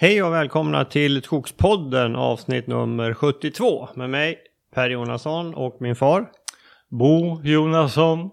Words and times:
Hej 0.00 0.22
och 0.22 0.32
välkomna 0.32 0.84
till 0.84 1.22
Skogspodden 1.22 2.16
avsnitt 2.16 2.66
nummer 2.66 3.14
72 3.14 3.88
med 3.94 4.10
mig 4.10 4.38
Per 4.74 4.90
Jonasson 4.90 5.54
och 5.54 5.76
min 5.80 5.96
far. 5.96 6.30
Bo 6.88 7.40
Jonasson. 7.44 8.30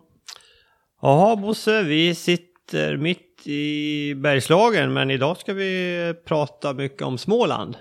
Jaha 1.02 1.36
Bosse, 1.36 1.84
vi 1.84 2.16
sitter 2.16 2.98
mitt 2.98 3.48
i 3.48 4.16
Bergslagen 4.16 4.93
men 4.93 5.12
idag 5.12 5.38
ska 5.38 5.54
vi 5.54 6.13
prata 6.25 6.73
mycket 6.73 7.02
om 7.02 7.17
Småland. 7.17 7.77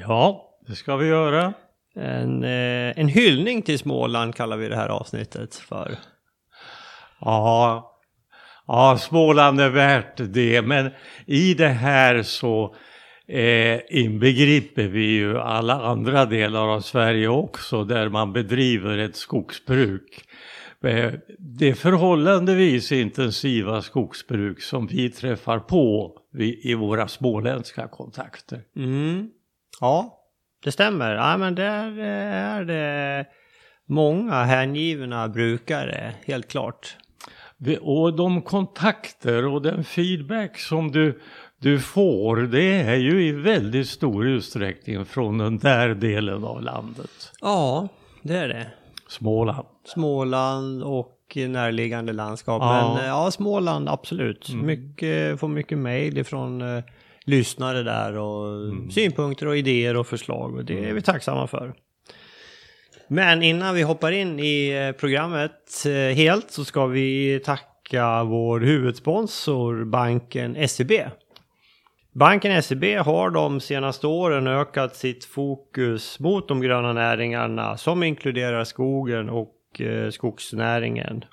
Ja, 0.00 0.58
det 0.66 0.74
ska 0.74 0.96
vi 0.96 1.06
göra. 1.06 1.52
En, 1.94 2.44
eh, 2.44 2.98
en 2.98 3.08
hyllning 3.08 3.62
till 3.62 3.78
Småland 3.78 4.34
kallar 4.34 4.56
vi 4.56 4.68
det 4.68 4.76
här 4.76 4.88
avsnittet 4.88 5.54
för. 5.54 5.96
Ja, 7.20 7.93
ja, 8.66 8.98
Småland 9.00 9.60
är 9.60 9.70
värt 9.70 10.16
det, 10.16 10.62
men 10.62 10.90
i 11.26 11.54
det 11.54 11.68
här 11.68 12.22
så 12.22 12.74
eh, 13.28 13.80
inbegriper 13.88 14.88
vi 14.88 15.04
ju 15.04 15.38
alla 15.38 15.74
andra 15.74 16.24
delar 16.24 16.68
av 16.68 16.80
Sverige 16.80 17.28
också 17.28 17.84
där 17.84 18.08
man 18.08 18.32
bedriver 18.32 18.98
ett 18.98 19.16
skogsbruk. 19.16 20.24
Eh, 20.84 21.12
det 21.38 21.74
förhållandevis 21.74 22.92
intensiva 22.92 23.82
skogsbruk 23.82 24.62
som 24.62 24.86
vi 24.86 25.10
träffar 25.10 25.58
på 25.58 26.12
i 26.62 26.74
våra 26.74 27.08
småländska 27.08 27.88
kontakter. 27.88 28.60
Mm. 28.76 29.30
Ja, 29.80 30.20
det 30.64 30.72
stämmer. 30.72 31.14
Ja, 31.14 31.36
men 31.36 31.54
där 31.54 31.98
eh, 31.98 32.56
är 32.56 32.64
det 32.64 33.26
många 33.88 34.44
hängivna 34.44 35.28
brukare, 35.28 36.14
helt 36.26 36.48
klart. 36.48 36.96
Och 37.80 38.16
de 38.16 38.42
kontakter 38.42 39.46
och 39.46 39.62
den 39.62 39.84
feedback 39.84 40.58
som 40.58 40.90
du, 40.90 41.20
du 41.58 41.80
får 41.80 42.36
det 42.36 42.80
är 42.80 42.96
ju 42.96 43.26
i 43.26 43.32
väldigt 43.32 43.88
stor 43.88 44.26
utsträckning 44.26 45.04
från 45.04 45.38
den 45.38 45.58
där 45.58 45.88
delen 45.88 46.44
av 46.44 46.62
landet. 46.62 47.32
Ja, 47.40 47.88
det 48.22 48.36
är 48.36 48.48
det. 48.48 48.66
Småland. 49.08 49.66
Småland 49.84 50.82
och 50.82 51.10
närliggande 51.36 52.12
landskap. 52.12 52.62
Ja. 52.62 52.94
Men 52.94 53.06
ja, 53.06 53.30
Småland 53.30 53.88
absolut. 53.88 54.48
Mm. 54.48 54.66
Mycket, 54.66 55.40
får 55.40 55.48
mycket 55.48 55.78
mejl 55.78 56.18
ifrån 56.18 56.62
uh, 56.62 56.84
lyssnare 57.24 57.82
där 57.82 58.18
och 58.18 58.46
mm. 58.46 58.90
synpunkter 58.90 59.46
och 59.46 59.56
idéer 59.56 59.96
och 59.96 60.06
förslag 60.06 60.54
och 60.54 60.64
det 60.64 60.78
är 60.78 60.80
vi 60.80 60.90
mm. 60.90 61.02
tacksamma 61.02 61.46
för. 61.46 61.74
Men 63.08 63.42
innan 63.42 63.74
vi 63.74 63.82
hoppar 63.82 64.12
in 64.12 64.38
i 64.38 64.70
eh, 64.70 65.00
programmet 65.00 65.86
eh, 65.86 65.92
helt 65.92 66.50
så 66.50 66.64
ska 66.64 66.86
vi 66.86 67.40
tacka 67.44 68.24
vår 68.24 68.60
huvudsponsor 68.60 69.84
banken 69.84 70.68
SEB. 70.68 70.92
Banken 72.12 72.62
SEB 72.62 72.84
har 72.84 73.30
de 73.30 73.60
senaste 73.60 74.06
åren 74.06 74.46
ökat 74.46 74.96
sitt 74.96 75.24
fokus 75.24 76.20
mot 76.20 76.48
de 76.48 76.60
gröna 76.60 76.92
näringarna 76.92 77.76
som 77.76 78.02
inkluderar 78.02 78.64
skogen 78.64 79.28
och 79.30 79.80
eh, 79.80 80.10
skogsnäringen. 80.10 81.24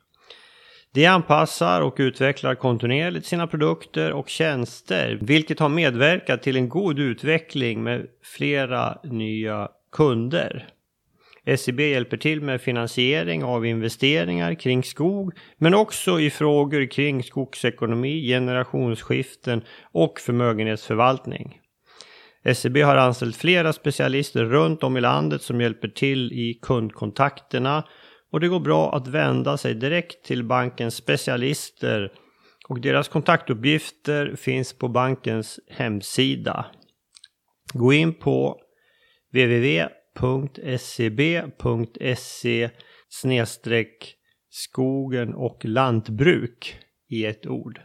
De 0.93 1.05
anpassar 1.05 1.81
och 1.81 1.95
utvecklar 1.97 2.55
kontinuerligt 2.55 3.25
sina 3.25 3.47
produkter 3.47 4.11
och 4.11 4.29
tjänster, 4.29 5.19
vilket 5.21 5.59
har 5.59 5.69
medverkat 5.69 6.43
till 6.43 6.55
en 6.55 6.69
god 6.69 6.99
utveckling 6.99 7.83
med 7.83 8.07
flera 8.23 8.97
nya 9.03 9.69
kunder. 9.91 10.67
SEB 11.57 11.79
hjälper 11.79 12.17
till 12.17 12.41
med 12.41 12.61
finansiering 12.61 13.43
av 13.43 13.65
investeringar 13.65 14.53
kring 14.53 14.83
skog, 14.83 15.33
men 15.57 15.73
också 15.73 16.19
i 16.19 16.29
frågor 16.29 16.91
kring 16.91 17.23
skogsekonomi, 17.23 18.27
generationsskiften 18.27 19.63
och 19.91 20.19
förmögenhetsförvaltning. 20.19 21.59
SEB 22.55 22.77
har 22.77 22.95
anställt 22.95 23.35
flera 23.35 23.73
specialister 23.73 24.45
runt 24.45 24.83
om 24.83 24.97
i 24.97 25.01
landet 25.01 25.41
som 25.41 25.61
hjälper 25.61 25.87
till 25.87 26.31
i 26.31 26.59
kundkontakterna 26.61 27.83
och 28.31 28.39
det 28.39 28.47
går 28.47 28.59
bra 28.59 28.95
att 28.95 29.07
vända 29.07 29.57
sig 29.57 29.73
direkt 29.73 30.25
till 30.25 30.43
bankens 30.43 30.95
specialister 30.95 32.11
och 32.67 32.81
deras 32.81 33.07
kontaktuppgifter 33.07 34.35
finns 34.35 34.73
på 34.73 34.87
bankens 34.87 35.59
hemsida. 35.69 36.65
Gå 37.73 37.93
in 37.93 38.13
på 38.13 38.57
www.scb.se 40.19 41.89
skogen 44.49 45.33
och 45.33 45.65
lantbruk 45.65 46.77
i 47.09 47.25
ett 47.25 47.47
ord. 47.47 47.81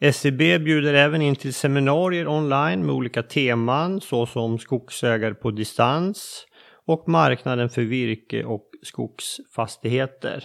SCB 0.00 0.58
bjuder 0.58 0.94
även 0.94 1.22
in 1.22 1.36
till 1.36 1.54
seminarier 1.54 2.28
online 2.28 2.86
med 2.86 2.94
olika 2.94 3.22
teman 3.22 4.00
såsom 4.00 4.58
skogsägare 4.58 5.34
på 5.34 5.50
distans, 5.50 6.46
och 6.86 7.08
marknaden 7.08 7.70
för 7.70 7.82
virke 7.82 8.44
och 8.44 8.70
skogsfastigheter. 8.82 10.44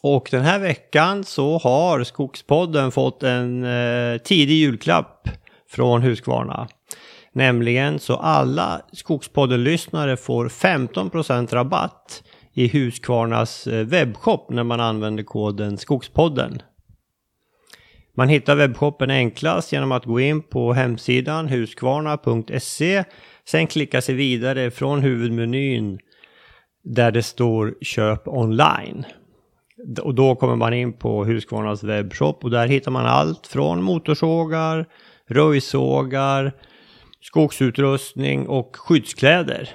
Och 0.03 0.29
den 0.31 0.43
här 0.43 0.59
veckan 0.59 1.25
så 1.25 1.59
har 1.59 2.05
Skogspodden 2.05 2.93
fått 2.93 3.23
en 3.23 3.65
eh, 3.65 4.19
tidig 4.19 4.55
julklapp 4.55 5.29
från 5.69 6.03
Husqvarna. 6.03 6.69
Nämligen 7.33 7.99
så 7.99 8.17
alla 8.17 8.83
Skogspodden-lyssnare 8.93 10.17
får 10.17 10.49
15% 10.49 11.55
rabatt 11.55 12.23
i 12.53 12.69
Husqvarnas 12.69 13.67
eh, 13.67 13.87
webbshop 13.87 14.51
när 14.51 14.65
man 14.65 14.81
använder 14.81 15.23
koden 15.23 15.79
Skogspodden. 15.79 16.63
Man 18.17 18.29
hittar 18.29 18.57
webbshoppen 18.57 19.11
enklast 19.11 19.73
genom 19.73 19.93
att 19.93 20.05
gå 20.05 20.21
in 20.21 20.43
på 20.43 20.73
hemsidan 20.73 21.49
huskvarna.se 21.49 23.05
Sen 23.45 23.67
klicka 23.67 24.03
sig 24.03 24.15
vidare 24.15 24.71
från 24.71 25.01
huvudmenyn 25.03 25.99
där 26.85 27.11
det 27.11 27.23
står 27.23 27.75
köp 27.81 28.29
online. 28.29 29.05
Och 30.03 30.15
då 30.15 30.35
kommer 30.35 30.57
man 30.57 30.75
in 30.75 30.93
på 30.93 31.25
Husqvarnas 31.25 31.83
webbshop 31.83 32.45
och 32.45 32.51
där 32.51 32.67
hittar 32.67 32.91
man 32.91 33.07
allt 33.07 33.47
från 33.47 33.83
motorsågar, 33.83 34.87
röjsågar, 35.29 36.53
skogsutrustning 37.21 38.49
och 38.49 38.77
skyddskläder. 38.77 39.69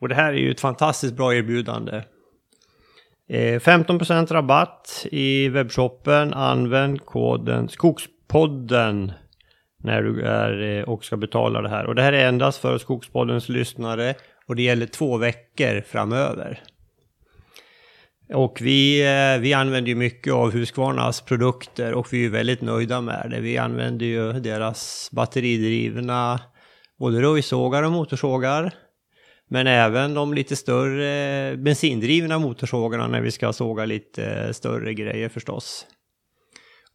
Och 0.00 0.08
det 0.08 0.14
här 0.14 0.32
är 0.32 0.38
ju 0.38 0.50
ett 0.50 0.60
fantastiskt 0.60 1.14
bra 1.14 1.34
erbjudande. 1.34 2.02
Eh, 3.28 3.60
15% 3.60 4.32
rabatt 4.32 5.06
i 5.10 5.48
webbshoppen. 5.48 6.34
Använd 6.34 7.04
koden 7.04 7.68
Skogspodden 7.68 9.12
när 9.82 10.02
du 10.02 10.22
är 10.22 10.78
eh, 10.78 10.82
och 10.82 11.04
ska 11.04 11.16
betala 11.16 11.62
det 11.62 11.68
här. 11.68 11.86
Och 11.86 11.94
det 11.94 12.02
här 12.02 12.12
är 12.12 12.28
endast 12.28 12.58
för 12.58 12.78
Skogspoddens 12.78 13.48
lyssnare 13.48 14.14
och 14.46 14.56
det 14.56 14.62
gäller 14.62 14.86
två 14.86 15.16
veckor 15.16 15.80
framöver. 15.80 16.62
Och 18.32 18.58
vi, 18.60 19.00
eh, 19.00 19.40
vi 19.40 19.52
använder 19.52 19.88
ju 19.88 19.94
mycket 19.94 20.32
av 20.32 20.52
Husqvarnas 20.52 21.20
produkter 21.20 21.92
och 21.92 22.12
vi 22.12 22.24
är 22.24 22.30
väldigt 22.30 22.60
nöjda 22.60 23.00
med 23.00 23.26
det. 23.30 23.40
Vi 23.40 23.58
använder 23.58 24.06
ju 24.06 24.32
deras 24.32 25.08
batteridrivna 25.12 26.40
både 26.98 27.22
röjsågar 27.22 27.82
och 27.82 27.92
motorsågar. 27.92 28.74
Men 29.48 29.66
även 29.66 30.14
de 30.14 30.34
lite 30.34 30.56
större 30.56 31.56
bensindrivna 31.56 32.38
motorsågarna 32.38 33.08
när 33.08 33.20
vi 33.20 33.30
ska 33.30 33.52
såga 33.52 33.84
lite 33.84 34.24
eh, 34.24 34.52
större 34.52 34.94
grejer 34.94 35.28
förstås. 35.28 35.86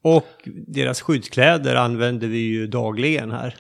Och 0.04 0.50
deras 0.68 1.02
skyddskläder 1.02 1.76
använder 1.76 2.28
vi 2.28 2.40
ju 2.40 2.68
dagligen 2.68 3.32
här. 3.32 3.56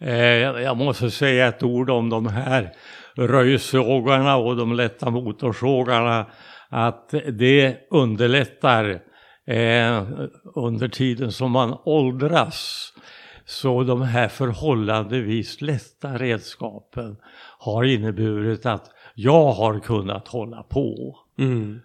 Eh, 0.00 0.62
jag 0.62 0.76
måste 0.76 1.10
säga 1.10 1.48
ett 1.48 1.62
ord 1.62 1.90
om 1.90 2.10
de 2.10 2.26
här 2.26 2.72
röjsågarna 3.16 4.36
och 4.36 4.56
de 4.56 4.72
lätta 4.72 5.10
motorsågarna. 5.10 6.26
Att 6.68 7.14
det 7.32 7.76
underlättar 7.90 9.00
eh, 9.46 10.02
under 10.54 10.88
tiden 10.88 11.32
som 11.32 11.52
man 11.52 11.78
åldras. 11.84 12.92
Så 13.44 13.82
de 13.82 14.02
här 14.02 14.28
förhållandevis 14.28 15.60
lätta 15.60 16.18
redskapen 16.18 17.16
har 17.58 17.84
inneburit 17.84 18.66
att 18.66 18.90
jag 19.14 19.52
har 19.52 19.80
kunnat 19.80 20.28
hålla 20.28 20.62
på. 20.62 21.16
Mm. 21.38 21.80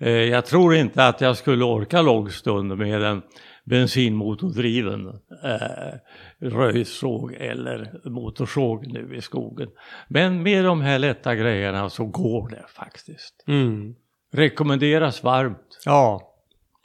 Eh, 0.00 0.10
jag 0.10 0.46
tror 0.46 0.74
inte 0.74 1.06
att 1.06 1.20
jag 1.20 1.36
skulle 1.36 1.64
orka 1.64 2.02
lång 2.02 2.30
stund 2.30 2.78
med 2.78 3.02
en 3.02 3.22
bensinmotordriven 3.64 5.08
eh, 5.44 5.98
röjsåg 6.38 7.32
eller 7.32 8.00
motorsåg 8.04 8.86
nu 8.86 9.16
i 9.16 9.20
skogen. 9.20 9.68
Men 10.08 10.42
med 10.42 10.64
de 10.64 10.80
här 10.80 10.98
lätta 10.98 11.34
grejerna 11.34 11.90
så 11.90 12.04
går 12.04 12.48
det 12.48 12.64
faktiskt. 12.68 13.44
Mm. 13.46 13.94
Rekommenderas 14.32 15.22
varmt. 15.22 15.82
Ja. 15.84 16.30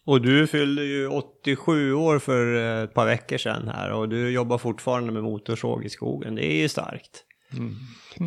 Och 0.06 0.22
du 0.22 0.48
fyllde 0.48 0.84
ju 0.84 1.08
87 1.08 1.94
år 1.94 2.20
för 2.20 2.56
ett 2.84 2.94
par 2.94 3.06
veckor 3.06 3.38
sedan 3.38 3.68
här 3.68 3.92
och 3.92 4.10
du 4.10 4.30
jobbar 4.30 4.58
fortfarande 4.58 5.12
med 5.12 5.24
motorsåg 5.24 5.86
i 5.86 5.90
skogen. 5.90 6.36
Det 6.36 6.46
är 6.46 6.62
ju 6.62 6.70
starkt. 6.70 7.26
Mm. 7.54 7.76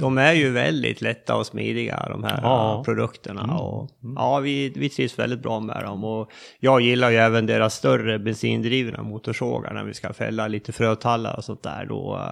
De 0.01 0.19
är 0.19 0.33
ju 0.33 0.51
väldigt 0.51 1.01
lätta 1.01 1.37
och 1.37 1.47
smidiga 1.47 2.07
de 2.11 2.25
här 2.25 2.41
ja. 2.43 2.83
produkterna. 2.85 3.43
Mm. 3.43 3.57
Och, 3.57 3.91
ja, 4.17 4.39
vi, 4.39 4.73
vi 4.77 4.89
trivs 4.89 5.19
väldigt 5.19 5.43
bra 5.43 5.61
med 5.61 5.85
dem. 5.85 6.05
Och 6.05 6.31
jag 6.61 6.81
gillar 6.81 7.11
ju 7.11 7.17
även 7.17 7.47
deras 7.47 7.75
större 7.75 8.19
bensindrivna 8.19 9.03
motorsågar 9.03 9.75
när 9.75 9.85
vi 9.85 9.95
ska 9.95 10.13
fälla 10.13 10.49
lite 10.49 10.73
frötallar 10.73 11.37
och 11.37 11.45
sånt 11.45 11.63
där. 11.63 11.87
Då, 11.87 12.29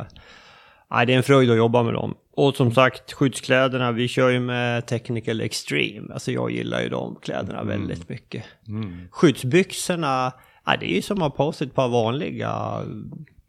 ja, 0.90 1.04
det 1.04 1.12
är 1.12 1.16
en 1.16 1.22
fröjd 1.22 1.50
att 1.50 1.56
jobba 1.56 1.82
med 1.82 1.94
dem. 1.94 2.14
Och 2.32 2.56
som 2.56 2.72
sagt, 2.72 3.12
skyddskläderna, 3.12 3.92
vi 3.92 4.08
kör 4.08 4.30
ju 4.30 4.40
med 4.40 4.86
Technical 4.86 5.40
Extreme. 5.40 6.12
Alltså 6.12 6.32
jag 6.32 6.50
gillar 6.50 6.80
ju 6.80 6.88
de 6.88 7.16
kläderna 7.22 7.60
mm. 7.60 7.68
väldigt 7.68 8.08
mycket. 8.08 8.44
Mm. 8.68 9.08
Skyddsbyxorna, 9.10 10.32
ja, 10.66 10.76
det 10.80 10.92
är 10.92 10.94
ju 10.94 11.02
som 11.02 11.16
att 11.16 11.22
ha 11.22 11.46
på 11.46 11.52
sig 11.52 11.66
ett 11.66 11.74
par 11.74 11.88
vanliga, 11.88 12.76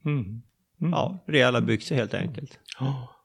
mm. 0.06 0.42
Mm. 0.82 0.92
ja, 0.92 1.24
rejäla 1.28 1.62
byxor 1.62 1.96
helt 1.96 2.14
enkelt. 2.14 2.60
Oh. 2.80 3.21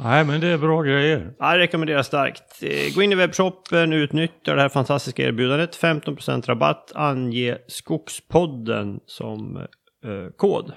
Nej, 0.00 0.24
men 0.24 0.40
det 0.40 0.46
är 0.46 0.58
bra 0.58 0.82
grejer. 0.82 1.34
Jag 1.38 1.58
rekommenderar 1.58 2.02
starkt. 2.02 2.62
Eh, 2.62 2.94
gå 2.94 3.02
in 3.02 3.12
i 3.12 3.14
webbshoppen, 3.14 3.92
utnyttja 3.92 4.54
det 4.54 4.60
här 4.60 4.68
fantastiska 4.68 5.22
erbjudandet. 5.22 5.76
15% 5.76 6.46
rabatt, 6.46 6.92
ange 6.94 7.58
Skogspodden 7.68 9.00
som 9.06 9.56
eh, 9.56 10.32
kod. 10.36 10.72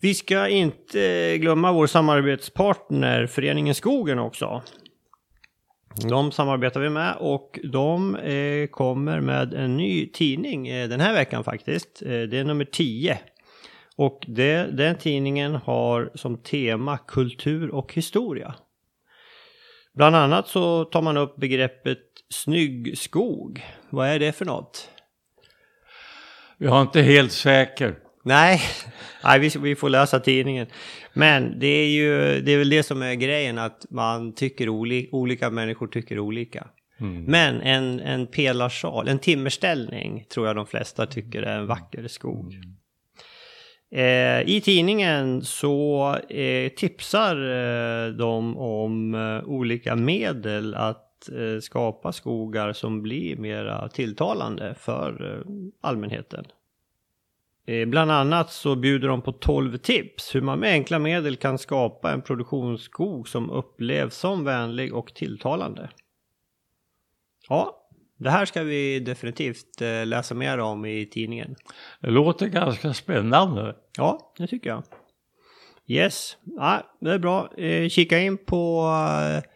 Vi 0.00 0.14
ska 0.14 0.48
inte 0.48 1.38
glömma 1.38 1.72
vår 1.72 1.86
samarbetspartner 1.86 3.26
Föreningen 3.26 3.74
Skogen 3.74 4.18
också. 4.18 4.62
De 5.94 6.32
samarbetar 6.32 6.80
vi 6.80 6.88
med 6.88 7.16
och 7.18 7.58
de 7.64 8.16
eh, 8.16 8.66
kommer 8.66 9.20
med 9.20 9.54
en 9.54 9.76
ny 9.76 10.06
tidning 10.06 10.68
eh, 10.68 10.88
den 10.88 11.00
här 11.00 11.14
veckan 11.14 11.44
faktiskt. 11.44 12.02
Eh, 12.02 12.08
det 12.08 12.38
är 12.38 12.44
nummer 12.44 12.64
10. 12.64 13.18
Och 13.96 14.24
det, 14.26 14.76
den 14.76 14.98
tidningen 14.98 15.54
har 15.54 16.10
som 16.14 16.38
tema 16.38 16.98
kultur 16.98 17.70
och 17.70 17.94
historia. 17.94 18.54
Bland 19.94 20.16
annat 20.16 20.48
så 20.48 20.84
tar 20.84 21.02
man 21.02 21.16
upp 21.16 21.36
begreppet 21.36 21.98
snygg 22.28 22.98
skog. 22.98 23.64
Vad 23.90 24.08
är 24.08 24.18
det 24.18 24.32
för 24.32 24.44
något? 24.44 24.90
Jag 26.58 26.76
är 26.76 26.82
inte 26.82 27.02
helt 27.02 27.32
säker. 27.32 27.98
Nej, 28.24 28.60
Nej 29.24 29.38
vi, 29.38 29.50
vi 29.58 29.76
får 29.76 29.88
läsa 29.88 30.20
tidningen. 30.20 30.66
Men 31.12 31.58
det 31.58 31.66
är 31.66 31.88
ju 31.88 32.40
det 32.40 32.52
är 32.52 32.58
väl 32.58 32.70
det 32.70 32.82
som 32.82 33.02
är 33.02 33.14
grejen 33.14 33.58
att 33.58 33.86
man 33.90 34.34
tycker 34.34 34.68
olika, 34.68 35.16
olika 35.16 35.50
människor 35.50 35.86
tycker 35.86 36.18
olika. 36.18 36.66
Mm. 37.00 37.24
Men 37.24 37.60
en, 37.60 38.00
en 38.00 38.26
pelarsal, 38.26 39.08
en 39.08 39.18
timmerställning 39.18 40.24
tror 40.34 40.46
jag 40.46 40.56
de 40.56 40.66
flesta 40.66 41.06
tycker 41.06 41.42
är 41.42 41.58
en 41.58 41.66
vacker 41.66 42.08
skog. 42.08 42.52
Mm. 42.52 42.76
Eh, 43.94 44.48
I 44.48 44.60
tidningen 44.64 45.42
så 45.44 46.16
eh, 46.28 46.68
tipsar 46.68 47.36
eh, 47.36 48.12
de 48.12 48.56
om 48.56 49.14
eh, 49.14 49.44
olika 49.44 49.96
medel 49.96 50.74
att 50.74 51.28
eh, 51.28 51.60
skapa 51.60 52.12
skogar 52.12 52.72
som 52.72 53.02
blir 53.02 53.36
mera 53.36 53.88
tilltalande 53.88 54.74
för 54.78 55.34
eh, 55.34 55.52
allmänheten. 55.80 56.44
Eh, 57.66 57.88
bland 57.88 58.10
annat 58.10 58.52
så 58.52 58.76
bjuder 58.76 59.08
de 59.08 59.22
på 59.22 59.32
12 59.32 59.76
tips 59.76 60.34
hur 60.34 60.40
man 60.40 60.58
med 60.58 60.72
enkla 60.72 60.98
medel 60.98 61.36
kan 61.36 61.58
skapa 61.58 62.12
en 62.12 62.22
produktionsskog 62.22 63.28
som 63.28 63.50
upplevs 63.50 64.16
som 64.16 64.44
vänlig 64.44 64.94
och 64.94 65.14
tilltalande. 65.14 65.90
Ja, 67.48 67.78
det 68.16 68.30
här 68.30 68.44
ska 68.44 68.62
vi 68.62 69.00
definitivt 69.00 69.82
eh, 69.82 70.06
läsa 70.06 70.34
mer 70.34 70.58
om 70.58 70.84
i 70.84 71.06
tidningen. 71.06 71.56
Det 72.00 72.10
låter 72.10 72.46
ganska 72.46 72.94
spännande. 72.94 73.74
Ja, 73.96 74.32
det 74.38 74.46
tycker 74.46 74.70
jag. 74.70 74.82
Yes, 75.86 76.36
ja, 76.44 76.82
det 77.00 77.10
är 77.10 77.18
bra. 77.18 77.56
Eh, 77.56 77.88
kika 77.88 78.18
in 78.18 78.38
på 78.38 78.90
eh, 79.36 79.50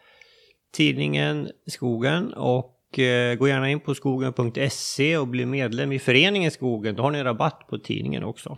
tidningen 0.73 1.51
Skogen 1.67 2.33
och 2.33 2.99
eh, 2.99 3.35
gå 3.35 3.49
gärna 3.49 3.71
in 3.71 3.81
på 3.81 3.95
skogen.se 3.95 5.19
och 5.19 5.29
bli 5.29 5.47
medlem 5.47 5.93
i 5.93 5.99
föreningen 5.99 6.51
Skogen. 6.51 6.95
Då 6.95 7.03
har 7.03 7.11
ni 7.11 7.23
rabatt 7.23 7.67
på 7.69 7.79
tidningen 7.79 8.25
också. 8.25 8.57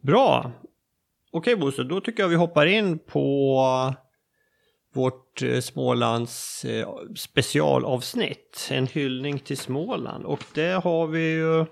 Bra! 0.00 0.52
Okej 1.30 1.56
Bosse, 1.56 1.82
då 1.82 2.00
tycker 2.00 2.22
jag 2.22 2.28
vi 2.28 2.36
hoppar 2.36 2.66
in 2.66 2.98
på 2.98 3.58
eh, 3.88 3.94
vårt 4.94 5.42
eh, 5.42 5.60
Smålands 5.60 6.64
eh, 6.64 6.88
specialavsnitt. 7.16 8.68
En 8.70 8.86
hyllning 8.86 9.38
till 9.38 9.58
Småland. 9.58 10.24
Och 10.24 10.44
det 10.54 10.84
har 10.84 11.06
vi 11.06 11.32
ju... 11.32 11.64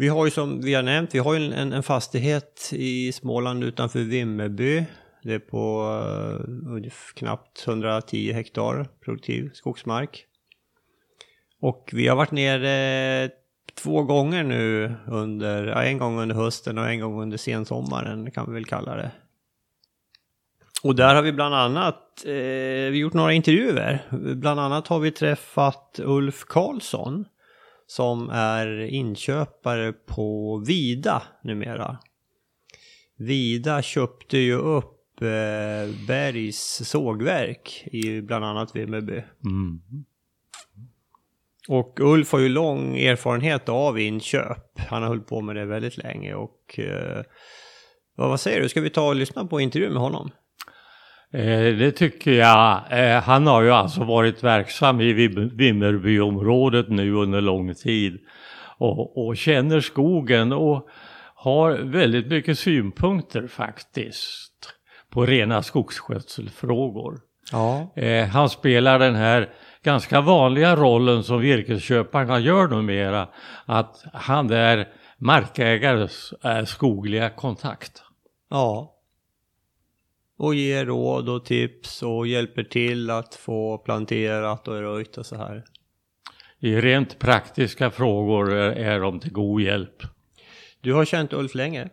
Vi 0.00 0.08
har 0.08 0.24
ju 0.24 0.30
som 0.30 0.60
vi 0.60 0.74
har 0.74 0.82
nämnt, 0.82 1.14
vi 1.14 1.18
har 1.18 1.34
ju 1.34 1.52
en, 1.52 1.72
en 1.72 1.82
fastighet 1.82 2.70
i 2.72 3.12
Småland 3.12 3.64
utanför 3.64 3.98
Vimmerby. 3.98 4.84
Det 5.22 5.34
är 5.34 5.38
på 5.38 5.82
uh, 6.76 6.90
knappt 7.14 7.64
110 7.68 8.32
hektar 8.32 8.88
produktiv 9.04 9.50
skogsmark. 9.54 10.24
Och 11.60 11.90
vi 11.92 12.08
har 12.08 12.16
varit 12.16 12.30
nere 12.30 13.30
två 13.74 14.02
gånger 14.02 14.44
nu 14.44 14.94
under, 15.06 15.66
ja, 15.66 15.82
en 15.82 15.98
gång 15.98 16.20
under 16.20 16.36
hösten 16.36 16.78
och 16.78 16.88
en 16.88 17.00
gång 17.00 17.22
under 17.22 17.36
sensommaren 17.36 18.30
kan 18.30 18.46
vi 18.46 18.54
väl 18.54 18.64
kalla 18.64 18.96
det. 18.96 19.10
Och 20.82 20.94
där 20.94 21.14
har 21.14 21.22
vi 21.22 21.32
bland 21.32 21.54
annat 21.54 22.24
eh, 22.24 22.32
vi 22.90 22.98
gjort 22.98 23.14
några 23.14 23.32
intervjuer. 23.32 24.02
Bland 24.34 24.60
annat 24.60 24.88
har 24.88 24.98
vi 24.98 25.10
träffat 25.10 26.00
Ulf 26.04 26.44
Karlsson 26.44 27.24
som 27.90 28.30
är 28.30 28.80
inköpare 28.80 29.92
på 29.92 30.58
Vida 30.66 31.22
numera. 31.42 31.98
Vida 33.16 33.82
köpte 33.82 34.38
ju 34.38 34.54
upp 34.54 35.22
eh, 35.22 36.06
Bergs 36.06 36.80
sågverk 36.84 37.84
i 37.92 38.20
bland 38.20 38.44
annat 38.44 38.76
Vimmerby. 38.76 39.22
Mm. 39.44 39.80
Och 41.68 42.00
Ulf 42.00 42.32
har 42.32 42.38
ju 42.38 42.48
lång 42.48 42.98
erfarenhet 42.98 43.68
av 43.68 43.98
inköp. 43.98 44.78
Han 44.78 45.02
har 45.02 45.08
hållit 45.08 45.26
på 45.26 45.40
med 45.40 45.56
det 45.56 45.64
väldigt 45.64 45.96
länge 45.96 46.34
och 46.34 46.78
eh, 46.78 47.22
vad 48.14 48.40
säger 48.40 48.60
du, 48.60 48.68
ska 48.68 48.80
vi 48.80 48.90
ta 48.90 49.08
och 49.08 49.16
lyssna 49.16 49.46
på 49.46 49.60
intervjun 49.60 49.92
med 49.92 50.02
honom? 50.02 50.30
Eh, 51.32 51.76
det 51.76 51.90
tycker 51.90 52.32
jag. 52.32 52.82
Eh, 52.90 53.22
han 53.22 53.46
har 53.46 53.62
ju 53.62 53.70
alltså 53.70 54.04
varit 54.04 54.44
verksam 54.44 55.00
i 55.00 55.12
Vimmerbyområdet 55.52 56.88
nu 56.88 57.12
under 57.12 57.40
lång 57.40 57.74
tid 57.74 58.18
och, 58.78 59.26
och 59.26 59.36
känner 59.36 59.80
skogen 59.80 60.52
och 60.52 60.88
har 61.34 61.72
väldigt 61.72 62.26
mycket 62.26 62.58
synpunkter 62.58 63.46
faktiskt 63.46 64.74
på 65.10 65.26
rena 65.26 65.62
skogsskötselfrågor. 65.62 67.20
Ja. 67.52 67.92
Eh, 67.96 68.26
han 68.26 68.48
spelar 68.48 68.98
den 68.98 69.14
här 69.14 69.48
ganska 69.82 70.20
vanliga 70.20 70.76
rollen 70.76 71.24
som 71.24 71.40
virkesköparna 71.40 72.38
gör 72.38 72.68
numera, 72.68 73.28
att 73.66 74.04
han 74.12 74.50
är 74.50 74.88
markägares 75.18 76.32
skogliga 76.66 77.30
kontakt. 77.30 78.02
Ja 78.50 78.97
och 80.38 80.54
ger 80.54 80.86
råd 80.86 81.28
och 81.28 81.44
tips 81.44 82.02
och 82.02 82.26
hjälper 82.26 82.62
till 82.62 83.10
att 83.10 83.34
få 83.34 83.78
planterat 83.78 84.68
och 84.68 84.80
röjt 84.80 85.16
och 85.18 85.26
så 85.26 85.36
här. 85.36 85.64
I 86.58 86.80
rent 86.80 87.18
praktiska 87.18 87.90
frågor 87.90 88.52
är, 88.52 89.00
de 89.00 89.20
till 89.20 89.32
god 89.32 89.60
hjälp. 89.60 90.02
Du 90.80 90.92
har 90.94 91.04
känt 91.04 91.32
Ulf 91.32 91.54
länge? 91.54 91.88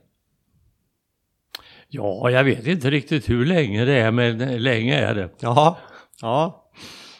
Ja, 1.87 2.29
jag 2.29 2.43
vet 2.43 2.67
inte 2.67 2.89
riktigt 2.89 3.29
hur 3.29 3.45
länge 3.45 3.85
det 3.85 3.93
är, 3.93 4.11
men 4.11 4.63
länge 4.63 4.99
är 4.99 5.15
det. 5.15 5.29
Jaha, 5.39 5.75
ja. 6.21 6.71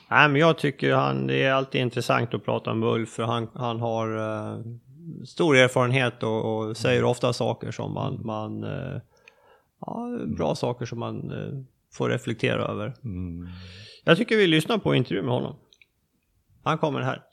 Nej, 0.09 0.29
men 0.29 0.41
jag 0.41 0.57
tycker 0.57 0.93
han, 0.93 1.27
det 1.27 1.43
är 1.43 1.53
alltid 1.53 1.81
intressant 1.81 2.33
att 2.33 2.45
prata 2.45 2.73
med 2.73 2.89
Ulf, 2.89 3.09
för 3.09 3.23
han, 3.23 3.49
han 3.53 3.79
har 3.79 4.17
uh, 4.17 4.59
stor 5.25 5.57
erfarenhet 5.57 6.23
och, 6.23 6.55
och 6.55 6.77
säger 6.77 7.03
ofta 7.03 7.33
saker 7.33 7.71
som 7.71 7.93
man, 7.93 8.21
man 8.25 8.63
eh, 8.63 9.01
ja, 9.85 10.19
bra 10.37 10.55
saker 10.55 10.85
som 10.85 10.99
man 10.99 11.31
eh, 11.31 11.63
får 11.93 12.09
reflektera 12.09 12.65
över. 12.65 12.93
Mm. 13.03 13.47
Jag 14.03 14.17
tycker 14.17 14.37
vi 14.37 14.47
lyssnar 14.47 14.77
på 14.77 14.95
intervjun 14.95 15.25
med 15.25 15.33
honom. 15.33 15.55
Han 16.63 16.77
kommer 16.77 17.01
här. 17.01 17.23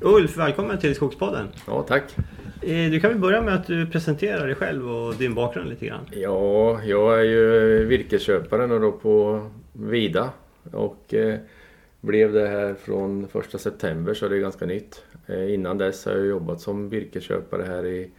Ulf, 0.00 0.36
välkommen 0.36 0.78
till 0.78 0.94
Skogspodden. 0.94 1.48
Ja, 1.66 1.82
tack. 1.82 2.16
Eh, 2.62 2.90
du 2.90 3.00
kan 3.00 3.10
väl 3.10 3.18
börja 3.18 3.42
med 3.42 3.54
att 3.54 3.66
du 3.66 3.86
presenterar 3.86 4.46
dig 4.46 4.54
själv 4.54 4.90
och 4.90 5.14
din 5.14 5.34
bakgrund 5.34 5.68
lite 5.68 5.86
grann. 5.86 6.06
Ja, 6.12 6.82
jag 6.82 7.20
är 7.20 7.24
ju 7.24 7.84
virkesköpare 7.84 8.78
då 8.78 8.92
på 8.92 9.46
Vida 9.72 10.30
och 10.72 11.14
eh, 11.14 11.38
blev 12.00 12.32
det 12.32 12.48
här 12.48 12.74
från 12.74 13.28
första 13.28 13.58
september 13.58 14.14
så 14.14 14.28
det 14.28 14.36
är 14.36 14.40
ganska 14.40 14.66
nytt. 14.66 15.04
Eh, 15.26 15.54
innan 15.54 15.78
dess 15.78 16.06
har 16.06 16.12
jag 16.12 16.26
jobbat 16.26 16.60
som 16.60 16.88
virkesköpare 16.88 17.62
här 17.62 17.86
i 17.86 18.10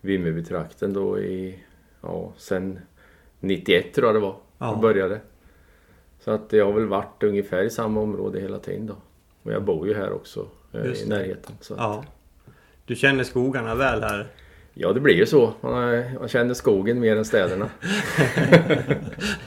Vimmerbytrakten 0.00 0.92
då 0.92 1.18
i, 1.18 1.58
ja, 2.04 2.32
sen 2.36 2.78
91 3.40 3.94
tror 3.94 4.06
jag 4.08 4.14
det 4.14 4.20
var, 4.20 4.36
ja. 4.58 4.70
jag 4.70 4.80
började. 4.80 5.20
Så 6.20 6.30
att 6.30 6.52
jag 6.52 6.64
har 6.64 6.72
väl 6.72 6.86
varit 6.86 7.22
ungefär 7.22 7.62
i 7.62 7.70
samma 7.70 8.00
område 8.00 8.40
hela 8.40 8.58
tiden 8.58 8.86
då. 8.86 8.96
Och 9.42 9.52
jag 9.52 9.62
bor 9.62 9.88
ju 9.88 9.94
här 9.94 10.12
också 10.12 10.46
eh, 10.72 10.84
i 10.84 11.08
närheten. 11.08 11.54
Så 11.60 11.74
ja. 11.76 12.04
Du 12.86 12.94
känner 12.94 13.24
skogarna 13.24 13.74
väl 13.74 14.02
här? 14.02 14.26
Ja, 14.74 14.92
det 14.92 15.00
blir 15.00 15.14
ju 15.14 15.26
så. 15.26 15.52
Man, 15.60 16.14
man 16.14 16.28
känner 16.28 16.54
skogen 16.54 17.00
mer 17.00 17.16
än 17.16 17.24
städerna. 17.24 17.70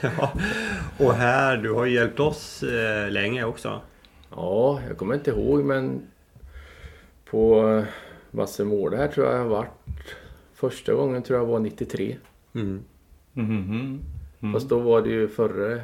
ja. 0.00 0.32
Och 0.98 1.12
här, 1.12 1.56
du 1.56 1.72
har 1.72 1.84
ju 1.84 1.94
hjälpt 1.94 2.20
oss 2.20 2.62
eh, 2.62 3.10
länge 3.10 3.44
också. 3.44 3.80
Ja, 4.30 4.80
jag 4.88 4.98
kommer 4.98 5.14
inte 5.14 5.30
ihåg 5.30 5.64
men 5.64 6.02
på 7.30 7.68
eh, 7.68 7.84
Vassemård 8.30 8.94
här 8.94 9.08
tror 9.08 9.26
jag 9.26 9.34
jag 9.34 9.42
har 9.42 9.48
varit 9.48 10.14
första 10.54 10.94
gången 10.94 11.22
tror 11.22 11.38
jag 11.38 11.46
var 11.46 11.58
93. 11.58 12.16
Mm. 12.60 12.84
Mm 13.34 13.50
-hmm. 13.50 14.00
mm. 14.40 14.52
Fast 14.52 14.68
då 14.68 14.78
var 14.78 15.02
det 15.02 15.08
ju 15.08 15.28
förre, 15.28 15.82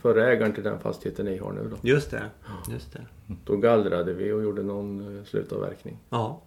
förre 0.00 0.32
ägaren 0.32 0.52
till 0.52 0.64
den 0.64 0.80
fastigheten 0.80 1.26
ni 1.26 1.38
har 1.38 1.52
nu 1.52 1.68
då. 1.70 1.76
Just 1.82 2.10
det. 2.10 2.24
Just 2.70 2.92
det. 2.92 3.06
Då 3.44 3.56
gallrade 3.56 4.12
vi 4.12 4.32
och 4.32 4.42
gjorde 4.42 4.62
någon 4.62 5.18
eh, 5.18 5.24
slutavverkning. 5.24 5.98
Ja. 6.10 6.40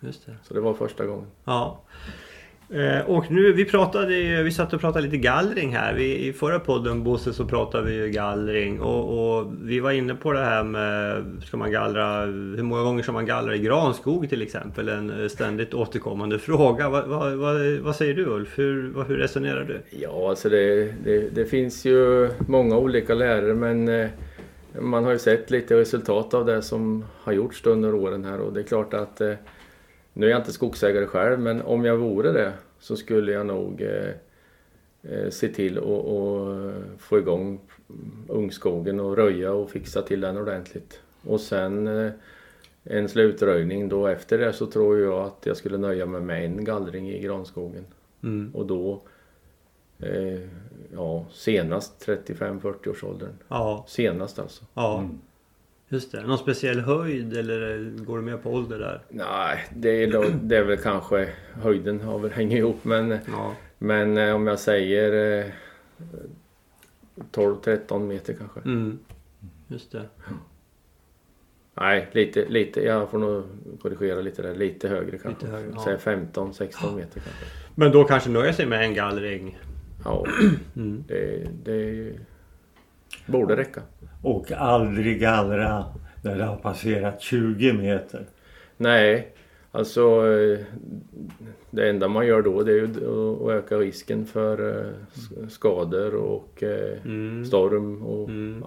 Just 0.00 0.26
det. 0.26 0.36
Så 0.42 0.54
det 0.54 0.60
var 0.60 0.74
första 0.74 1.06
gången. 1.06 1.26
Ja. 1.44 1.80
Eh, 2.74 3.10
och 3.10 3.30
nu, 3.30 3.52
vi 3.52 3.64
pratade 3.64 4.42
vi 4.42 4.50
satt 4.50 4.72
och 4.72 4.80
pratade 4.80 5.04
lite 5.04 5.16
gallring 5.16 5.76
här. 5.76 5.94
Vi, 5.94 6.28
I 6.28 6.32
förra 6.32 6.60
podden 6.60 7.04
Bosse 7.04 7.32
så 7.32 7.44
pratade 7.44 7.90
vi 7.90 7.94
ju 7.94 8.08
gallring 8.08 8.80
och, 8.80 9.38
och, 9.38 9.52
vi 9.62 9.80
var 9.80 9.90
inne 9.90 10.14
på 10.14 10.32
det 10.32 10.44
här 10.44 10.64
med 10.64 11.24
ska 11.46 11.56
man 11.56 11.72
gallra, 11.72 12.20
hur 12.26 12.62
många 12.62 12.82
gånger 12.82 13.02
ska 13.02 13.12
man 13.12 13.26
gallra 13.26 13.56
i 13.56 13.58
granskog 13.58 14.28
till 14.28 14.42
exempel? 14.42 14.88
En 14.88 15.22
eh, 15.22 15.28
ständigt 15.28 15.74
återkommande 15.74 16.38
fråga. 16.38 16.88
Vad, 16.88 17.08
va, 17.08 17.30
va, 17.30 17.52
vad 17.80 17.96
säger 17.96 18.14
du 18.14 18.26
Ulf? 18.26 18.58
Hur, 18.58 19.04
hur 19.08 19.16
resonerar 19.16 19.64
du? 19.64 19.80
Ja, 20.00 20.30
alltså 20.30 20.48
det, 20.48 20.94
det, 21.04 21.34
det 21.34 21.44
finns 21.44 21.84
ju 21.84 22.30
många 22.46 22.76
olika 22.78 23.14
lärare 23.14 23.54
men 23.54 23.88
eh, 23.88 24.08
man 24.80 25.04
har 25.04 25.12
ju 25.12 25.18
sett 25.18 25.50
lite 25.50 25.76
resultat 25.76 26.34
av 26.34 26.46
det 26.46 26.62
som 26.62 27.04
har 27.22 27.32
gjorts 27.32 27.66
under 27.66 27.94
åren 27.94 28.24
här 28.24 28.40
och 28.40 28.52
det 28.52 28.60
är 28.60 28.64
klart 28.64 28.94
att 28.94 29.20
eh, 29.20 29.34
nu 30.12 30.26
är 30.26 30.30
jag 30.30 30.40
inte 30.40 30.52
skogsägare 30.52 31.06
själv 31.06 31.40
men 31.40 31.62
om 31.62 31.84
jag 31.84 31.96
vore 31.96 32.32
det 32.32 32.52
så 32.78 32.96
skulle 32.96 33.32
jag 33.32 33.46
nog 33.46 33.82
eh, 33.82 34.10
eh 35.02 35.30
se 35.30 35.48
till 35.48 35.78
att 35.78 37.02
få 37.02 37.18
igång 37.18 37.60
ungskogen 38.28 39.00
och 39.00 39.16
röja 39.16 39.52
och 39.52 39.70
fixa 39.70 40.02
till 40.02 40.20
den 40.20 40.36
ordentligt. 40.36 41.00
Och 41.26 41.40
sen 41.40 41.86
eh, 41.86 42.12
en 42.84 43.08
slutröjning 43.08 43.88
då 43.88 44.06
efter 44.06 44.38
det 44.38 44.52
så 44.52 44.66
tror 44.66 44.98
jag 44.98 45.24
att 45.24 45.46
jag 45.46 45.56
skulle 45.56 45.78
nöja 45.78 46.06
mig 46.06 46.20
med 46.20 46.44
en 46.44 46.64
gallring 46.64 47.10
i 47.10 47.18
granskogen. 47.18 47.84
Mm. 48.22 48.50
Och 48.54 48.66
då 48.66 49.02
eh, 49.98 50.40
ja, 50.94 51.26
senast 51.32 52.06
35-40 52.06 52.88
års 52.88 53.04
åldern. 53.04 53.32
Ja. 53.48 53.84
Senast 53.88 54.38
alltså. 54.38 54.64
Ja. 54.74 54.98
Mm. 54.98 55.20
Just 55.92 56.12
det. 56.12 56.22
Någon 56.22 56.38
speciell 56.38 56.80
höjd 56.80 57.36
eller 57.36 57.90
går 58.04 58.16
du 58.16 58.22
med 58.22 58.42
på 58.42 58.50
ålder 58.50 58.78
där? 58.78 59.02
Nej, 59.08 59.64
det 59.76 60.02
är, 60.02 60.12
då, 60.12 60.24
det 60.42 60.56
är 60.56 60.64
väl 60.64 60.78
kanske 60.78 61.28
höjden 61.52 62.00
har 62.00 62.18
väl 62.18 62.30
hänger 62.30 62.56
ihop 62.56 62.84
men, 62.84 63.10
ja. 63.10 63.54
men 63.78 64.18
eh, 64.18 64.34
om 64.34 64.46
jag 64.46 64.58
säger 64.58 65.40
eh, 65.40 65.46
12-13 67.32 67.98
meter 67.98 68.34
kanske. 68.34 68.60
Mm. 68.60 68.98
Just 69.68 69.92
det. 69.92 70.02
Nej, 71.74 72.08
lite, 72.12 72.48
lite, 72.48 72.80
jag 72.80 73.10
får 73.10 73.18
nog 73.18 73.44
korrigera 73.82 74.20
lite 74.20 74.42
där. 74.42 74.54
Lite 74.54 74.88
högre 74.88 75.18
kanske. 75.18 75.46
Lite 75.46 75.56
högre, 75.56 75.72
ja. 75.74 75.84
Säg 75.84 75.96
15-16 75.96 76.96
meter 76.96 77.20
kanske. 77.20 77.44
Men 77.74 77.92
då 77.92 78.04
kanske 78.04 78.30
nöjer 78.30 78.52
sig 78.52 78.66
med 78.66 78.84
en 78.84 78.94
gallring? 78.94 79.58
Ja, 80.04 80.26
mm. 80.76 81.04
det, 81.08 81.48
det 81.64 82.12
borde 83.26 83.56
räcka. 83.56 83.82
Och 84.22 84.52
aldrig 84.52 85.20
gallra 85.20 85.84
när 86.22 86.38
det 86.38 86.44
har 86.44 86.56
passerat 86.56 87.20
20 87.20 87.72
meter? 87.72 88.26
Nej, 88.76 89.34
alltså 89.72 90.32
eh, 90.32 90.58
det 91.70 91.88
enda 91.88 92.08
man 92.08 92.26
gör 92.26 92.42
då 92.42 92.62
det 92.62 92.72
är 92.72 92.76
ju 92.76 92.84
att 92.84 93.50
öka 93.50 93.76
risken 93.78 94.26
för 94.26 94.86
eh, 94.86 95.48
skador 95.48 96.14
och 96.14 96.62
eh, 96.62 96.98
mm. 97.04 97.44
storm 97.44 98.02
och 98.02 98.28
mm. 98.28 98.64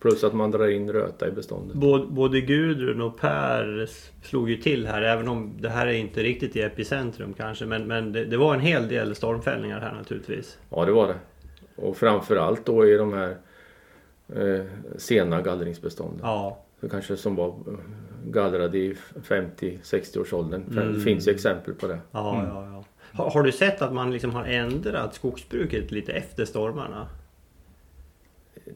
Plus 0.00 0.24
att 0.24 0.34
man 0.34 0.50
drar 0.50 0.68
in 0.68 0.92
röta 0.92 1.28
i 1.28 1.30
beståndet. 1.30 1.76
Både, 1.76 2.06
både 2.06 2.40
Gudrun 2.40 3.00
och 3.00 3.20
Per 3.20 3.88
slog 4.22 4.50
ju 4.50 4.56
till 4.56 4.86
här 4.86 5.02
även 5.02 5.28
om 5.28 5.52
det 5.60 5.68
här 5.68 5.86
är 5.86 5.92
inte 5.92 6.22
riktigt 6.22 6.56
i 6.56 6.60
epicentrum 6.60 7.32
kanske 7.32 7.66
men, 7.66 7.86
men 7.86 8.12
det, 8.12 8.24
det 8.24 8.36
var 8.36 8.54
en 8.54 8.60
hel 8.60 8.88
del 8.88 9.14
stormfällningar 9.14 9.80
här 9.80 9.94
naturligtvis. 9.94 10.58
Ja 10.70 10.84
det 10.84 10.92
var 10.92 11.08
det. 11.08 11.14
Och 11.76 11.96
framförallt 11.96 12.66
då 12.66 12.86
i 12.86 12.96
de 12.96 13.12
här 13.12 13.36
eh, 14.34 14.64
sena 14.96 15.42
gallringsbestånden. 15.42 16.20
Ja. 16.22 16.58
Så 16.80 16.88
kanske 16.88 17.16
som 17.16 17.36
var 17.36 17.48
eh, 17.48 17.74
gallrade 18.24 18.78
i 18.78 18.96
50-60 19.22 20.20
års 20.20 20.32
åldern. 20.32 20.64
Mm. 20.70 20.94
Det 20.94 21.00
finns 21.00 21.28
ju 21.28 21.32
exempel 21.32 21.74
på 21.74 21.86
det. 21.86 21.98
Ja, 22.10 22.38
mm. 22.38 22.48
ja, 22.48 22.66
ja. 22.66 22.84
Har, 23.12 23.30
har, 23.30 23.42
du 23.42 23.52
sett 23.52 23.82
att 23.82 23.92
man 23.92 24.10
liksom 24.10 24.30
har 24.30 24.44
ändrat 24.44 25.14
skogsbruket 25.14 25.90
lite 25.90 26.12
efter 26.12 26.44
stormarna? 26.44 27.08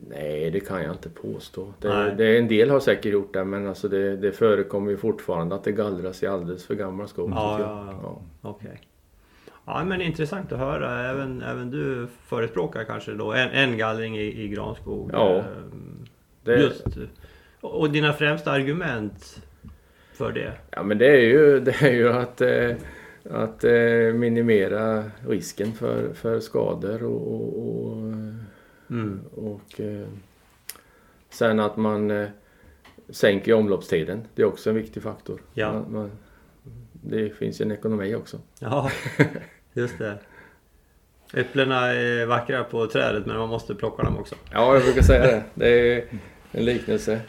Nej, 0.08 0.50
det 0.50 0.60
kan 0.60 0.82
jag 0.82 0.92
inte 0.92 1.08
påstå. 1.08 1.72
Det, 1.78 2.14
det, 2.18 2.38
en 2.38 2.48
del 2.48 2.70
har 2.70 2.80
säkert 2.80 3.12
gjort 3.12 3.34
det 3.34 3.44
men 3.44 3.66
alltså 3.66 3.88
det, 3.88 4.16
det 4.16 4.32
förekommer 4.32 4.90
ju 4.90 4.96
fortfarande 4.96 5.54
att 5.54 5.64
det 5.64 5.72
gallras 5.72 6.22
i 6.22 6.26
alldeles 6.26 6.66
för 6.66 6.74
gammal 6.74 7.08
skog. 7.08 7.30
Ja, 7.30 7.60
ja, 7.60 7.84
ja. 7.86 8.00
ja. 8.02 8.22
Okej. 8.50 8.68
Okay. 8.68 8.78
Ja 9.74 9.84
men 9.84 10.00
intressant 10.00 10.52
att 10.52 10.58
höra. 10.58 11.10
Även, 11.10 11.42
även 11.42 11.70
du 11.70 12.06
förespråkar 12.26 12.84
kanske 12.84 13.12
då 13.12 13.32
en, 13.32 13.48
en 13.48 13.78
gallring 13.78 14.18
i, 14.18 14.42
i 14.42 14.48
granskog. 14.48 15.10
Ja. 15.12 15.38
Ehm, 15.38 16.04
det... 16.44 16.60
Just. 16.60 16.86
Och 17.60 17.90
dina 17.90 18.12
främsta 18.12 18.50
argument 18.50 19.42
för 20.12 20.32
det? 20.32 20.52
Ja 20.70 20.82
men 20.82 20.98
det 20.98 21.06
är 21.06 21.20
ju, 21.20 21.60
det 21.64 21.82
är 21.82 21.92
ju 21.92 22.12
att, 22.12 22.40
eh, 22.40 22.76
att 23.30 23.64
eh, 23.64 24.14
minimera 24.14 25.04
risken 25.28 25.72
för, 25.72 26.12
för 26.14 26.40
skador 26.40 27.02
och, 27.02 27.58
och, 27.58 27.96
mm. 28.90 29.20
och 29.34 29.80
eh, 29.80 30.06
sen 31.30 31.60
att 31.60 31.76
man 31.76 32.26
sänker 33.08 33.54
omloppstiden. 33.54 34.26
Det 34.34 34.42
är 34.42 34.46
också 34.46 34.70
en 34.70 34.76
viktig 34.76 35.02
faktor. 35.02 35.40
Ja. 35.54 35.72
Man, 35.72 35.92
man, 35.92 36.10
det 36.92 37.30
finns 37.30 37.60
ju 37.60 37.64
en 37.64 37.72
ekonomi 37.72 38.14
också. 38.14 38.38
Ja, 38.58 38.90
just 39.72 39.98
det. 39.98 40.18
Äpplena 41.34 41.86
är 41.86 42.26
vackra 42.26 42.64
på 42.64 42.86
trädet 42.86 43.26
men 43.26 43.36
man 43.36 43.48
måste 43.48 43.74
plocka 43.74 44.02
dem 44.02 44.18
också. 44.18 44.34
Ja, 44.52 44.74
jag 44.74 44.82
brukar 44.82 45.02
säga 45.02 45.26
det. 45.26 45.42
Det 45.54 45.68
är 45.68 46.04
en 46.52 46.64
liknelse. 46.64 47.20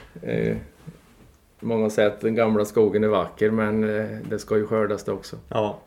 Många 1.60 1.90
säger 1.90 2.10
att 2.10 2.22
den 2.22 2.36
gamla 2.36 2.66
skogen 2.66 3.04
är 3.04 3.08
vacker 3.08 3.52
men 3.52 3.84
eh, 3.84 4.18
det 4.30 4.40
ska 4.40 4.58
ju 4.58 4.68
skördas 4.68 5.04
det 5.04 5.12
också. 5.12 5.38
Ja. 5.50 5.80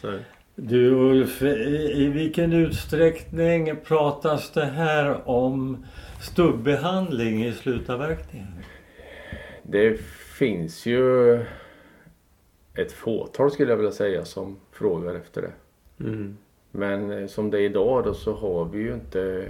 Så. 0.00 0.18
Du 0.56 0.90
Ulf, 0.90 1.42
i 1.42 2.10
vilken 2.14 2.52
utsträckning 2.52 3.76
pratas 3.84 4.50
det 4.50 4.64
här 4.64 5.28
om 5.28 5.86
stubbehandling 6.20 7.44
i 7.44 7.52
slutavverkningen? 7.52 8.54
Det 9.62 10.00
finns 10.38 10.86
ju 10.86 11.34
ett 12.74 12.92
fåtal 12.92 13.50
skulle 13.50 13.70
jag 13.72 13.76
vilja 13.76 13.92
säga 13.92 14.24
som 14.24 14.56
frågar 14.74 15.14
efter 15.14 15.42
det. 15.42 15.52
Mm. 16.04 16.36
Men 16.70 17.10
eh, 17.10 17.26
som 17.26 17.50
det 17.50 17.58
är 17.58 17.62
idag 17.62 18.04
då 18.04 18.14
så 18.14 18.34
har 18.34 18.64
vi 18.64 18.78
ju 18.78 18.94
inte, 18.94 19.48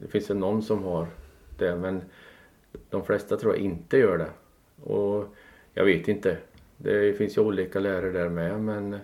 det 0.00 0.08
finns 0.08 0.30
ju 0.30 0.34
någon 0.34 0.62
som 0.62 0.82
har 0.82 1.06
det 1.58 1.76
men 1.76 2.02
de 2.90 3.04
flesta 3.04 3.36
tror 3.36 3.54
jag 3.54 3.62
inte 3.62 3.98
gör 3.98 4.18
det. 4.18 4.30
Och 4.90 5.34
jag 5.74 5.84
vet 5.84 6.08
inte. 6.08 6.36
Det 6.76 7.18
finns 7.18 7.36
ju 7.36 7.42
olika 7.42 7.80
lärare 7.80 8.10
där 8.10 8.28
med 8.28 8.60
men 8.60 8.96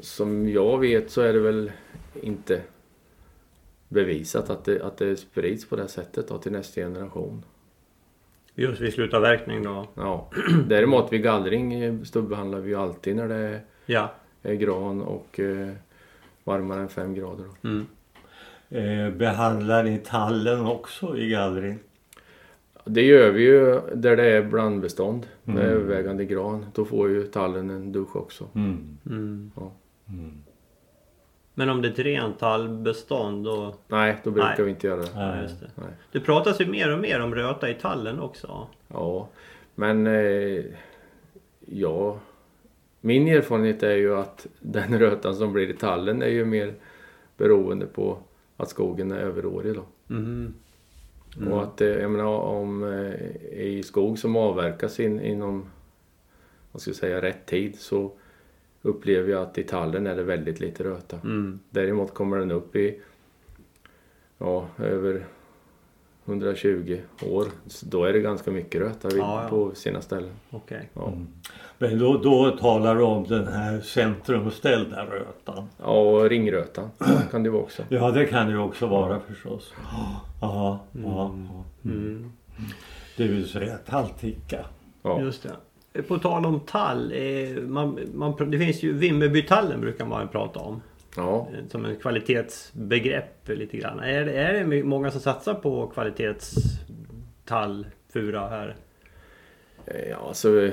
som 0.00 0.48
jag 0.48 0.78
vet 0.78 1.10
så 1.10 1.20
är 1.20 1.32
det 1.32 1.40
väl 1.40 1.72
inte 2.14 2.62
bevisat 3.88 4.50
att 4.50 4.64
det, 4.64 4.82
att 4.82 4.96
det 4.96 5.16
sprids 5.16 5.68
på 5.68 5.76
det 5.76 5.88
sättet 5.88 6.28
då, 6.28 6.38
till 6.38 6.52
nästa 6.52 6.80
generation. 6.80 7.44
Just 8.54 8.80
vid 8.80 8.92
slutavverkning 8.92 9.62
då? 9.62 9.88
Ja. 9.94 10.30
Däremot 10.68 11.12
vid 11.12 11.22
gallring 11.22 11.74
eh, 11.74 12.02
stubbbehandlar 12.02 12.60
vi 12.60 12.70
ju 12.70 12.76
alltid 12.76 13.16
när 13.16 13.28
det 13.28 13.34
är, 13.34 13.60
Ja. 13.86 14.14
Är 14.44 14.54
gran 14.54 15.02
och 15.02 15.40
eh, 15.40 15.68
varmare 16.44 16.80
än 16.80 16.88
5 16.88 17.14
grader. 17.14 17.46
Mm. 17.64 17.86
Eh, 18.70 19.10
behandlar 19.14 19.82
ni 19.84 19.98
tallen 19.98 20.66
också 20.66 21.16
i 21.16 21.28
gallring? 21.28 21.78
Det 22.84 23.02
gör 23.02 23.30
vi 23.30 23.42
ju 23.42 23.80
där 23.94 24.16
det 24.16 24.24
är 24.26 24.42
blandbestånd 24.42 25.26
med 25.42 25.56
Mm. 25.64 25.68
övervägande 25.76 26.24
gran. 26.24 26.66
Då 26.74 26.84
får 26.84 27.08
ju 27.08 27.22
tallen 27.26 27.70
en 27.70 27.92
dusch 27.92 28.16
också. 28.16 28.48
Mm. 28.54 28.98
Mm. 29.06 29.50
Ja. 29.56 29.72
Mm. 30.08 30.42
Men 31.54 31.70
om 31.70 31.82
det 31.82 31.88
är 31.88 31.92
ett 31.92 31.98
rent 31.98 32.38
tallbestånd 32.38 33.44
då... 33.44 33.74
Nej, 33.88 34.16
då 34.24 34.30
brukar 34.30 34.48
Nej. 34.56 34.64
vi 34.64 34.70
inte 34.70 34.86
göra 34.86 35.00
det. 35.00 35.08
Ja, 35.14 35.30
Nej. 35.34 35.42
just 35.42 35.60
det. 35.60 35.70
Nej. 35.74 35.90
det 36.12 36.20
pratas 36.20 36.60
ju 36.60 36.66
mer 36.66 36.92
och 36.92 36.98
mer 36.98 37.20
om 37.20 37.34
röta 37.34 37.70
i 37.70 37.74
tallen 37.74 38.20
också. 38.20 38.66
Ja, 38.88 39.28
men 39.74 40.06
eh, 40.06 40.64
ja, 41.66 42.18
min 43.04 43.28
erfarenhet 43.28 43.82
är 43.82 43.96
ju 43.96 44.14
att 44.14 44.46
den 44.60 44.98
rötan 44.98 45.34
som 45.34 45.52
blir 45.52 45.70
i 45.70 45.74
tallen 45.74 46.22
är 46.22 46.28
ju 46.28 46.44
mer 46.44 46.74
beroende 47.36 47.86
på 47.86 48.18
att 48.56 48.68
skogen 48.68 49.12
är 49.12 49.18
överårig 49.18 49.74
då. 49.74 49.84
Mm. 50.14 50.54
Och 51.50 51.62
att 51.62 51.80
eh, 51.80 51.88
jag 51.88 52.10
menar 52.10 52.26
om 52.26 52.84
eh, 52.84 53.58
i 53.58 53.82
skog 53.82 54.18
som 54.18 54.36
avverkas 54.36 55.00
in, 55.00 55.20
inom 55.20 55.66
vad 56.72 56.80
ska 56.80 56.90
jag 56.90 56.96
säga, 56.96 57.22
rätt 57.22 57.46
tid 57.46 57.78
så 57.78 58.12
upplever 58.82 59.30
jag 59.30 59.42
att 59.42 59.58
i 59.58 59.62
tallen 59.62 60.06
är 60.06 60.16
det 60.16 60.22
väldigt 60.22 60.60
lite 60.60 60.84
röta. 60.84 61.20
Mm. 61.24 61.58
Däremot 61.70 62.14
kommer 62.14 62.38
den 62.38 62.50
upp 62.50 62.76
i 62.76 63.00
ja, 64.38 64.68
över 64.78 65.26
120 66.26 66.98
år. 67.22 67.44
Så 67.66 67.86
då 67.86 68.04
är 68.04 68.12
det 68.12 68.20
ganska 68.20 68.50
mycket 68.50 68.80
röta 68.80 69.08
vid, 69.08 69.18
Ja, 69.18 69.42
ja. 69.42 69.48
på 69.48 69.74
sina 69.74 70.00
ställen. 70.00 70.30
Okej. 70.50 70.90
Ja. 70.94 71.12
Men 71.78 71.98
då, 71.98 72.18
då 72.18 72.50
talar 72.50 72.94
du 72.94 73.02
om 73.02 73.24
den 73.24 73.46
här 73.48 73.80
centrumställda 73.80 75.04
rötan. 75.06 75.68
ja, 75.78 75.84
och 76.00 76.28
ringrötan 76.30 76.90
kan 77.30 77.42
det 77.42 77.50
vara 77.50 77.62
också. 77.62 77.82
Ja 77.88 78.10
det 78.10 78.26
kan 78.26 78.46
det 78.46 78.52
ju 78.52 78.58
också 78.58 78.86
vara 78.86 79.20
förstås. 79.20 79.72
Ja, 79.92 80.20
ja, 80.40 80.80
ja. 81.04 81.34
Mm. 81.84 82.32
Det 83.16 83.28
vill 83.28 83.48
säga 83.48 83.76
tallticka. 83.76 84.64
Ja. 85.02 85.20
Just 85.20 85.42
det. 85.42 86.02
På 86.02 86.18
tal 86.18 86.46
om 86.46 86.60
tall. 86.60 87.12
Eh, 87.12 87.62
man, 87.62 87.98
man, 88.14 88.50
det 88.50 88.58
finns 88.58 88.82
ju 88.82 88.92
Vimmerbytallen 88.92 89.80
brukar 89.80 90.06
man 90.06 90.28
prata 90.28 90.60
om. 90.60 90.82
Ja, 91.16 91.48
Som 91.68 91.84
en 91.84 91.96
kvalitetsbegrepp 91.96 93.48
lite 93.48 93.76
grann. 93.76 94.00
Är 94.00 94.24
det, 94.24 94.32
är 94.32 94.64
det 94.64 94.82
många 94.84 95.10
som 95.10 95.20
satsar 95.20 95.54
på 95.54 95.86
kvalitetstall, 95.86 97.86
fura 98.12 98.48
här? 98.48 98.76
Eh, 99.86 100.08
ja 100.10 100.16
alltså 100.28 100.70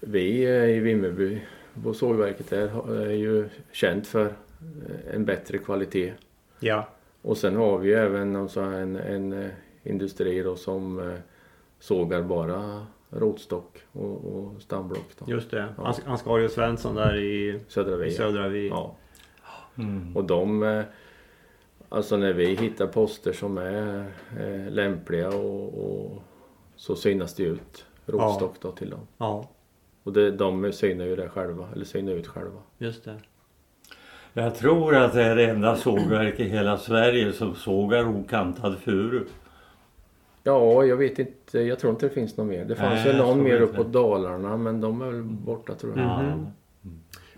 vi 0.00 0.42
i 0.76 0.80
Vimmerby 0.80 1.40
på 1.82 1.94
sågverket 1.94 2.50
där 2.50 2.96
är 3.02 3.10
ju 3.10 3.48
känt 3.72 4.06
för 4.06 4.26
eh, 4.26 5.14
en 5.14 5.24
bättre 5.24 5.58
kvalitet. 5.58 6.12
Ja. 6.60 6.88
Och 7.22 7.36
sen 7.36 7.56
har 7.56 7.78
vi 7.78 7.88
ju 7.88 7.94
även 7.94 8.36
alltså 8.36 8.60
en, 8.60 8.96
en 8.96 9.32
eh, 9.32 9.50
industri 9.82 10.42
då 10.42 10.56
som 10.56 11.12
sågar 11.78 12.22
bara 12.22 12.86
rotstock 13.10 13.78
och, 13.92 14.24
och 14.24 14.62
stamblock. 14.62 15.06
Då. 15.18 15.32
Just 15.32 15.50
det. 15.50 15.68
Ja. 15.76 15.82
Ans- 15.84 16.06
Ansgarius 16.06 16.52
Svensson 16.52 16.94
där 16.94 17.16
i, 17.16 17.60
Södra 17.68 17.94
i 17.94 17.98
Via. 17.98 18.10
Södra 18.10 18.48
Vi. 18.48 18.68
Ja. 18.68 18.96
Mm. 19.80 20.16
Och 20.16 20.24
de, 20.24 20.62
eh, 20.62 20.84
alltså 21.88 22.16
när 22.16 22.32
vi 22.32 22.54
hittar 22.54 22.86
poster 22.86 23.32
som 23.32 23.58
är 23.58 24.04
eh, 24.40 24.72
lämpliga 24.72 25.28
och, 25.28 25.84
och 25.84 26.22
så 26.76 26.96
synas 26.96 27.34
det 27.34 27.42
ut 27.42 27.84
rotstock 28.06 28.54
då 28.60 28.72
till 28.72 28.90
dem. 28.90 29.06
ja, 29.18 29.48
Och 30.02 30.12
det, 30.12 30.30
de 30.30 30.72
synar 30.72 31.04
ju 31.04 31.16
det 31.16 31.28
själva, 31.28 31.68
eller 31.74 31.84
synar 31.84 32.12
ut 32.12 32.26
själva. 32.26 32.60
just 32.78 33.04
det. 33.04 33.16
Jag 34.32 34.54
tror 34.54 34.96
att 34.96 35.12
det 35.12 35.22
är 35.24 35.36
det 35.36 35.44
enda 35.50 35.76
sågverk 35.76 36.40
i 36.40 36.44
hela 36.48 36.78
Sverige 36.78 37.32
som 37.32 37.54
sågar 37.54 38.04
okantad 38.20 38.78
furu. 38.78 39.24
Ja, 40.42 40.84
jag 40.84 40.96
vet 40.96 41.18
inte, 41.18 41.60
jag 41.60 41.78
tror 41.78 41.90
inte 41.92 42.06
det 42.08 42.14
finns 42.14 42.36
någon 42.36 42.48
mer. 42.48 42.64
Det 42.64 42.76
fanns 42.76 43.04
Nej, 43.04 43.12
ju 43.12 43.18
någon 43.18 43.42
mer 43.42 43.60
uppåt. 43.60 43.92
Dalarna 43.92 44.56
men 44.56 44.80
de 44.80 45.02
är 45.02 45.06
väl 45.06 45.22
borta 45.22 45.74
tror 45.74 45.98
jag. 45.98 46.22
Mhm. 46.24 46.46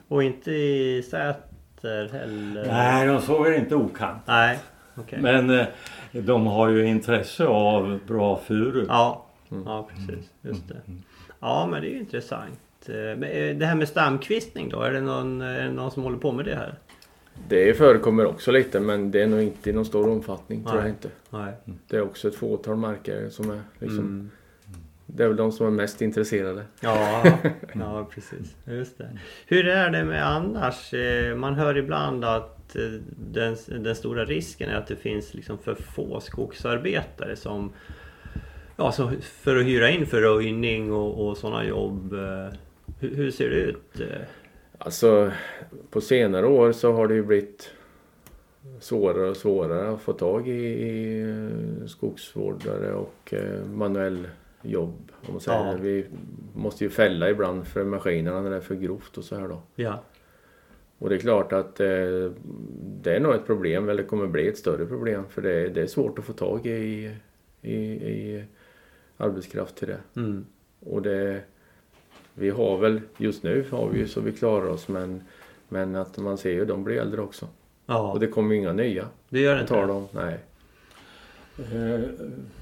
Och 0.09 0.23
inte 0.23 0.51
i 0.53 1.03
Säter 1.03 1.43
heller? 1.89 2.67
Nej, 2.67 3.07
de 3.07 3.21
sågar 3.21 3.53
inte 3.53 3.75
okant. 3.75 4.23
Nej, 4.27 4.59
okej. 4.95 5.19
Men 5.23 5.51
eh, 5.51 5.67
de 6.13 6.47
har 6.47 6.69
ju 6.69 6.87
intresse 6.87 7.47
av 7.47 7.99
bra 8.07 8.41
furu. 8.47 8.85
Ja, 8.89 9.27
Mm. 9.51 9.65
ja 9.67 9.89
precis. 9.95 10.31
Just 10.43 10.69
det. 10.69 10.75
Ja, 11.41 11.69
men 11.71 11.83
det 11.83 11.89
är 11.89 11.91
ju 11.91 11.99
intressant. 11.99 12.61
Eh, 12.89 12.95
Men 12.95 13.23
eh, 13.25 13.57
det 13.57 13.67
här 13.67 13.75
med 13.75 13.89
stamkvistning 13.89 14.69
då, 14.69 14.81
är 14.83 14.93
det 14.93 15.01
någon, 15.01 15.41
är 15.41 15.63
det 15.63 15.71
någon 15.73 15.91
som 15.91 16.03
håller 16.03 16.19
på 16.19 16.33
med 16.33 16.45
det 16.45 16.55
här? 16.55 16.75
Det 17.49 17.75
förekommer 17.79 18.27
också 18.27 18.51
lite 18.51 18.81
men 18.81 19.11
det 19.11 19.23
är 19.23 19.27
nog 19.27 19.41
inte 19.43 19.71
i 19.71 19.73
någon 19.73 19.85
stor 19.85 20.09
omfattning 20.11 20.65
tror 20.65 20.75
jag 20.77 20.83
Nej. 20.83 20.91
inte. 20.91 21.09
Nej. 21.31 21.53
Det 21.89 21.97
är 21.97 22.03
också 22.03 22.29
ett 22.29 22.35
fåtal 22.35 22.77
markägare 22.77 23.31
som 23.31 23.51
är 23.51 23.61
liksom, 23.79 23.99
Mm. 23.99 24.31
Det 25.15 25.25
är 25.25 25.29
väl 25.29 25.37
de 25.37 25.53
som 25.53 25.67
är 25.67 25.71
mest 25.71 26.03
intresserade. 26.03 26.63
Ja, 26.81 27.25
ja, 27.75 28.09
precis. 28.15 28.57
Just 28.65 28.99
det. 28.99 29.19
Hur 29.47 29.69
är 29.69 29.91
det 29.91 30.05
med 30.05 30.27
annars? 30.29 30.95
Eh, 30.95 31.37
Man 31.37 31.55
hör 31.55 31.77
ibland 31.77 32.25
att 32.25 32.77
eh, 32.77 32.83
den, 33.33 33.57
den 33.69 33.95
stora 33.95 34.25
risken 34.25 34.71
är 34.71 34.75
att 34.77 34.87
det 34.87 34.97
finns 34.97 35.35
liksom 35.35 35.59
för 35.59 35.75
få 35.75 36.21
skogsarbetare 36.21 37.37
som 37.37 37.73
Ja, 38.77 38.93
så 38.93 39.11
för 39.23 39.57
att 39.57 39.65
hyra 39.65 39.91
in 39.91 40.07
för 40.07 40.21
röjning 40.21 40.93
och, 40.93 41.29
och 41.29 41.37
sådana 41.37 41.65
jobb. 41.65 42.13
eh, 42.13 42.59
Hur, 43.01 43.17
hur 43.17 43.31
ser 43.31 43.51
det 43.51 43.57
ut? 43.57 44.01
Alltså 44.79 45.33
på 45.91 46.01
senare 46.01 46.47
år 46.47 46.73
så 46.73 46.93
har 46.93 47.09
det 47.09 47.15
ju 47.15 47.23
blivit 47.23 47.71
svårare 48.81 49.29
och 49.31 49.37
svårare 49.37 49.91
att 49.95 50.01
få 50.01 50.13
tag 50.13 50.49
i, 50.49 50.53
i 50.53 51.27
skogsvårdare 51.87 52.93
och 52.95 53.35
manuell 53.75 54.27
jobb. 54.63 55.13
Om 55.27 55.33
man 55.33 55.41
säger. 55.41 55.67
Ja. 55.67 55.77
Vi 55.81 56.07
måste 56.55 56.85
ju 56.85 56.91
fälla 56.91 57.31
ibland 57.31 57.67
för 57.67 57.85
maskinerna 57.85 58.41
när 58.43 58.51
det 58.51 58.57
är 58.57 58.61
för 58.61 58.75
grovt 58.75 59.19
och 59.19 59.25
så 59.25 59.37
här 59.37 59.49
då. 59.49 59.63
Ja, 59.75 60.03
Och 60.99 61.09
det 61.09 61.15
är 61.15 61.19
klart 61.19 61.53
att 61.53 61.81
eh, 61.81 62.31
det 63.03 63.17
är 63.17 63.21
nog 63.21 63.35
ett 63.35 63.47
problem, 63.47 63.89
eller 63.89 64.03
kommer 64.03 64.27
bli 64.27 64.49
ett 64.49 64.59
större 64.59 64.87
problem 64.87 65.25
för 65.29 65.43
det 65.43 65.53
är, 65.53 65.69
det 65.69 65.83
är 65.83 65.87
svårt 65.87 66.19
att 66.19 66.25
få 66.25 66.33
tag 66.33 66.67
i, 66.67 67.11
i, 67.63 67.75
i 67.93 68.45
arbetskraft 69.17 69.77
till 69.77 69.89
det. 69.89 70.21
mm. 70.21 70.47
Och 70.81 71.03
det, 71.03 71.41
vi 72.35 72.51
har 72.51 72.79
väl, 72.79 73.01
just 73.17 73.43
nu 73.43 73.65
har 73.71 73.89
vi 73.89 73.99
ju 73.99 74.09
så 74.09 74.21
vi 74.21 74.33
klarar 74.33 74.67
oss 74.67 74.89
men, 74.89 75.23
men 75.69 75.97
att 75.97 76.19
man 76.19 76.39
ser 76.39 76.51
ju 76.53 76.65
de 76.65 76.85
blir 76.85 76.97
äldre 77.01 77.21
också. 77.21 77.49
ja 77.87 78.13
Och 78.13 78.21
det 78.21 78.27
kommer 78.27 78.55
ju 78.55 78.61
inga 78.61 78.73
nya 78.73 79.09
det 79.29 79.41
gör 79.41 79.55
det 79.55 79.61
inte. 79.61 79.75
om. 79.75 80.09
Nej. 80.11 80.39
Eh, 81.59 82.01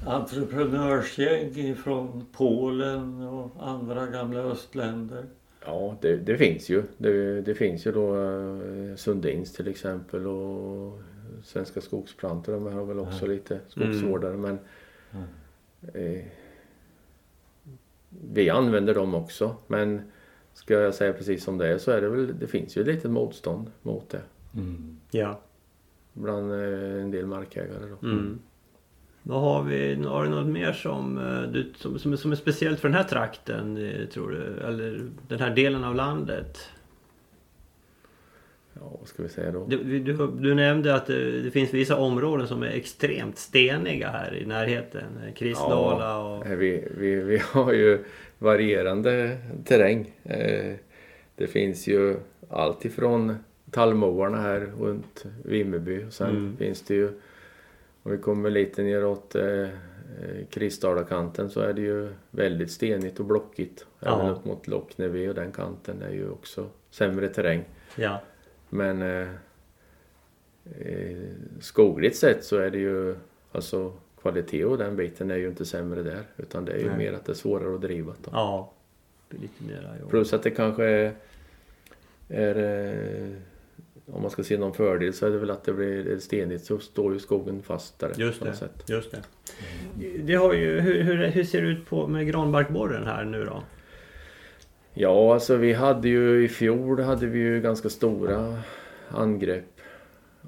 entreprenörsgäng 0.07 1.75
från 1.75 2.27
Polen 2.33 3.23
och 3.23 3.51
andra 3.59 4.07
gamla 4.07 4.41
östländer. 4.41 5.25
Ja, 5.65 5.97
det, 6.01 6.17
det 6.17 6.37
finns 6.37 6.69
ju. 6.69 6.83
Det, 6.99 7.41
det 7.41 7.55
finns 7.55 7.87
ju 7.87 7.93
då 7.93 8.17
eh, 8.17 8.97
Sundins 8.97 9.53
till 9.53 9.69
exempel 9.69 10.27
och 10.27 11.01
Svenska 11.45 11.81
Skogsplantor. 11.81 12.53
De 12.53 12.67
har 12.67 12.85
väl 12.85 12.99
också 12.99 13.27
lite 13.27 13.61
skogsvårdare 13.69 14.37
men 14.37 14.59
eh, 15.95 16.25
vi 18.11 18.51
använder 18.51 18.95
dem 18.95 19.15
också. 19.15 19.57
Men 19.67 20.03
ska 20.53 20.75
jag 20.75 20.95
säga 20.95 21.13
precis 21.13 21.45
som 21.45 21.59
det 21.59 21.69
är 21.69 21.79
så 21.79 21.91
är 21.91 22.01
det 22.01 22.09
väl, 22.09 22.39
det 22.39 22.47
finns 22.47 22.77
ju 22.77 22.81
ett 22.81 22.87
litet 22.87 23.11
motstånd 23.11 23.71
mot 23.83 24.09
det. 24.09 24.23
Mm. 24.55 25.01
Ja. 25.11 25.41
Bland 26.13 26.53
eh, 26.53 27.03
en 27.03 27.11
del 27.11 27.27
markägare 27.27 27.87
då. 27.89 28.07
Mm. 28.09 28.39
Vad 29.23 29.41
har 29.41 29.63
vi? 29.63 29.95
Har 29.95 30.25
du 30.25 30.31
något 30.31 30.47
mer 30.47 30.73
som, 30.73 31.19
eh, 31.19 31.43
du, 31.53 31.73
som, 31.77 31.99
som, 31.99 32.17
som 32.17 32.33
är 32.33 32.37
speciellt 32.37 32.81
för 32.81 32.89
den 32.89 32.97
här 32.97 33.05
trakten 33.05 33.77
eh, 33.77 34.07
tror 34.07 34.31
du? 34.31 34.67
Eller 34.67 35.01
den 35.29 35.39
här 35.41 35.55
delen 35.55 35.85
av 35.85 35.95
landet? 35.95 36.59
Ja, 38.73 38.97
vad 38.99 39.09
ska 39.09 39.23
vi 39.23 39.29
säga 39.29 39.53
då? 39.53 39.67
Du, 39.67 39.99
du, 40.01 40.27
du 40.41 40.55
nämnde 40.55 40.95
att 40.95 41.07
det, 41.07 41.43
det 41.43 41.51
finns 41.51 41.75
vissa 41.75 41.97
områden 41.97 42.49
som 42.49 42.63
är 42.63 42.67
extremt 42.71 43.39
steniga 43.39 44.09
här 44.09 44.35
i 44.35 44.47
närheten. 44.47 45.05
Eh, 45.27 45.35
Kristdala 45.35 46.19
och... 46.19 46.47
Eh, 46.47 46.57
Vi, 46.57 46.89
vi, 46.99 47.15
vi 47.15 47.39
har 47.53 47.73
ju 47.73 48.05
varierande 48.39 49.39
terräng. 49.65 50.11
Eh, 50.25 50.75
Det 51.37 51.47
finns 51.47 51.87
ju 51.87 52.17
allt 52.51 52.85
ifrån 52.85 53.37
tallmoarna 53.71 54.41
här 54.41 54.73
runt 54.81 55.25
Vimmerby. 55.45 56.05
Och 56.09 56.13
sen 56.13 56.31
Mm. 56.31 56.57
finns 56.57 56.83
det 56.83 56.95
ju, 56.95 57.11
om 58.03 58.13
vi 58.13 58.19
kommer 58.19 58.51
lite 58.51 58.83
neråt 58.83 59.35
eh, 59.35 59.63
eh, 59.63 59.69
Kristdalakanten 60.51 61.51
så 61.51 61.61
är 61.61 61.73
det 61.73 61.81
ju 61.81 62.09
väldigt 62.31 62.71
stenigt 62.71 63.21
och 63.21 63.27
blockigt. 63.27 63.87
Ja. 63.99 64.21
Även 64.21 64.31
upp 64.31 64.45
mot 64.45 64.67
Lockneby 64.67 65.29
och 65.29 65.35
den 65.35 65.53
kanten 65.53 66.03
är 66.03 66.11
ju 66.11 66.31
också 66.31 66.69
sämre 66.91 67.29
terräng. 67.29 67.65
Ja. 67.97 68.23
Men 68.69 69.03
eh, 69.03 69.29
eh, 70.79 71.17
skogligt 71.61 72.17
sett 72.17 72.45
så 72.45 72.57
är 72.57 72.71
det 72.71 72.79
ju 72.79 73.17
alltså 73.53 73.93
kvalitet 74.21 74.65
och 74.65 74.79
den 74.79 74.97
biten 74.97 75.31
är 75.31 75.37
ju 75.37 75.49
inte 75.49 75.65
sämre 75.65 76.03
där. 76.03 76.23
Utan 76.37 76.65
det 76.65 76.73
är 76.73 76.79
ju 76.79 76.89
Nej. 76.89 76.99
mer 76.99 77.13
att 77.13 77.25
det 77.25 77.33
är 77.33 77.37
svårare 77.37 77.75
att 77.75 77.81
driva. 77.81 78.15
Då. 78.25 78.31
Ja. 78.33 78.73
Lite 79.29 79.65
mera. 79.65 80.09
Plus 80.09 80.33
att 80.33 80.43
det 80.43 80.51
kanske 80.51 80.85
är, 80.85 81.15
är 82.29 82.57
eh, 82.57 83.37
om 84.13 84.23
man 84.23 84.31
ska 84.31 84.43
se 84.43 84.59
någon 84.59 84.75
fördel 84.75 85.13
så 85.13 85.27
är 85.27 85.31
det 85.31 85.39
väl 85.39 85.51
att 85.51 85.65
det 85.65 85.73
blir 85.73 86.19
stenigt 86.19 86.65
så 86.65 86.79
står 86.79 87.13
ju 87.13 87.19
skogen 87.19 87.63
fastare. 87.63 88.13
Just 88.17 88.39
på 88.39 88.45
det. 88.45 88.93
Just 88.95 89.11
det. 89.11 89.23
det 90.23 90.35
har 90.35 90.53
ju, 90.55 90.81
hur, 90.81 91.03
hur, 91.03 91.27
hur 91.27 91.45
ser 91.45 91.63
det 91.63 91.69
ut 91.69 91.87
på, 91.87 92.07
med 92.07 92.27
granbarkborren 92.29 93.07
här 93.07 93.25
nu 93.25 93.45
då? 93.45 93.63
Ja, 94.95 95.35
alltså 95.35 95.57
vi 95.57 95.73
hade 95.73 96.09
ju 96.09 96.45
i 96.45 96.49
fjol 96.49 97.01
hade 97.01 97.27
vi 97.27 97.39
ju 97.39 97.61
ganska 97.61 97.89
stora 97.89 98.59
angrepp. 99.09 99.65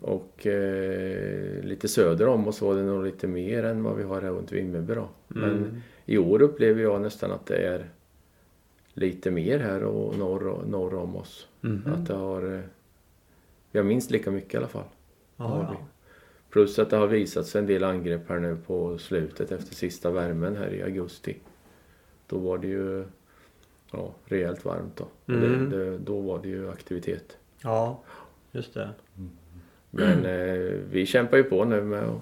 Och 0.01 0.47
eh, 0.47 1.63
lite 1.65 1.89
söder 1.89 2.29
om 2.29 2.49
oss 2.49 2.61
var 2.61 2.75
det 2.75 2.83
nog 2.83 3.05
lite 3.05 3.27
mer 3.27 3.65
än 3.65 3.83
vad 3.83 3.97
vi 3.97 4.03
har 4.03 4.23
här 4.23 4.31
runt 4.31 4.53
Vimmerby 4.53 4.95
då. 4.95 5.09
Men 5.29 5.51
Mm. 5.51 5.83
i 6.07 6.19
år 6.19 6.43
upplever 6.43 6.83
jag 6.83 7.01
nästan 7.03 7.31
att 7.33 7.47
det 7.47 7.57
är 7.57 7.85
lite 8.95 9.31
mer 9.31 9.59
här 9.59 9.83
och 9.85 10.19
norr, 10.19 10.65
norr 10.67 10.95
om 10.95 11.17
oss. 11.17 11.49
Mhm. 11.61 11.93
Att 11.93 12.07
det 12.07 12.15
har... 12.15 12.63
Vi 13.73 13.79
har 13.79 13.85
minst 13.87 14.11
lika 14.11 14.31
mycket 14.31 14.55
i 14.55 14.57
alla 14.57 14.69
fall. 14.69 14.85
Ja. 15.37 15.77
Plus 16.51 16.79
att 16.79 16.91
det 16.91 16.97
har 16.97 17.07
visat 17.07 17.47
sig 17.47 17.59
en 17.59 17.67
del 17.67 17.85
angrepp 17.85 18.29
här 18.29 18.39
nu 18.39 18.57
på 18.67 18.99
slutet 18.99 19.53
efter 19.53 19.75
sista 19.75 20.11
värmen 20.11 20.57
här 20.57 20.75
i 20.75 20.83
augusti. 20.83 21.37
Då 22.27 22.39
var 22.39 22.59
det 22.59 22.67
ju 22.67 23.05
ja, 23.93 24.15
rejält 24.25 24.65
varmt 24.65 24.97
då. 24.97 25.05
Och 25.05 25.31
Mm. 25.31 25.71
Det, 25.71 25.85
det, 25.91 25.99
då 25.99 26.21
var 26.21 26.39
det 26.43 26.49
ju 26.49 26.71
aktivitet. 26.71 27.37
ja, 27.63 28.01
just 28.53 28.75
det. 28.75 28.89
Men 29.91 30.25
eh, 30.27 30.73
vi 30.91 31.07
kämpar 31.07 31.37
ju 31.37 31.43
på 31.45 31.65
nu 31.65 31.81
med 31.83 32.03
att 32.03 32.21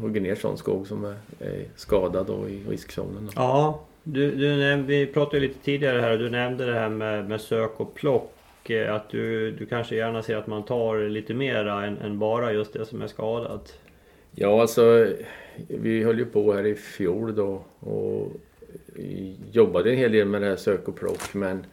hugga 0.00 0.20
ner 0.20 0.34
sån 0.34 0.58
skog 0.58 0.86
som 0.86 1.04
är, 1.04 1.16
är 1.38 1.64
skadad 1.76 2.26
då 2.26 2.48
i 2.48 2.64
riskzonen. 2.68 3.26
Då. 3.26 3.32
Ja, 3.34 3.84
du, 4.02 4.34
du 4.36 4.46
näm- 4.46 4.86
vi 4.86 5.06
pratade 5.06 5.36
ju 5.38 5.48
lite 5.48 5.64
tidigare 5.64 6.00
här 6.00 6.12
och 6.12 6.18
du 6.18 6.30
nämnde 6.30 6.66
det 6.66 6.74
här 6.74 6.88
med, 6.88 7.28
med 7.28 7.40
sök 7.40 7.80
och 7.80 7.94
plock. 7.94 8.32
Eh, 8.70 8.94
Att 8.94 9.08
du, 9.08 9.50
du 9.50 9.66
kanske 9.66 9.96
gärna 9.96 10.22
ser 10.22 10.36
att 10.36 10.46
man 10.46 10.64
tar 10.64 11.08
lite 11.08 11.34
mera 11.34 11.86
än, 11.86 11.98
än 11.98 12.18
bara 12.18 12.52
just 12.52 12.72
det 12.72 12.84
som 12.86 13.02
är 13.02 13.06
skadat. 13.06 13.78
Ja, 14.30 14.60
alltså 14.60 15.12
vi 15.68 16.02
höll 16.02 16.18
ju 16.18 16.26
på 16.26 16.52
här 16.52 16.66
i 16.66 16.74
fjol 16.74 17.34
då 17.34 17.64
och 17.80 18.32
jobbade 19.52 19.90
en 19.90 19.96
hel 19.96 20.12
del 20.12 20.28
med 20.28 20.42
det 20.42 20.48
här 20.48 20.56
sök 20.56 20.88
och 20.88 20.96
plock 20.96 21.34
men 21.34 21.66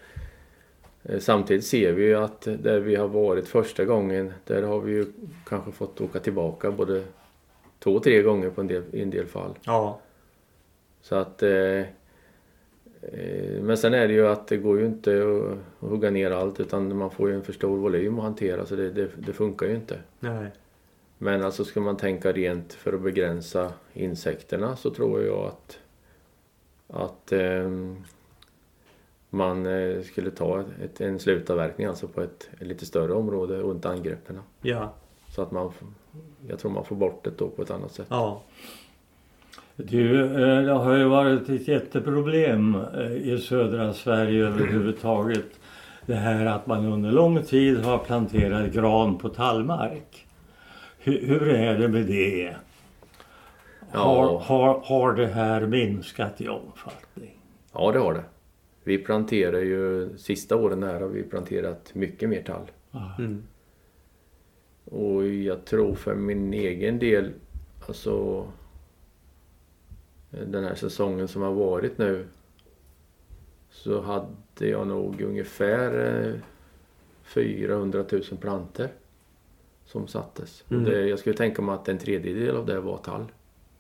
eh, 1.04 1.20
samtidigt 1.20 1.66
ser 1.66 1.94
vi 1.94 2.04
ju 2.06 2.16
att 2.16 2.42
där 2.42 2.80
vi 2.80 2.96
har 2.96 3.08
varit 3.08 3.48
första 3.48 3.86
gången 3.86 4.34
där 4.46 4.64
har 4.64 4.80
vi 4.80 4.92
ju 4.92 5.06
kanske 5.46 5.72
fått 5.72 6.02
åka 6.02 6.20
tillbaka 6.20 6.72
både 6.72 7.04
två, 7.80 8.00
tre 8.00 8.22
gånger 8.22 8.50
på 8.50 8.62
en 8.62 8.68
del, 8.68 8.84
i 8.92 9.02
en 9.02 9.10
del 9.10 9.28
fall. 9.28 9.58
Ja, 9.66 10.00
Så 11.02 11.16
att 11.16 11.44
eh, 11.44 11.82
men 13.62 13.78
sen 13.78 13.94
är 13.94 14.08
det 14.08 14.14
ju 14.14 14.28
att 14.28 14.48
det 14.48 14.58
går 14.58 14.80
ju 14.80 14.86
inte 14.86 15.12
att, 15.22 15.90
hugga 15.90 16.10
ner 16.10 16.32
allt 16.32 16.60
utan 16.60 16.98
man 16.98 17.12
får 17.12 17.30
ju 17.30 17.36
en 17.36 17.44
för 17.44 17.54
stor 17.54 17.78
volym 17.78 18.18
att 18.20 18.24
hantera 18.24 18.66
så 18.66 18.76
det, 18.76 18.90
det, 18.90 19.10
det 19.18 19.34
funkar 19.34 19.68
ju 19.68 19.76
inte. 19.76 20.00
nej. 20.20 20.52
Men 21.20 21.44
alltså 21.44 21.66
ska 21.66 21.80
man 21.82 21.98
tänka 21.98 22.32
rent 22.32 22.74
för 22.74 22.94
att 22.94 23.02
begränsa 23.02 23.74
insekterna 23.94 24.76
så 24.76 24.90
tror 24.90 25.24
jag 25.24 25.46
att, 25.46 25.80
att 26.88 27.32
ehm, 27.32 28.04
man 29.30 29.66
eh, 29.66 30.02
skulle 30.02 30.32
ta 30.32 30.64
ett, 30.84 31.02
en 31.02 31.20
slutavverkning 31.20 31.88
alltså 31.88 32.08
på 32.08 32.22
ett, 32.22 32.50
ett 32.60 32.68
lite 32.68 32.86
större 32.86 33.14
område 33.14 33.58
runt 33.58 33.86
angreppen. 33.86 34.40
Ja, 34.62 34.94
Så 35.30 35.42
att 35.42 35.52
man, 35.52 35.74
jag 36.48 36.60
tror 36.60 36.72
man 36.72 36.86
får 36.86 36.96
bort 36.96 37.24
det 37.24 37.32
då 37.38 37.50
på 37.50 37.62
ett 37.62 37.72
annat 37.72 37.92
sätt. 37.92 38.08
ja, 38.10 38.42
Du, 39.78 40.22
eh, 40.22 40.64
det 40.66 40.72
har 40.72 40.98
ju 40.98 41.04
varit 41.04 41.50
ett 41.50 41.68
jätteproblem 41.68 42.76
eh, 42.76 43.12
i 43.12 43.38
södra 43.38 43.94
Sverige 43.94 44.46
överhuvudtaget. 44.46 45.60
Det 46.06 46.16
här 46.16 46.46
att 46.46 46.68
man 46.68 46.86
under 46.86 47.12
lång 47.12 47.44
tid 47.44 47.78
har 47.80 47.98
planterat 47.98 48.74
gran 48.74 49.18
på 49.18 49.30
tallmark. 49.30 50.28
Hur, 51.00 51.28
hur 51.28 51.48
är 51.48 51.78
det 51.80 51.88
med 51.88 52.06
det? 52.06 52.56
Har, 53.92 54.26
Ja. 54.26 54.42
har, 54.46 54.80
har 54.84 55.14
det 55.14 55.28
här 55.28 55.68
minskat 55.68 56.42
i 56.42 56.48
omfattning? 56.48 57.40
Ja, 57.74 57.92
det 57.92 58.00
har 58.00 58.14
det. 58.14 58.24
Vi 58.84 58.98
planterar 58.98 59.60
ju, 59.60 60.10
sista 60.18 60.56
åren 60.56 60.84
här 60.84 61.02
har 61.02 61.08
vi 61.08 61.24
planterat 61.24 61.92
mycket 61.94 62.30
mer 62.30 62.42
tall. 62.44 62.72
Mm. 63.20 63.44
Och 64.86 65.28
jag 65.28 65.66
tror 65.66 65.96
för 65.96 66.16
min 66.16 66.54
egen 66.54 67.00
del, 67.00 67.32
alltså 67.88 68.46
den 70.30 70.64
här 70.64 70.76
säsongen 70.76 71.28
som 71.28 71.42
har 71.42 71.52
varit 71.54 71.98
nu 71.98 72.28
så 73.70 74.02
hade 74.02 74.68
jag 74.68 74.88
nog 74.88 75.22
ungefär 75.22 76.16
eh, 76.28 76.34
400 77.24 78.06
000 78.12 78.22
planter 78.42 78.90
som 79.86 80.08
sattes. 80.08 80.64
Mm. 80.70 80.84
Det, 80.84 81.08
jag 81.08 81.20
skulle 81.20 81.36
tänka 81.36 81.62
mig 81.62 81.76
att 81.76 81.90
en 81.90 81.98
tredjedel 81.98 82.56
av 82.58 82.66
det 82.66 82.80
var 82.80 82.98
tall. 82.98 83.26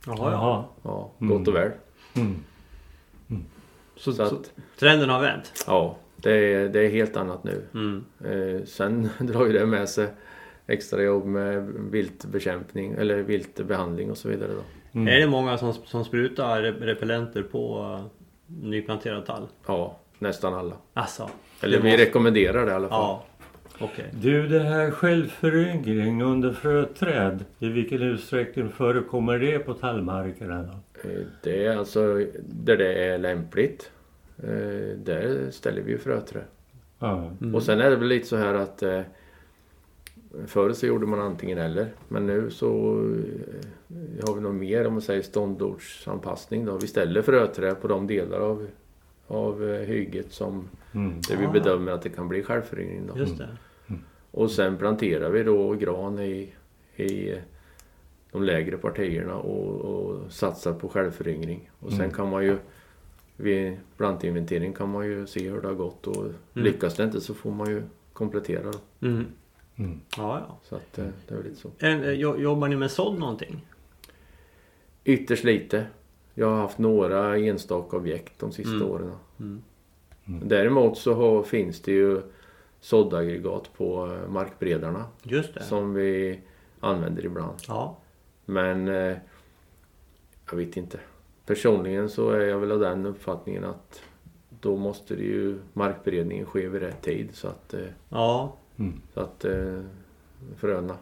Jaha, 0.05 0.15
ja. 0.17 0.31
Jaha. 0.31 0.63
Ja, 0.83 1.11
Mm. 1.19 1.37
gott 1.37 1.47
och 1.47 1.55
väl. 1.55 1.71
Mm. 2.15 2.35
Så, 3.95 4.11
Så 4.13 4.29
så 4.29 4.35
att, 4.35 4.51
trenden 4.79 5.09
har 5.09 5.21
vänt? 5.21 5.63
ja, 5.67 5.97
det 6.15 6.53
är, 6.53 6.69
det 6.69 6.79
är 6.85 6.89
helt 6.89 7.17
annat 7.17 7.43
nu. 7.43 7.63
Mm. 7.73 8.05
Eh, 8.25 8.65
sen 8.65 9.09
drar 9.19 9.45
ju 9.45 9.53
det 9.53 9.65
med 9.65 9.89
sig 9.89 10.07
extra 10.67 11.03
jobb 11.03 11.25
med 11.25 11.63
viltbekämpning 11.91 12.93
eller 12.93 13.17
viltbehandling 13.19 14.11
och 14.11 14.17
så 14.17 14.29
vidare 14.29 14.51
då. 14.53 14.61
Mm. 15.01 15.07
Är 15.13 15.19
det 15.19 15.27
många 15.27 15.57
som, 15.57 15.73
som 15.73 16.05
sprutar 16.05 16.61
rep- 16.61 16.81
repellenter 16.81 17.43
på 17.43 17.79
uh, 17.81 18.05
nyplanterad 18.67 19.25
tall? 19.25 19.47
Ja, 19.67 19.97
nästan 20.19 20.53
alla. 20.53 20.75
Alltså, 20.93 21.29
Eller 21.61 21.77
vi 21.81 21.89
måste- 21.91 22.05
rekommenderar 22.05 22.65
det 22.65 22.71
i 22.71 22.75
alla 22.75 22.89
fall. 22.89 22.99
Ja, 22.99 23.23
okej. 23.79 24.05
Du, 24.11 24.47
det 24.47 24.59
här 24.59 24.91
självföryngring 24.91 26.21
under 26.23 26.53
fröträd, 26.53 27.45
i 27.59 27.69
vilken 27.69 28.01
utsträckning 28.01 28.69
förekommer 28.69 29.39
det 29.39 29.59
på 29.59 29.73
tallmarkerna? 29.73 30.63
Då? 30.63 31.09
Eh, 31.09 31.19
Det 31.43 31.65
är 31.65 31.77
alltså 31.77 32.13
där 32.45 32.77
det 32.77 32.93
är 33.05 33.17
lämpligt. 33.17 33.91
eh, 34.43 34.97
Där 34.97 35.51
ställer 35.51 35.81
vi 35.81 35.91
ju 35.91 35.97
fröträ. 35.97 36.39
Ja. 36.99 37.31
Mm. 37.41 37.55
Och 37.55 37.63
sen 37.63 37.81
är 37.81 37.89
det 37.89 37.95
väl 37.95 38.07
lite 38.07 38.27
så 38.27 38.35
här 38.37 38.53
att 38.53 38.83
eh, 38.83 39.01
Förr 40.45 40.73
så 40.73 40.87
gjorde 40.87 41.05
man 41.05 41.19
antingen 41.19 41.57
eller. 41.57 41.87
Men 42.07 42.27
nu 42.27 42.49
så 42.49 42.67
eh, 43.89 44.27
har 44.27 44.35
vi 44.35 44.41
nog 44.41 44.53
mer 44.53 44.87
om 44.87 44.93
man 44.93 45.01
säger 45.01 45.21
ståndortsanpassning 45.21 46.65
då. 46.65 46.77
Vi 46.77 46.87
ställer 46.87 47.21
fröträ 47.21 47.75
på 47.75 47.87
de 47.87 48.07
delar 48.07 48.39
av, 48.39 48.67
av 49.27 49.69
eh, 49.69 49.79
hygget 49.81 50.31
som 50.33 50.69
Mm. 50.93 51.21
där 51.29 51.37
vi 51.37 51.45
Ah. 51.45 51.51
bedömer 51.51 51.91
att 51.91 52.01
det 52.01 52.09
kan 52.09 52.27
bli 52.27 52.43
självföryngring. 52.43 53.09
Just 53.15 53.37
det. 53.37 53.47
Och 54.31 54.51
sen 54.51 54.77
planterar 54.77 55.29
vi 55.29 55.43
då 55.43 55.73
gran 55.73 56.19
i, 56.19 56.53
i 56.95 57.35
de 58.31 58.43
lägre 58.43 58.77
partierna 58.77 59.35
och, 59.35 59.75
och 59.81 60.31
satsar 60.31 60.73
på 60.73 60.89
självföryngring. 60.89 61.69
Och 61.79 61.89
sen 61.91 61.99
Mm. 62.01 62.11
kan 62.11 62.29
man 62.29 62.43
ju 62.45 62.57
vid 63.37 63.77
plantinventering 63.97 64.73
kan 64.73 64.89
man 64.89 65.05
ju 65.05 65.27
se 65.27 65.49
hur 65.49 65.61
det 65.61 65.67
har 65.67 65.75
gått 65.75 66.07
och 66.07 66.25
lyckas 66.53 66.95
det 66.95 67.03
inte 67.03 67.21
så 67.21 67.33
får 67.33 67.51
man 67.51 67.69
ju 67.69 67.81
komplettera. 68.13 68.71
Då. 68.99 69.07
Mm. 69.77 69.89
Mm. 69.91 70.01
Ja, 70.17 70.39
ja. 70.47 70.57
Så 70.63 70.75
att 70.75 70.97
eh, 70.99 71.05
det 71.27 71.33
är 71.33 71.37
väl 71.37 71.45
lite 71.47 71.61
så. 71.61 71.71
En, 71.79 72.03
eh, 72.03 72.11
jo- 72.11 72.37
jobbar 72.37 72.67
ni 72.67 72.75
med 72.75 72.91
sådd 72.91 73.19
någonting? 73.19 73.65
Ytterst 75.03 75.43
lite. 75.43 75.85
Jag 76.33 76.47
har 76.49 76.57
haft 76.57 76.77
några 76.77 77.37
enstaka 77.37 77.97
objekt 77.97 78.39
de 78.39 78.51
sista 78.51 78.75
Mm. 78.75 78.87
åren. 78.91 79.11
Mm. 79.39 79.61
Däremot 80.25 80.97
så 80.97 81.13
har, 81.13 81.43
finns 81.43 81.81
det 81.81 81.91
ju 81.91 82.21
såddaggregat 82.79 83.73
på 83.77 84.05
eh, 84.13 84.29
markbredarna 84.31 85.05
Just 85.23 85.53
det. 85.53 85.63
som 85.63 85.93
vi 85.93 86.39
använder 86.79 87.25
ibland. 87.25 87.57
Ja. 87.67 87.97
Men 88.45 88.87
eh, 88.87 89.17
jag 90.51 90.57
vet 90.57 90.77
inte. 90.77 90.99
Personligen 91.45 92.09
så 92.09 92.29
är 92.29 92.39
jag 92.45 92.59
väl 92.59 92.71
av 92.71 92.79
den 92.79 93.05
uppfattningen 93.05 93.63
att 93.65 94.01
då 94.61 94.75
måste 94.77 95.15
det 95.15 95.23
ju 95.23 95.59
markberedningen 95.73 96.45
ske 96.45 96.67
vid 96.67 96.81
rätt 96.81 97.01
tid 97.01 97.29
så 97.33 97.47
att, 97.47 97.73
eh, 97.73 97.79
Ja. 98.09 98.55
Mm. 98.79 99.01
så 99.13 99.19
att 99.19 99.45
eh, 99.45 99.81
fröna 100.57 100.97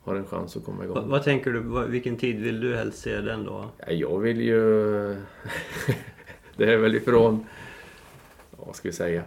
har 0.00 0.14
en 0.14 0.26
chans 0.26 0.56
att 0.56 0.64
komma 0.64 0.78
Va, 0.78 0.84
igång. 0.84 1.08
vad 1.08 1.22
tänker 1.24 1.52
du? 1.52 1.60
Va, 1.60 1.84
vilken 1.84 2.16
tid 2.16 2.40
vill 2.40 2.60
du 2.60 2.76
helst 2.76 2.98
se 2.98 3.20
den 3.20 3.44
då? 3.44 3.70
Ja, 3.78 3.92
jag 3.92 4.18
vill 4.18 4.40
ju... 4.40 4.60
det 6.56 6.72
är 6.72 6.76
väl 6.76 6.94
ifrån, 6.94 7.46
vad 8.50 8.76
ska 8.76 8.88
vi 8.88 8.92
säga, 8.92 9.22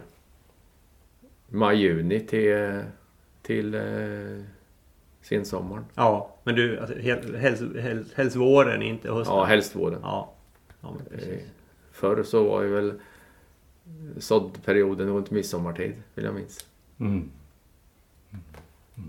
maj-juni 1.48 2.20
till, 2.20 2.82
till 3.42 3.74
eh, 3.74 4.44
sensommaren. 5.22 5.84
Ja, 5.94 6.36
men 6.44 6.54
du, 6.54 6.78
alltså, 6.78 6.96
hel, 6.98 7.34
helst, 7.36 7.62
helst, 7.80 8.14
helst 8.14 8.36
våren, 8.36 8.82
inte 8.82 9.12
hösten? 9.12 9.36
Ja, 9.36 9.44
helst 9.44 9.76
våren. 9.76 9.98
Ja, 10.02 10.34
ja 10.80 10.90
men 10.90 11.06
Eh, 11.06 11.18
precis. 11.18 11.46
Förr 11.92 12.22
så 12.22 12.44
var 12.44 12.62
ju 12.62 12.68
väl 12.68 12.92
såddperioden 14.18 15.08
runt 15.08 15.30
midsommartid, 15.30 15.92
vill 16.14 16.24
jag 16.24 16.34
minnas. 16.34 16.66
Mm. 17.00 17.30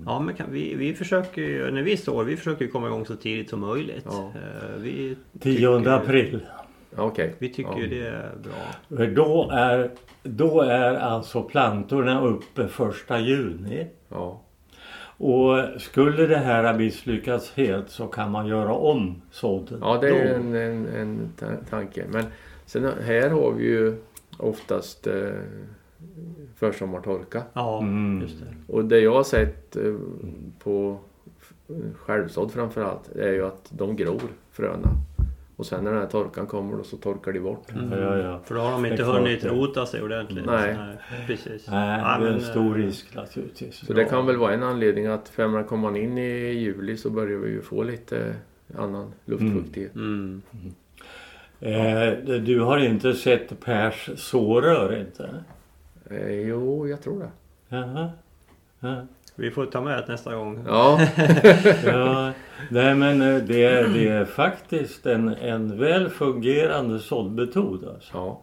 Ja, 0.06 0.20
men 0.20 0.36
kan, 0.36 0.52
vi, 0.52 0.76
vi 0.76 0.94
försöker 0.94 1.42
ju, 1.42 1.72
när 1.72 1.82
vi 1.84 1.98
står, 1.98 2.24
vi 2.24 2.38
försöker 2.38 2.68
komma 2.68 2.88
igång 2.88 3.06
så 3.06 3.16
tidigt 3.16 3.50
som 3.50 3.60
möjligt. 3.60 4.06
Ja. 4.06 4.32
Eh, 4.36 4.80
Vi 4.82 5.16
10 5.40 5.56
tycker- 5.56 5.90
april. 5.90 6.40
Okej. 6.96 7.36
Vi 7.40 7.50
tycker 7.50 7.72
ja. 7.82 7.88
det 7.90 8.08
är 8.08 8.32
bra. 8.44 8.98
För 8.98 9.08
Då 9.08 9.50
är, 9.52 9.92
då 10.24 10.62
är 10.62 10.96
alltså 10.96 11.44
plantorna 11.44 12.22
uppe 12.26 12.68
första 12.68 13.20
juni. 13.20 13.88
Ja. 14.10 14.42
Och 15.22 15.82
skulle 15.82 16.28
det 16.28 16.38
här 16.38 16.64
ha 16.64 16.74
misslyckats 16.74 17.52
helt 17.56 17.90
så 17.90 18.08
kan 18.08 18.32
man 18.32 18.48
göra 18.48 18.74
om 18.74 19.22
sådden. 19.32 19.80
ja, 19.82 19.98
det 20.02 20.10
är 20.10 20.36
en, 20.36 20.56
en, 20.56 20.88
en 20.88 21.30
ta- 21.40 21.64
tanke. 21.70 22.06
Men 22.12 22.26
sen 22.66 22.92
här 23.06 23.30
har 23.30 23.52
vi 23.52 23.64
ju 23.66 23.96
oftast 24.38 25.08
eh, 25.08 25.30
försommartorka. 26.56 27.44
Ja, 27.54 27.80
Mm. 27.82 28.22
just 28.22 28.40
det. 28.40 28.74
Och 28.74 28.86
det 28.86 29.00
jag 29.00 29.14
har 29.14 29.24
sett 29.24 29.76
eh, 29.76 29.96
på 30.64 31.00
självsådd 31.96 32.52
framförallt 32.52 33.16
är 33.16 33.32
ju 33.34 33.46
att 33.46 33.70
de 33.70 33.96
gror 33.96 34.22
fröna. 34.52 34.90
Och 35.56 35.66
sen 35.66 35.84
när 35.84 35.92
den 35.92 36.00
här 36.02 36.08
torkan 36.08 36.48
kommer 36.48 36.78
då 36.78 36.84
så 36.84 36.98
torkar 36.98 37.32
de 37.32 37.40
bort. 37.40 37.64
Ja, 37.92 37.98
ja, 38.00 38.18
ja. 38.18 38.40
För 38.46 38.56
då 38.56 38.62
har 38.62 38.72
de 38.72 38.86
inte 38.86 39.04
hunnit 39.04 39.46
rota 39.46 39.86
sig 39.86 40.02
ordentligt. 40.02 40.46
Nej. 40.46 40.76
precis. 41.28 41.68
Nej, 41.70 42.00
Ja, 42.02 42.18
det 42.20 42.28
är 42.30 42.34
en 42.34 42.42
stor 42.42 42.80
eh, 42.80 42.84
risk 42.86 43.16
naturligtvis. 43.16 43.76
Så 43.88 43.94
det 43.94 44.06
kan 44.06 44.26
väl 44.26 44.38
vara 44.38 44.54
en 44.54 44.64
anledning 44.64 45.06
att 45.06 45.30
för 45.30 45.64
kommer 45.64 45.82
man 45.84 45.96
in 45.96 46.18
i 46.18 46.52
juli 46.52 46.98
så 46.98 47.10
börjar 47.10 47.38
vi 47.38 47.50
ju 47.50 47.62
få 47.62 47.84
lite 47.84 48.36
annan 48.78 49.12
luftfuktighet. 49.26 49.96
Mm. 49.96 50.42
Eh, 51.60 52.14
du 52.40 52.60
har 52.62 52.78
inte 52.78 53.14
sett 53.14 53.60
Pers 53.60 54.10
sårör 54.16 55.00
inte? 55.00 55.30
Eh, 56.10 56.32
jo, 56.32 56.88
jag 56.88 57.02
tror 57.02 57.20
det. 57.20 57.32
Jaha. 57.76 58.12
Ja. 58.80 59.06
Vi 59.36 59.52
får 59.52 59.66
ta 59.66 59.82
med 59.82 59.98
det 59.98 60.08
nästa 60.08 60.36
gång. 60.36 60.64
Ja, 60.68 61.00
Ja, 61.86 62.34
nej 62.70 62.96
men 62.96 63.22
eh, 63.22 63.38
det, 63.44 63.94
det 63.94 64.08
är 64.08 64.26
faktiskt 64.26 65.06
en, 65.06 65.28
en 65.28 65.80
väl 65.80 66.10
fungerande 66.10 67.00
såddmetod 67.00 67.88
alltså. 67.88 68.10
ja. 68.14 68.42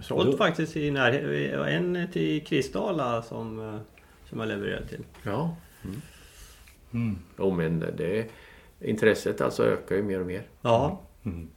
Sålt 0.00 0.38
faktiskt 0.38 0.76
i 0.76 0.90
närheten. 0.90 1.64
En 1.64 2.08
till 2.12 2.44
Kristala 2.46 3.22
som, 3.22 3.60
eh, 3.60 3.80
som 4.28 4.40
jag 4.40 4.48
levererat 4.48 4.88
till. 4.88 5.04
ja. 5.22 5.56
Mm. 6.92 7.18
Jo, 7.38 7.50
men 7.50 7.80
det, 7.80 7.90
det, 7.96 8.26
intresset 8.80 9.40
alltså 9.40 9.64
ökar 9.64 9.96
ju 9.96 10.02
mer 10.02 10.20
och 10.20 10.26
mer. 10.26 10.42
Ja. 10.62 11.00
Mm. 11.24 11.48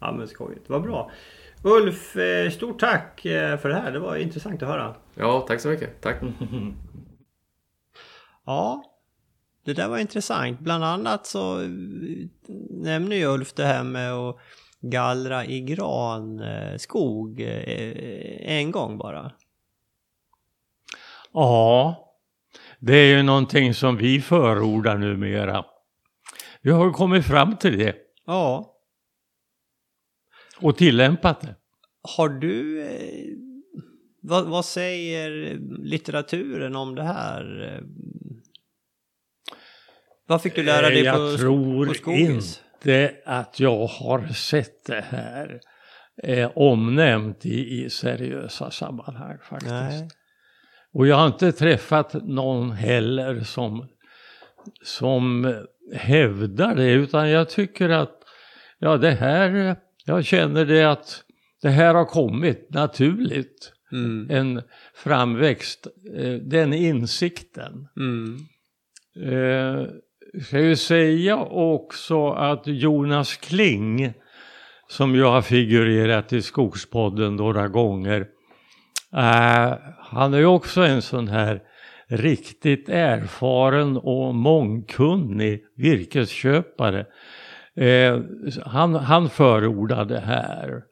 Ja 0.00 0.12
men 0.12 0.28
skojigt. 0.28 0.70
Vad 0.70 0.82
bra. 0.82 1.10
Ulf, 1.62 2.16
eh, 2.16 2.50
stort 2.50 2.80
tack 2.80 3.24
eh, 3.24 3.58
för 3.58 3.68
det 3.68 3.74
här. 3.74 3.92
Det 3.92 3.98
var 3.98 4.16
intressant 4.16 4.62
att 4.62 4.68
höra. 4.68 4.94
Ja, 5.14 5.44
tack 5.48 5.60
så 5.60 5.68
mycket. 5.68 6.00
Tack. 6.00 6.16
Ja, 8.48 8.84
det 9.64 9.72
där 9.72 9.88
var 9.88 9.98
intressant. 9.98 10.60
Bland 10.60 10.84
annat 10.84 11.26
så 11.26 11.60
eh, 11.62 11.68
nämner 12.70 13.16
ju 13.16 13.26
Ulf 13.26 13.52
det 13.52 13.64
här 13.64 13.84
med 13.84 14.12
att 14.12 14.36
gallra 14.80 15.44
i 15.44 15.60
granskog 15.60 17.40
en 18.40 18.70
gång 18.70 18.98
bara. 18.98 19.32
Ja, 21.32 21.96
det 22.78 22.96
är 22.96 23.16
ju 23.16 23.22
någonting 23.22 23.74
som 23.74 23.96
vi 23.96 24.20
förordar 24.20 24.98
numera. 24.98 25.64
Vi 26.62 26.70
har 26.70 26.92
kommit 26.92 27.26
fram 27.26 27.56
till 27.56 27.78
det 27.78 27.96
Ja. 28.26 28.75
Och 30.60 30.76
tillämpat 30.76 31.40
det. 31.40 31.54
Har 32.16 32.28
du... 32.28 32.82
Eh, 32.82 33.26
vad, 34.22 34.46
vad 34.46 34.64
säger 34.64 35.58
litteraturen 35.84 36.76
om 36.76 36.94
det 36.94 37.02
här? 37.02 37.80
Vad 40.26 40.42
fick 40.42 40.54
du 40.54 40.62
lära 40.62 40.88
dig 40.88 41.06
Eh, 41.06 41.14
på, 41.14 41.20
Jag 41.20 41.38
tror 41.38 41.86
på 41.86 41.94
Skogis? 41.94 42.62
inte 42.84 43.16
att 43.24 43.60
jag 43.60 43.86
har 43.86 44.26
sett 44.28 44.84
det 44.84 45.04
här 45.08 45.60
eh, 46.22 46.50
omnämnt 46.54 47.46
i, 47.46 47.84
i 47.84 47.90
seriösa 47.90 48.70
sammanhang 48.70 49.38
faktiskt. 49.48 49.70
Nej. 49.70 50.08
Och 50.92 51.06
jag 51.06 51.16
har 51.16 51.26
inte 51.26 51.52
träffat 51.52 52.14
någon 52.24 52.70
heller 52.72 53.40
som, 53.40 53.88
som 54.82 55.54
hävdar 55.94 56.74
det 56.74 56.90
utan 56.90 57.30
jag 57.30 57.48
tycker 57.48 57.88
att 57.88 58.22
ja 58.78 58.96
det 58.96 59.10
här, 59.10 59.76
jag 60.06 60.24
känner 60.24 60.64
det 60.64 60.84
att 60.84 61.22
det 61.62 61.68
här 61.68 61.94
har 61.94 62.04
kommit 62.04 62.66
naturligt. 62.70 63.72
Mm. 63.92 64.30
En 64.30 64.62
framväxt, 64.94 65.86
eh, 66.16 66.32
den 66.32 66.72
insikten. 66.72 67.88
Mm. 67.96 68.38
Eh, 69.32 69.86
ska 70.42 70.60
ju 70.60 70.76
säga 70.76 71.36
också 71.36 72.30
att 72.30 72.62
Jonas 72.66 73.36
Kling 73.36 74.12
som 74.88 75.14
ju 75.14 75.22
har 75.22 75.42
figurerat 75.42 76.32
i 76.32 76.42
Skogspodden 76.42 77.36
några 77.36 77.68
gånger. 77.68 78.20
Eh, 79.12 79.74
han 79.98 80.34
är 80.34 80.38
ju 80.38 80.46
också 80.46 80.80
en 80.80 81.02
sån 81.02 81.28
här 81.28 81.62
riktigt 82.08 82.88
erfaren 82.88 83.96
och 83.96 84.34
mångkunnig 84.34 85.64
virkesköpare. 85.76 87.06
Eh, 87.76 88.20
han, 88.64 88.94
han 88.94 89.30
förordar 89.30 90.04
det 90.04 90.20
här. 90.20 90.82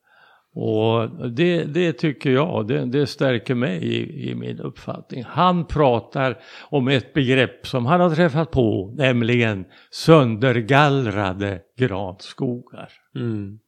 Och 0.57 1.31
det, 1.31 1.65
det 1.65 1.93
tycker 1.93 2.31
jag, 2.31 2.67
det, 2.69 2.85
det 2.85 3.07
stärker 3.07 3.55
mig 3.55 3.85
i, 3.85 4.31
i 4.31 4.35
min 4.35 4.61
uppfattning. 4.61 5.25
Han 5.25 5.67
pratar 5.67 6.41
om 6.71 6.89
ett 6.89 7.15
begrepp 7.15 7.67
som 7.67 7.87
han 7.87 8.01
har 8.01 8.15
träffat 8.15 8.51
på, 8.51 8.95
nämligen 8.97 9.65
söndergallrade 9.91 11.61
granskogar. 11.79 12.93
Mm. 13.17 13.59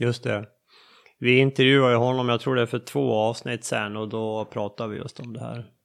Just 0.00 0.24
det. 0.24 0.46
Vi 1.18 1.38
intervjuade 1.38 1.96
honom, 1.96 2.28
jag 2.28 2.40
tror 2.40 2.54
det 2.54 2.62
är 2.62 2.66
för 2.66 2.78
två 2.78 3.14
avsnitt 3.14 3.64
sen 3.64 3.96
och 3.96 4.08
då 4.08 4.44
pratade 4.44 4.92
vi 4.92 4.98
just 4.98 5.20
om 5.20 5.32
det 5.32 5.40
här. 5.40 5.75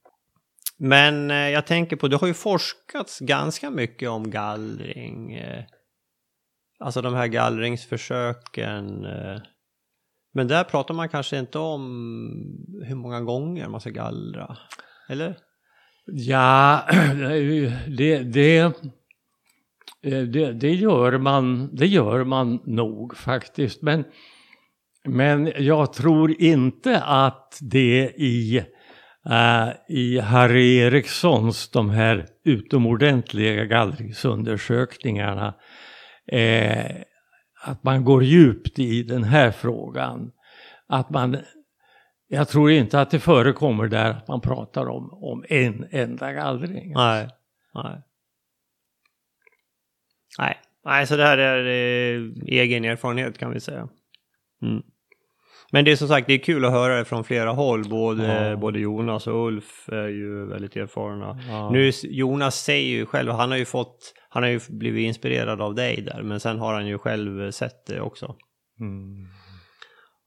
Men 0.83 1.31
eh, 1.31 1.49
jag 1.49 1.67
tänker 1.67 1.95
på, 1.95 2.07
det 2.07 2.17
har 2.17 2.27
ju 2.27 2.33
forskats 2.33 3.19
ganska 3.19 3.69
mycket 3.69 4.09
om 4.09 4.29
gallring. 4.29 5.33
Eh, 5.33 5.63
alltså 6.79 7.01
de 7.01 7.13
här 7.13 7.27
gallringsförsöken. 7.27 9.05
Eh, 9.05 9.41
men 10.33 10.47
där 10.47 10.63
pratar 10.63 10.93
man 10.93 11.09
kanske 11.09 11.39
inte 11.39 11.59
om 11.59 11.83
hur 12.85 12.95
många 12.95 13.21
gånger 13.21 13.67
man 13.67 13.81
ska 13.81 13.89
gallra. 13.89 14.57
Eller? 15.09 15.37
Ja, 16.05 16.85
det, 17.97 18.19
det, 18.19 18.57
eh, 18.57 20.21
det, 20.21 20.51
det, 20.51 20.73
gör 20.73 21.17
man, 21.17 21.75
det 21.75 21.87
gör 21.87 22.23
man 22.23 22.59
nog 22.65 23.17
faktiskt. 23.17 23.81
Men, 23.81 24.03
men 25.03 25.53
jag 25.57 25.93
tror 25.93 26.41
inte 26.41 27.01
att 27.01 27.57
det 27.61 28.13
i, 28.17 28.65
äh, 29.29 29.69
i 29.87 30.19
Harry 30.19 30.77
Erikssons 30.77 31.69
de 31.69 31.89
här 31.89 32.25
utomordentliga 32.43 33.65
gallringsundersökningarna 33.65 35.53
eh, 36.27 36.95
att 37.63 37.83
man 37.83 38.05
går 38.05 38.23
djupt 38.23 38.79
i 38.79 39.03
den 39.03 39.23
här 39.23 39.51
frågan. 39.51 40.31
Att 40.87 41.09
man 41.09 41.37
jag 42.33 42.47
tror 42.47 42.71
inte 42.71 43.01
att 43.01 43.11
det 43.11 43.19
förekommer 43.19 43.87
där 43.87 44.09
att 44.09 44.27
man 44.27 44.41
pratar 44.41 44.89
om, 44.89 45.09
om 45.13 45.45
en 45.49 45.87
enda 45.91 46.33
gallring. 46.33 46.93
Nej. 46.93 47.29
Nej. 47.73 48.01
Nej, 50.39 50.59
Nej 50.85 51.07
så 51.07 51.15
det 51.15 51.23
här 51.23 51.37
är 51.37 51.65
eh, 51.65 52.31
egen 52.45 52.85
erfarenhet 52.85 53.37
kan 53.37 53.51
vi 53.51 53.59
säga. 53.59 53.87
Mm. 54.61 54.83
Men 55.73 55.85
det 55.85 55.91
är 55.91 55.95
som 55.95 56.07
sagt, 56.07 56.27
det 56.27 56.33
är 56.33 56.37
kul 56.37 56.65
att 56.65 56.71
höra 56.71 56.97
det 56.97 57.05
från 57.05 57.23
flera 57.23 57.51
håll. 57.51 57.89
Både, 57.89 58.49
Ja. 58.49 58.55
både 58.55 58.79
Jonas 58.79 59.27
och 59.27 59.47
Ulf 59.47 59.89
är 59.89 60.07
ju 60.07 60.45
väldigt 60.45 60.75
erfarna. 60.75 61.39
Ja. 61.49 61.69
Nu, 61.69 61.91
Jonas 62.03 62.55
säger 62.55 62.89
ju 62.89 63.05
själv, 63.05 63.31
han 63.31 63.51
har 63.51 63.57
ju 63.57 63.65
fått, 63.65 64.13
han 64.29 64.43
har 64.43 64.49
ju 64.49 64.59
blivit 64.69 65.07
inspirerad 65.07 65.61
av 65.61 65.75
dig 65.75 66.01
där, 66.01 66.21
men 66.23 66.39
sen 66.39 66.59
har 66.59 66.73
han 66.73 66.87
ju 66.87 66.97
själv 66.97 67.51
sett 67.51 67.85
det 67.87 68.01
också. 68.01 68.35
Mm. 68.79 69.27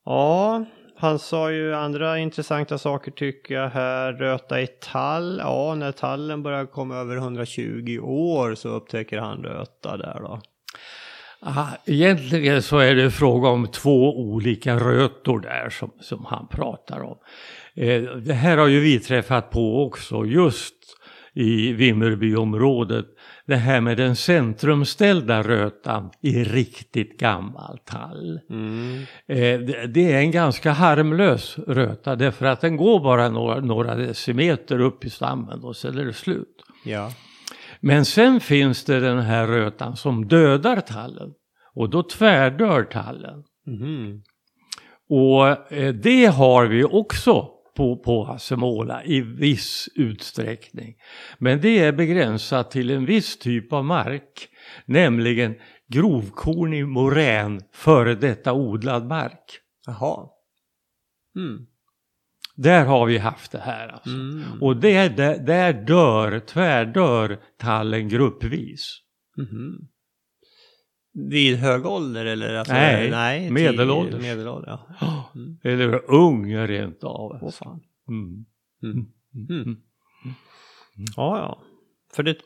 Ja, 0.04 0.64
han 0.96 1.18
sa 1.18 1.50
ju 1.52 1.74
andra 1.74 2.18
intressanta 2.18 2.78
saker 2.78 3.10
tycker 3.10 3.54
jag 3.54 3.68
här. 3.68 4.12
Röta 4.12 4.60
i 4.60 4.66
tall. 4.66 5.38
Ja, 5.42 5.74
när 5.74 5.92
tallen 5.92 6.42
börjar 6.42 6.66
komma 6.66 6.96
över 6.96 7.16
120 7.16 7.98
år 8.02 8.54
så 8.54 8.68
upptäcker 8.68 9.18
han 9.18 9.42
röta 9.42 9.96
där 9.96 10.20
då. 10.20 10.40
Ah, 11.46 11.66
Egentligen 11.86 12.62
så 12.62 12.78
är 12.78 12.94
det 12.94 13.10
fråga 13.10 13.48
om 13.48 13.66
två 13.66 14.18
olika 14.18 14.76
rötor 14.76 15.40
där 15.40 15.70
som, 15.70 15.90
som 16.00 16.24
han 16.24 16.48
pratar 16.48 17.00
om. 17.00 17.16
Eh, 17.74 18.02
det 18.02 18.34
här 18.34 18.56
har 18.56 18.66
ju 18.66 18.80
vi 18.80 19.00
träffat 19.00 19.50
på 19.50 19.84
också 19.84 20.24
just 20.24 20.74
i 21.34 21.72
Vimmerbyområdet. 21.72 23.06
Det 23.46 23.56
här 23.56 23.80
med 23.80 23.96
den 23.96 24.16
centrumställda 24.16 25.42
rötan 25.42 26.10
i 26.20 26.44
riktigt 26.44 27.20
gammal 27.20 27.78
tall. 27.84 28.40
Mm. 28.50 28.98
Eh, 29.26 29.86
det 29.88 30.12
är 30.12 30.18
en 30.18 30.30
ganska 30.30 30.72
harmlös 30.72 31.58
röta 31.58 32.16
därför 32.16 32.46
att 32.46 32.60
den 32.60 32.76
går 32.76 33.00
bara 33.00 33.28
några, 33.28 33.60
några 33.60 33.94
decimeter 33.94 34.80
upp 34.80 35.04
i 35.04 35.10
stammen 35.10 35.64
och 35.64 35.76
sen 35.76 35.98
är 35.98 36.04
det 36.04 36.12
slut. 36.12 36.62
Ja. 36.84 37.10
Men 37.86 38.04
sen 38.04 38.40
finns 38.40 38.84
det 38.84 39.00
den 39.00 39.18
här 39.18 39.46
rötan 39.46 39.96
som 39.96 40.28
dödar 40.28 40.80
tallen 40.80 41.30
och 41.74 41.90
då 41.90 42.02
tvärdör 42.02 42.82
tallen. 42.84 43.44
Mm. 43.66 44.22
Och 45.08 45.72
eh, 45.72 45.94
det 45.94 46.26
har 46.26 46.66
vi 46.66 46.84
också 46.84 47.50
på, 47.76 47.96
på 47.96 48.24
Hassemåla 48.24 49.04
i 49.04 49.20
viss 49.20 49.88
utsträckning. 49.94 50.94
Men 51.38 51.60
det 51.60 51.78
är 51.78 51.92
begränsat 51.92 52.70
till 52.70 52.90
en 52.90 53.06
viss 53.06 53.38
typ 53.38 53.72
av 53.72 53.84
mark, 53.84 54.48
nämligen 54.86 55.54
grovkornig 55.88 56.88
morän, 56.88 57.60
före 57.72 58.14
detta 58.14 58.52
odlad 58.52 59.06
mark. 59.06 59.60
Jaha. 59.86 60.28
Mm. 61.36 61.66
Där 62.56 62.84
har 62.84 63.06
vi 63.06 63.18
haft 63.18 63.52
det 63.52 63.58
här 63.58 63.88
alltså. 63.88 64.10
Mm. 64.10 64.62
Och 64.62 64.76
det, 64.76 65.16
där, 65.16 65.38
där 65.38 65.72
dör, 65.72 66.38
tvärdör 66.38 67.38
tallen 67.58 68.08
gruppvis. 68.08 69.00
Mm. 69.38 69.88
Vid 71.30 71.56
hög 71.56 71.86
ålder 71.86 72.24
eller? 72.24 72.54
Alltså, 72.54 72.74
nej, 72.74 73.10
nej 73.10 73.50
medelålders. 73.50 74.22
medelålder 74.22 74.78
ja. 75.00 75.30
mm. 75.34 75.58
Eller 75.62 76.10
ung 76.10 76.56
rent 76.56 77.04
av. 77.04 77.38
Åh 77.42 77.50
fan. 77.50 77.80
Mm. 78.08 78.44
Mm. 78.82 79.06
Mm. 79.50 79.76
Ja, 81.16 81.38
ja. 81.38 81.62
För 82.14 82.22
det, 82.22 82.36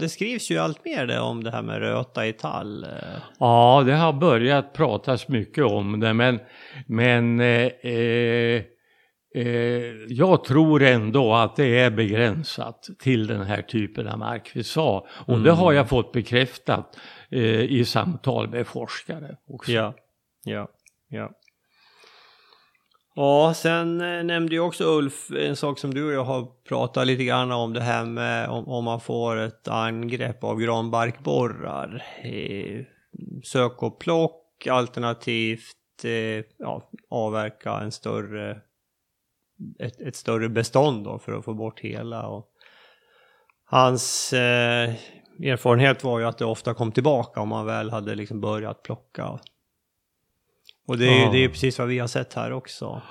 det 0.00 0.08
skrivs 0.08 0.50
ju 0.50 0.58
allt 0.58 0.84
mer 0.84 1.06
det 1.06 1.20
om 1.20 1.44
det 1.44 1.50
här 1.50 1.62
med 1.62 1.78
röta 1.78 2.26
i 2.26 2.32
tall. 2.32 2.84
Eh. 2.84 2.90
Ja, 3.38 3.82
det 3.86 3.94
har 3.94 4.12
börjat 4.12 4.72
pratas 4.72 5.28
mycket 5.28 5.64
om 5.64 6.00
det 6.00 6.14
men, 6.14 6.38
men 6.86 7.40
eh, 7.40 7.66
eh, 7.66 8.62
jag 10.08 10.44
tror 10.44 10.82
ändå 10.82 11.34
att 11.34 11.56
det 11.56 11.78
är 11.78 11.90
begränsat 11.90 12.88
till 12.98 13.26
den 13.26 13.42
här 13.42 13.62
typen 13.62 14.08
av 14.08 14.18
mark 14.18 14.50
vi 14.54 14.64
sa. 14.64 15.06
Och 15.10 15.34
mm. 15.34 15.42
det 15.42 15.52
har 15.52 15.72
jag 15.72 15.88
fått 15.88 16.12
bekräftat 16.12 16.96
eh, 17.30 17.60
i 17.60 17.84
samtal 17.84 18.48
med 18.48 18.66
forskare 18.66 19.36
också. 19.46 19.72
Ja, 19.72 19.94
ja, 20.44 20.68
ja. 21.08 21.30
Ja, 23.14 23.54
sen 23.56 24.00
eh, 24.00 24.24
nämnde 24.24 24.54
ju 24.54 24.60
också 24.60 24.84
Ulf 24.84 25.30
en 25.30 25.56
sak 25.56 25.78
som 25.78 25.94
du 25.94 26.06
och 26.06 26.12
jag 26.12 26.24
har 26.24 26.46
pratat 26.68 27.06
lite 27.06 27.24
grann 27.24 27.52
om 27.52 27.72
det 27.72 27.80
här 27.80 28.04
med 28.04 28.48
om, 28.48 28.68
om 28.68 28.84
man 28.84 29.00
får 29.00 29.36
ett 29.36 29.68
angrepp 29.68 30.44
av 30.44 30.60
granbarkborrar. 30.60 32.04
Eh, 32.22 32.84
sök 33.44 33.82
och 33.82 34.00
plock 34.00 34.66
alternativt 34.66 36.04
eh, 36.04 36.44
ja, 36.58 36.90
avverka 37.10 37.72
en 37.72 37.92
större 37.92 38.60
ett, 39.78 40.00
ett, 40.00 40.16
större 40.16 40.48
bestånd 40.48 41.04
då 41.04 41.18
för 41.18 41.32
att 41.32 41.44
få 41.44 41.54
bort 41.54 41.80
hela. 41.80 42.26
Och 42.26 42.48
hans 43.64 44.32
eh, 44.32 44.94
erfarenhet 45.42 46.04
var 46.04 46.18
ju 46.18 46.24
att 46.24 46.38
det 46.38 46.44
ofta 46.44 46.74
kom 46.74 46.92
tillbaka 46.92 47.40
om 47.40 47.48
man 47.48 47.66
väl 47.66 47.90
hade 47.90 48.14
liksom 48.14 48.40
börjat 48.40 48.82
plocka. 48.82 49.38
Och 50.86 50.98
det 50.98 51.06
är, 51.06 51.28
oh. 51.28 51.32
det 51.32 51.44
är 51.44 51.48
precis 51.48 51.78
vad 51.78 51.88
vi 51.88 51.98
har 51.98 52.06
sett 52.06 52.34
här 52.34 52.52
också. 52.52 53.02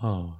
Oh. 0.00 0.32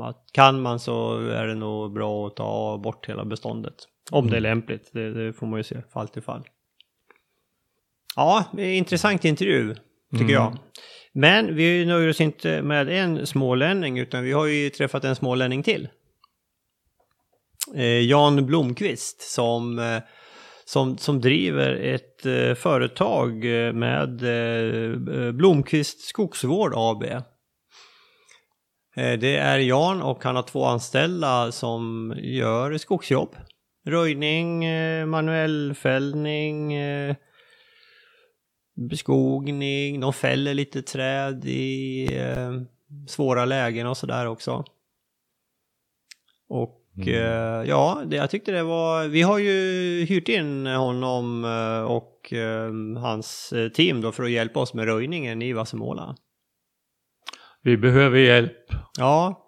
Att 0.00 0.24
kan 0.32 0.62
man 0.62 0.80
så 0.80 1.18
är 1.18 1.46
det 1.46 1.54
nog 1.54 1.92
bra 1.92 2.26
att 2.26 2.36
ta 2.36 2.78
bort 2.78 3.08
hela 3.08 3.24
beståndet. 3.24 3.74
Om 4.10 4.18
mm. 4.18 4.30
det 4.30 4.36
är 4.36 4.38
mm. 4.38 4.50
lämpligt, 4.50 4.90
det, 4.92 5.12
det, 5.12 5.32
får 5.32 5.46
man 5.46 5.58
ju 5.58 5.64
se 5.64 5.82
fall 5.92 6.08
till 6.08 6.22
fall. 6.22 6.48
Ja, 8.16 8.44
intressant 8.58 9.24
intervju 9.24 9.74
tycker 10.10 10.24
mm. 10.24 10.34
jag. 10.34 10.58
Men 11.18 11.54
vi 11.54 11.84
nöjer 11.84 12.08
oss 12.08 12.20
inte 12.20 12.62
med 12.62 12.88
en 12.88 13.26
smålänning 13.26 13.98
utan 13.98 14.24
vi 14.24 14.32
har 14.32 14.46
ju 14.46 14.70
träffat 14.70 15.04
en 15.04 15.16
smålänning 15.16 15.62
till. 15.62 15.88
Eh, 17.74 18.00
Jan 18.00 18.46
Blomqvist 18.46 19.20
som, 19.20 19.78
eh, 19.78 20.02
som, 20.64 20.98
som 20.98 21.20
driver 21.20 21.72
ett 21.72 22.26
eh, 22.26 22.54
företag 22.54 23.44
med 23.74 24.20
Blomqvist 25.34 26.00
Skogsvård 26.00 26.72
AB. 26.76 27.04
Det 28.94 29.36
är 29.36 29.58
Jan 29.58 30.02
och 30.02 30.24
han 30.24 30.36
har 30.36 30.42
två 30.42 30.64
anställda 30.64 31.52
som 31.52 32.12
gör 32.18 32.78
skogsjobb. 32.78 33.36
Röjning, 33.86 34.64
manuell 35.08 35.74
fällning, 35.74 36.72
beskogning, 38.76 40.00
de 40.00 40.12
fäller 40.12 40.54
lite 40.54 40.82
träd 40.82 41.44
i 41.44 42.08
svåra 43.08 43.44
lägen 43.44 43.86
och 43.86 43.96
sådär 43.96 44.26
också. 44.26 44.64
Och 46.48 46.86
Mm. 46.96 47.08
Eh, 47.08 47.68
ja, 47.68 48.02
det, 48.06 48.16
jag 48.16 48.30
tyckte 48.30 48.52
det 48.52 48.62
var, 48.62 49.08
vi 49.08 49.22
har 49.22 49.38
ju 49.38 49.50
hyrt 50.04 50.28
in 50.28 50.66
honom 50.66 51.44
eh, 51.44 51.82
och 51.82 52.32
eh, 52.32 52.72
hans 53.00 53.54
team 53.74 54.00
då 54.00 54.12
för 54.12 54.22
att 54.22 54.30
hjälpa 54.30 54.60
oss 54.60 54.74
med 54.74 54.84
röjningen 54.84 55.42
i 55.42 55.52
Vassemåla. 55.52 56.16
Vi 57.62 57.76
behöver 57.76 58.18
hjälp. 58.18 58.72
Ja, 58.98 59.42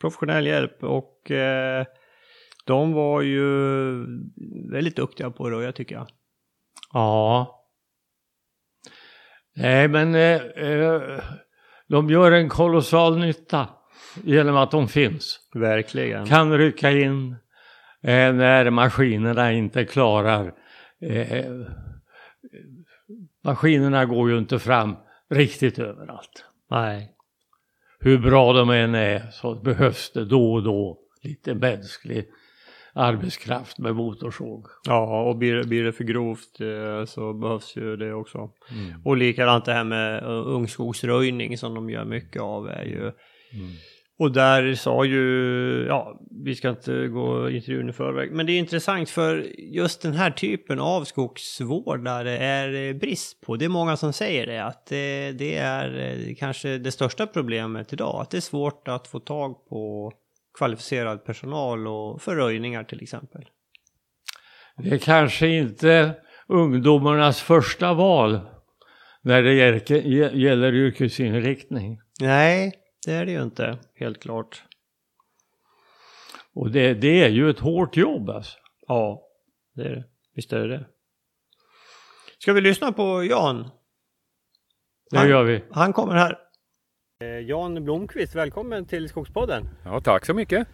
professionell 0.00 0.46
hjälp 0.46 0.82
och 0.84 1.30
de 2.64 2.92
var 2.92 3.22
ju 3.22 3.44
väldigt 4.72 4.96
duktiga 4.96 5.30
på 5.30 5.46
att 5.46 5.52
röja 5.52 5.72
tycker 5.72 5.94
jag. 5.94 6.06
Ja. 6.92 7.63
Nej 9.56 9.88
men 9.88 10.14
eh, 10.14 11.20
de 11.88 12.10
gör 12.10 12.32
en 12.32 12.48
kolossal 12.48 13.18
nytta 13.18 13.68
genom 14.22 14.56
att 14.56 14.70
de 14.70 14.88
finns. 14.88 15.40
Verkligen. 15.54 16.26
Kan 16.26 16.58
rycka 16.58 16.90
in 16.90 17.30
eh, 18.02 18.32
när 18.32 18.70
maskinerna 18.70 19.52
inte 19.52 19.84
klarar. 19.84 20.52
Eh, 21.00 21.44
maskinerna 23.44 24.04
går 24.04 24.30
ju 24.30 24.38
inte 24.38 24.58
fram 24.58 24.96
riktigt 25.30 25.78
överallt. 25.78 26.44
Nej. 26.70 27.10
Hur 28.00 28.18
bra 28.18 28.52
de 28.52 28.70
än 28.70 28.94
är 28.94 29.30
så 29.30 29.54
behövs 29.54 30.12
det 30.12 30.24
då 30.24 30.52
och 30.52 30.62
då 30.62 30.98
lite 31.22 31.54
mänsklig 31.54 32.28
arbetskraft 32.94 33.78
med 33.78 33.96
motorsåg. 33.96 34.66
Ja, 34.84 35.22
och 35.22 35.36
blir, 35.36 35.64
blir 35.64 35.84
det 35.84 35.92
för 35.92 36.04
grovt 36.04 36.60
eh, 36.60 37.04
så 37.04 37.32
behövs 37.32 37.76
ju 37.76 37.96
det 37.96 38.14
också. 38.14 38.38
Mm. 38.38 39.02
Och 39.04 39.16
likadant 39.16 39.64
det 39.64 39.72
här 39.72 39.84
med 39.84 40.22
uh, 40.22 40.28
ungskogsröjning 40.30 41.58
som 41.58 41.74
de 41.74 41.90
gör 41.90 42.04
mycket 42.04 42.42
av 42.42 42.68
är 42.68 42.84
ju 42.84 43.00
mm. 43.00 43.70
Och 44.18 44.32
där 44.32 44.74
sa 44.74 45.04
ju, 45.04 45.86
ja, 45.88 46.20
vi 46.44 46.54
ska 46.54 46.70
inte 46.70 47.08
gå 47.08 47.50
intervjun 47.50 47.88
i 47.88 47.92
förväg, 47.92 48.32
men 48.32 48.46
det 48.46 48.52
är 48.52 48.58
intressant 48.58 49.10
för 49.10 49.46
just 49.58 50.02
den 50.02 50.12
här 50.12 50.30
typen 50.30 50.80
av 50.80 51.04
skogsvård 51.04 52.04
där 52.04 52.24
det 52.24 52.38
är 52.38 52.94
brist 52.94 53.40
på. 53.40 53.56
Det 53.56 53.64
är 53.64 53.68
många 53.68 53.96
som 53.96 54.12
säger 54.12 54.46
det, 54.46 54.64
att 54.64 54.86
det, 54.86 55.32
det 55.32 55.56
är 55.56 56.34
kanske 56.38 56.78
det 56.78 56.92
största 56.92 57.26
problemet 57.26 57.92
idag, 57.92 58.20
att 58.20 58.30
det 58.30 58.36
är 58.36 58.40
svårt 58.40 58.88
att 58.88 59.06
få 59.06 59.20
tag 59.20 59.68
på 59.68 60.12
kvalificerad 60.54 61.24
personal 61.24 61.86
och 61.86 62.22
för 62.22 62.36
röjningar 62.36 62.84
till 62.84 63.02
exempel. 63.02 63.48
Det 64.76 64.90
är 64.90 64.98
kanske 64.98 65.48
inte 65.48 66.14
ungdomarnas 66.46 67.42
första 67.42 67.94
val 67.94 68.40
när 69.22 69.42
det 69.42 69.54
gäller 70.38 70.74
yrkesinriktning. 70.74 72.00
Nej, 72.20 72.72
det 73.06 73.12
är 73.12 73.26
det 73.26 73.32
ju 73.32 73.42
inte, 73.42 73.78
helt 73.94 74.22
klart. 74.22 74.64
Och 76.54 76.70
det, 76.70 76.94
det 76.94 77.22
är 77.22 77.28
ju 77.28 77.50
ett 77.50 77.60
hårt 77.60 77.96
jobb 77.96 78.30
alltså. 78.30 78.58
Ja, 78.86 79.22
det 79.74 79.82
är 79.82 79.90
det. 79.90 80.04
Visst 80.34 80.52
är 80.52 80.58
det 80.58 80.68
det. 80.68 80.86
Ska 82.38 82.52
vi 82.52 82.60
lyssna 82.60 82.92
på 82.92 83.24
Jan? 83.24 83.70
Det 85.10 85.28
gör 85.28 85.44
vi. 85.44 85.64
Han 85.70 85.92
kommer 85.92 86.14
här. 86.14 86.38
Eh, 87.24 87.40
Jan 87.40 87.84
Blomqvist, 87.84 88.34
välkommen 88.34 88.86
till 88.86 89.08
Skogspodden. 89.08 89.68
Ja, 89.84 90.00
tack 90.00 90.26
så 90.26 90.34
mycket. 90.34 90.68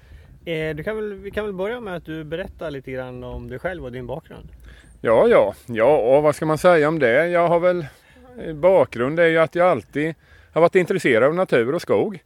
Eh, 0.45 0.77
du 0.77 0.83
kan 0.83 0.97
väl, 0.97 1.15
vi 1.15 1.31
kan 1.31 1.45
väl 1.45 1.55
börja 1.55 1.81
med 1.81 1.97
att 1.97 2.05
du 2.05 2.25
berättar 2.25 2.71
lite 2.71 2.91
grann 2.91 3.25
om 3.25 3.49
dig 3.49 3.59
själv 3.59 3.85
och 3.85 3.93
din 3.93 4.07
bakgrund. 4.07 4.49
Ja, 5.01 5.29
ja, 5.29 5.55
ja, 5.67 6.17
och 6.17 6.23
vad 6.23 6.35
ska 6.35 6.47
man 6.47 6.59
säga 6.59 6.89
om 6.89 6.99
det? 6.99 7.29
Jag 7.29 7.49
har 7.49 7.61
väl 7.61 7.87
bakgrund 8.55 9.21
är 9.21 9.27
ju 9.27 9.39
att 9.39 9.55
jag 9.55 9.67
alltid 9.67 10.15
har 10.53 10.61
varit 10.61 10.75
intresserad 10.75 11.25
av 11.25 11.35
natur 11.35 11.75
och 11.75 11.83
skog. 11.83 12.23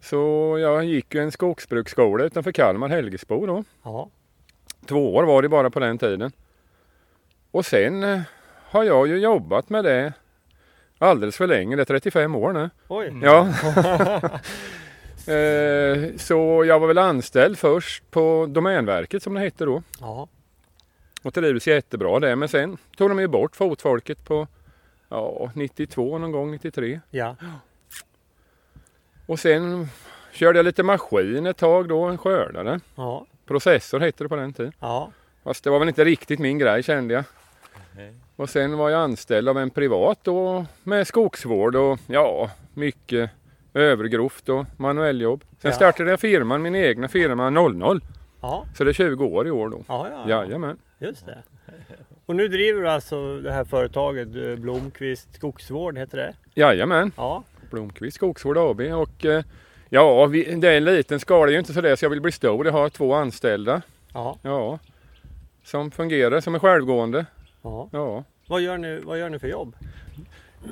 Så 0.00 0.56
jag 0.60 0.84
gick 0.84 1.14
ju 1.14 1.20
en 1.20 1.32
skogsbruksskola 1.32 2.24
utanför 2.24 2.52
Kalmar, 2.52 2.88
Helgesbo 2.88 3.46
då. 3.46 3.64
Ja. 3.82 4.10
Två 4.86 5.14
år 5.14 5.24
var 5.24 5.42
det 5.42 5.48
bara 5.48 5.70
på 5.70 5.80
den 5.80 5.98
tiden. 5.98 6.32
Och 7.50 7.66
sen 7.66 8.02
eh, 8.02 8.20
har 8.70 8.84
jag 8.84 9.08
ju 9.08 9.16
jobbat 9.18 9.70
med 9.70 9.84
det 9.84 10.12
alldeles 11.04 11.36
för 11.36 11.46
länge, 11.46 11.76
det 11.76 11.82
är 11.82 11.84
35 11.84 12.34
år 12.34 12.52
nu. 12.52 12.70
Oj! 12.88 13.12
Ja. 13.22 13.48
Eh, 15.26 16.16
så 16.16 16.64
jag 16.66 16.80
var 16.80 16.86
väl 16.86 16.98
anställd 16.98 17.58
först 17.58 18.10
på 18.10 18.46
Domänverket 18.50 19.22
som 19.22 19.34
det 19.34 19.40
hette 19.40 19.64
då. 19.64 19.82
Ja. 20.00 20.28
Och 21.22 21.34
trivdes 21.34 21.66
jättebra 21.66 22.20
där. 22.20 22.36
Men 22.36 22.48
sen 22.48 22.76
tog 22.96 23.10
de 23.10 23.20
ju 23.20 23.28
bort 23.28 23.56
fotfolket 23.56 24.24
på 24.24 24.46
ja, 25.08 25.50
92 25.54 26.18
någon 26.18 26.32
gång, 26.32 26.50
93. 26.50 27.00
Ja. 27.10 27.36
Och 29.26 29.40
sen 29.40 29.88
körde 30.32 30.58
jag 30.58 30.64
lite 30.64 30.82
maskin 30.82 31.46
ett 31.46 31.56
tag 31.56 31.88
då, 31.88 32.02
en 32.02 32.18
skördare. 32.18 32.80
Ja. 32.94 33.26
Processor 33.46 34.00
hette 34.00 34.24
det 34.24 34.28
på 34.28 34.36
den 34.36 34.52
tiden. 34.52 34.72
Ja. 34.80 35.10
Fast 35.44 35.64
det 35.64 35.70
var 35.70 35.78
väl 35.78 35.88
inte 35.88 36.04
riktigt 36.04 36.38
min 36.38 36.58
grej 36.58 36.82
kände 36.82 37.14
jag. 37.14 37.24
Och 38.36 38.50
sen 38.50 38.76
var 38.76 38.90
jag 38.90 39.00
anställd 39.00 39.48
av 39.48 39.58
en 39.58 39.70
privat 39.70 40.18
då 40.22 40.66
med 40.82 41.06
skogsvård 41.06 41.76
och 41.76 41.98
ja, 42.06 42.50
mycket 42.74 43.30
övergrovt 43.74 44.48
och 44.48 44.64
manuelljobb. 44.76 45.44
Sen 45.58 45.70
Ja. 45.70 45.72
startade 45.76 46.10
jag 46.10 46.20
firman, 46.20 46.62
min 46.62 46.74
egna 46.74 47.08
firma 47.08 47.50
00. 47.50 48.00
Ja. 48.40 48.64
Så 48.76 48.84
det 48.84 48.90
är 48.90 48.92
20 48.92 49.24
år 49.24 49.46
i 49.46 49.50
år 49.50 49.68
då. 49.68 49.84
Ja, 49.88 50.08
ja. 50.10 50.28
Jajamän. 50.28 50.76
Just 50.98 51.26
det. 51.26 51.42
Och 52.26 52.36
nu 52.36 52.48
driver 52.48 52.80
du 52.82 52.88
alltså 52.88 53.38
det 53.40 53.52
här 53.52 53.64
företaget 53.64 54.28
eh, 54.36 54.56
Blomqvist 54.56 55.34
Skogsvård, 55.34 55.98
heter 55.98 56.16
det? 56.18 56.34
Jajamän. 56.54 57.12
Ja. 57.16 57.44
Blomqvist 57.70 58.16
Skogsvård 58.16 58.58
AB 58.58 58.80
och 58.80 59.24
eh, 59.24 59.44
ja, 59.88 60.26
vi, 60.26 60.54
det 60.54 60.68
är 60.68 60.76
en 60.76 60.84
liten 60.84 61.20
skala. 61.20 61.46
Det 61.46 61.50
är 61.50 61.52
ju 61.52 61.58
inte 61.58 61.72
så 61.72 61.80
det 61.80 61.96
så 61.96 62.04
jag 62.04 62.10
vill 62.10 62.20
bli 62.20 62.32
stor. 62.32 62.66
Jag 62.66 62.72
har 62.72 62.88
två 62.88 63.14
anställda. 63.14 63.82
Ja. 64.14 64.38
Ja. 64.42 64.78
Som 65.64 65.90
fungerar, 65.90 66.40
som 66.40 66.54
är 66.54 66.58
självgående. 66.58 67.26
Ja. 67.64 67.88
Ja. 67.92 68.24
Vad, 68.48 68.60
gör 68.60 68.78
ni, 68.78 69.00
vad 69.00 69.18
gör 69.18 69.28
ni 69.28 69.38
för 69.38 69.48
jobb? 69.48 69.76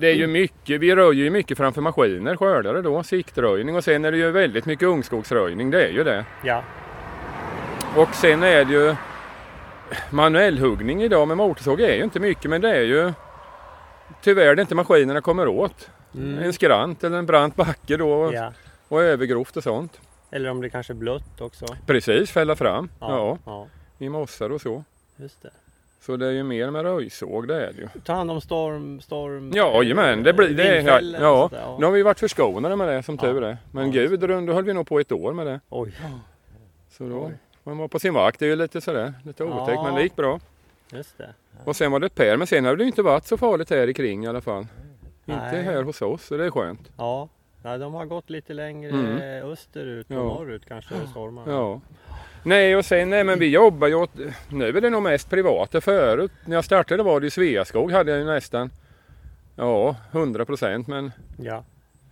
Det 0.00 0.06
är 0.10 0.14
ju 0.14 0.26
mycket, 0.26 0.80
vi 0.80 0.94
röjer 0.94 1.24
ju 1.24 1.30
mycket 1.30 1.58
framför 1.58 1.80
maskiner, 1.80 2.36
skördare 2.36 2.82
då, 2.82 3.02
siktröjning 3.02 3.76
och 3.76 3.84
sen 3.84 4.04
är 4.04 4.12
det 4.12 4.18
ju 4.18 4.30
väldigt 4.30 4.66
mycket 4.66 4.88
ungskogsröjning, 4.88 5.70
det 5.70 5.84
är 5.86 5.90
ju 5.90 6.04
det. 6.04 6.24
Ja. 6.44 6.62
Och 7.96 8.14
sen 8.14 8.42
är 8.42 8.64
det 8.64 8.72
ju 8.72 8.94
manuellhuggning 10.10 11.02
idag 11.02 11.28
med 11.28 11.36
motorsåg 11.36 11.80
är 11.80 11.94
ju 11.94 12.04
inte 12.04 12.20
mycket 12.20 12.50
men 12.50 12.60
det 12.60 12.70
är 12.76 12.82
ju 12.82 13.12
tyvärr 14.22 14.54
det 14.54 14.62
inte 14.62 14.74
maskinerna 14.74 15.20
kommer 15.20 15.48
åt. 15.48 15.90
En 16.14 16.52
skrant 16.52 17.04
eller 17.04 17.18
en 17.18 17.26
brant 17.26 17.56
backe 17.56 17.96
då 17.96 18.22
Mm. 18.22 18.34
ja. 18.34 18.52
och 18.88 19.02
övergrovt 19.02 19.56
och 19.56 19.62
sånt. 19.62 20.00
Eller 20.30 20.50
om 20.50 20.60
det 20.60 20.70
kanske 20.70 20.92
är 20.92 20.94
blött 20.94 21.40
också? 21.40 21.66
Precis, 21.86 22.30
fälla 22.30 22.56
fram. 22.56 22.90
Ja. 23.00 23.38
ja. 23.46 23.66
i 23.98 24.08
mossar 24.08 24.50
och 24.50 24.60
så. 24.60 24.84
Just 25.16 25.42
det. 25.42 25.50
Så 26.06 26.16
det 26.16 26.26
är 26.26 26.30
ju 26.30 26.42
mer 26.42 26.70
med 26.70 26.82
röjsåg, 26.82 27.48
det 27.48 27.54
är 27.66 27.72
det 27.72 27.80
ju. 27.80 27.88
Ta 28.04 28.12
hand 28.12 28.30
om 28.30 28.40
storm, 28.40 29.00
storm... 29.00 29.52
Ja, 29.54 29.82
jajamän, 29.82 30.22
det 30.22 30.32
blir 30.32 30.48
det. 30.48 30.64
Ja, 30.64 30.74
vindfällor 30.74 31.20
och 31.44 31.52
ja. 31.52 31.76
Nu 31.80 31.84
har 31.86 31.92
vi 31.92 32.02
varit 32.02 32.20
förskonade 32.20 32.76
med 32.76 32.88
det 32.88 33.02
som 33.02 33.14
Ja. 33.14 33.20
tur 33.22 33.44
är. 33.44 33.58
Men 33.70 33.92
Ja. 33.92 34.02
gud, 34.08 34.20
då 34.20 34.52
höll 34.52 34.64
vi 34.64 34.72
nog 34.74 34.86
på 34.86 35.00
ett 35.00 35.12
år 35.12 35.32
med 35.32 35.46
det. 35.46 35.60
Oj, 35.68 35.92
Så 36.90 37.04
då, 37.08 37.24
Oj. 37.26 37.32
man 37.64 37.78
var 37.78 37.88
på 37.88 37.98
sin 37.98 38.14
vakt, 38.14 38.38
det 38.38 38.44
är 38.46 38.50
ju 38.50 38.56
lite 38.56 38.80
sådär, 38.80 39.14
lite 39.24 39.44
Ja. 39.44 39.62
otäckt, 39.62 39.82
men 39.82 39.94
det 39.94 40.02
gick 40.02 40.16
bra. 40.16 40.40
just 40.92 41.18
det. 41.18 41.28
Och 41.64 41.76
sen 41.76 41.92
var 41.92 42.00
det 42.00 42.08
Per, 42.14 42.36
men 42.36 42.46
sen 42.46 42.64
har 42.64 42.76
det 42.76 42.82
ju 42.82 42.88
inte 42.88 43.02
varit 43.02 43.26
så 43.26 43.36
farligt 43.36 43.70
här 43.70 43.88
i 43.88 43.94
kring 43.94 44.24
i 44.24 44.28
alla 44.28 44.40
fall. 44.40 44.66
Inte 45.26 45.52
Nej. 45.52 45.62
här 45.62 45.82
hos 45.82 46.02
oss, 46.02 46.24
så 46.26 46.36
det 46.36 46.44
är 46.44 46.50
skönt. 46.50 46.90
Ja. 46.98 47.28
ja, 47.62 47.78
de 47.78 47.94
har 47.94 48.04
gått 48.06 48.30
lite 48.30 48.54
längre 48.54 48.90
Mm. 48.90 49.16
österut 49.50 50.06
och 50.10 50.16
Ja. 50.16 50.22
norrut 50.24 50.66
kanske 50.68 50.94
stormar. 51.10 51.42
Ja. 51.46 51.80
Nej, 52.42 52.76
och 52.76 52.84
sen, 52.84 53.10
nej 53.10 53.24
men 53.24 53.38
vi 53.38 53.48
jobbar 53.48 53.88
ju 53.88 53.94
åt, 53.94 54.10
nu 54.48 54.68
är 54.68 54.80
det 54.80 54.90
nog 54.90 55.02
mest 55.02 55.30
privata. 55.30 55.80
Förut, 55.80 56.32
när 56.44 56.56
jag 56.56 56.64
startade 56.64 57.02
var 57.02 57.20
det 57.20 57.26
ju 57.26 57.30
Sveaskog, 57.30 57.92
hade 57.92 58.10
jag 58.10 58.18
ju 58.20 58.26
nästan, 58.26 58.70
ja, 59.56 59.96
100 60.12 60.44
procent, 60.44 60.86
men 60.86 61.12
Ja. 61.38 61.64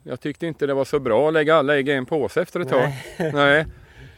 jag 0.03 0.21
tyckte 0.21 0.47
inte 0.47 0.67
det 0.67 0.75
var 0.75 0.85
så 0.85 0.99
bra 0.99 1.29
att 1.29 1.35
lägga 1.35 1.57
alla 1.57 1.77
ägg 1.77 1.89
i 1.89 1.93
en 1.93 2.07
påse 2.07 2.43
efter 2.43 2.61
ett 2.61 2.69
tag. 2.69 2.89
Nej. 3.19 3.33
Nej. 3.35 3.67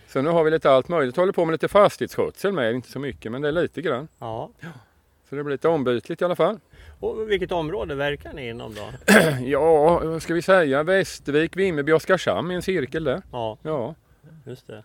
Så 0.08 0.22
nu 0.22 0.30
har 0.30 0.44
vi 0.44 0.50
lite 0.50 0.70
allt 0.70 0.88
möjligt. 0.88 1.16
Håller 1.16 1.32
på 1.32 1.44
med 1.44 1.52
lite 1.52 1.68
fastighetsskötsel 1.68 2.52
med, 2.52 2.74
inte 2.74 2.90
så 2.90 2.98
mycket 2.98 3.32
men 3.32 3.42
det 3.42 3.48
är 3.48 3.52
lite 3.52 3.82
grann. 3.82 4.08
ja. 4.18 4.50
Så 5.30 5.36
det 5.36 5.44
blir 5.44 5.54
lite 5.54 5.68
ombytligt 5.68 6.22
i 6.22 6.24
alla 6.24 6.36
fall. 6.36 6.58
Och 7.00 7.30
vilket 7.30 7.52
område 7.52 7.94
verkar 7.94 8.32
ni 8.32 8.48
inom 8.48 8.74
då? 8.74 9.12
Ja, 9.46 9.98
vad 10.04 10.22
ska 10.22 10.34
vi 10.34 10.42
säga? 10.42 10.82
Västervik, 10.82 11.56
Vimmerby, 11.56 11.92
Oskarshamn 11.92 12.50
i 12.50 12.54
en 12.54 12.62
cirkel 12.62 13.04
där. 13.04 13.22
Ja, 13.32 13.58
Ja. 13.62 13.94
just 14.46 14.66
det. 14.66 14.82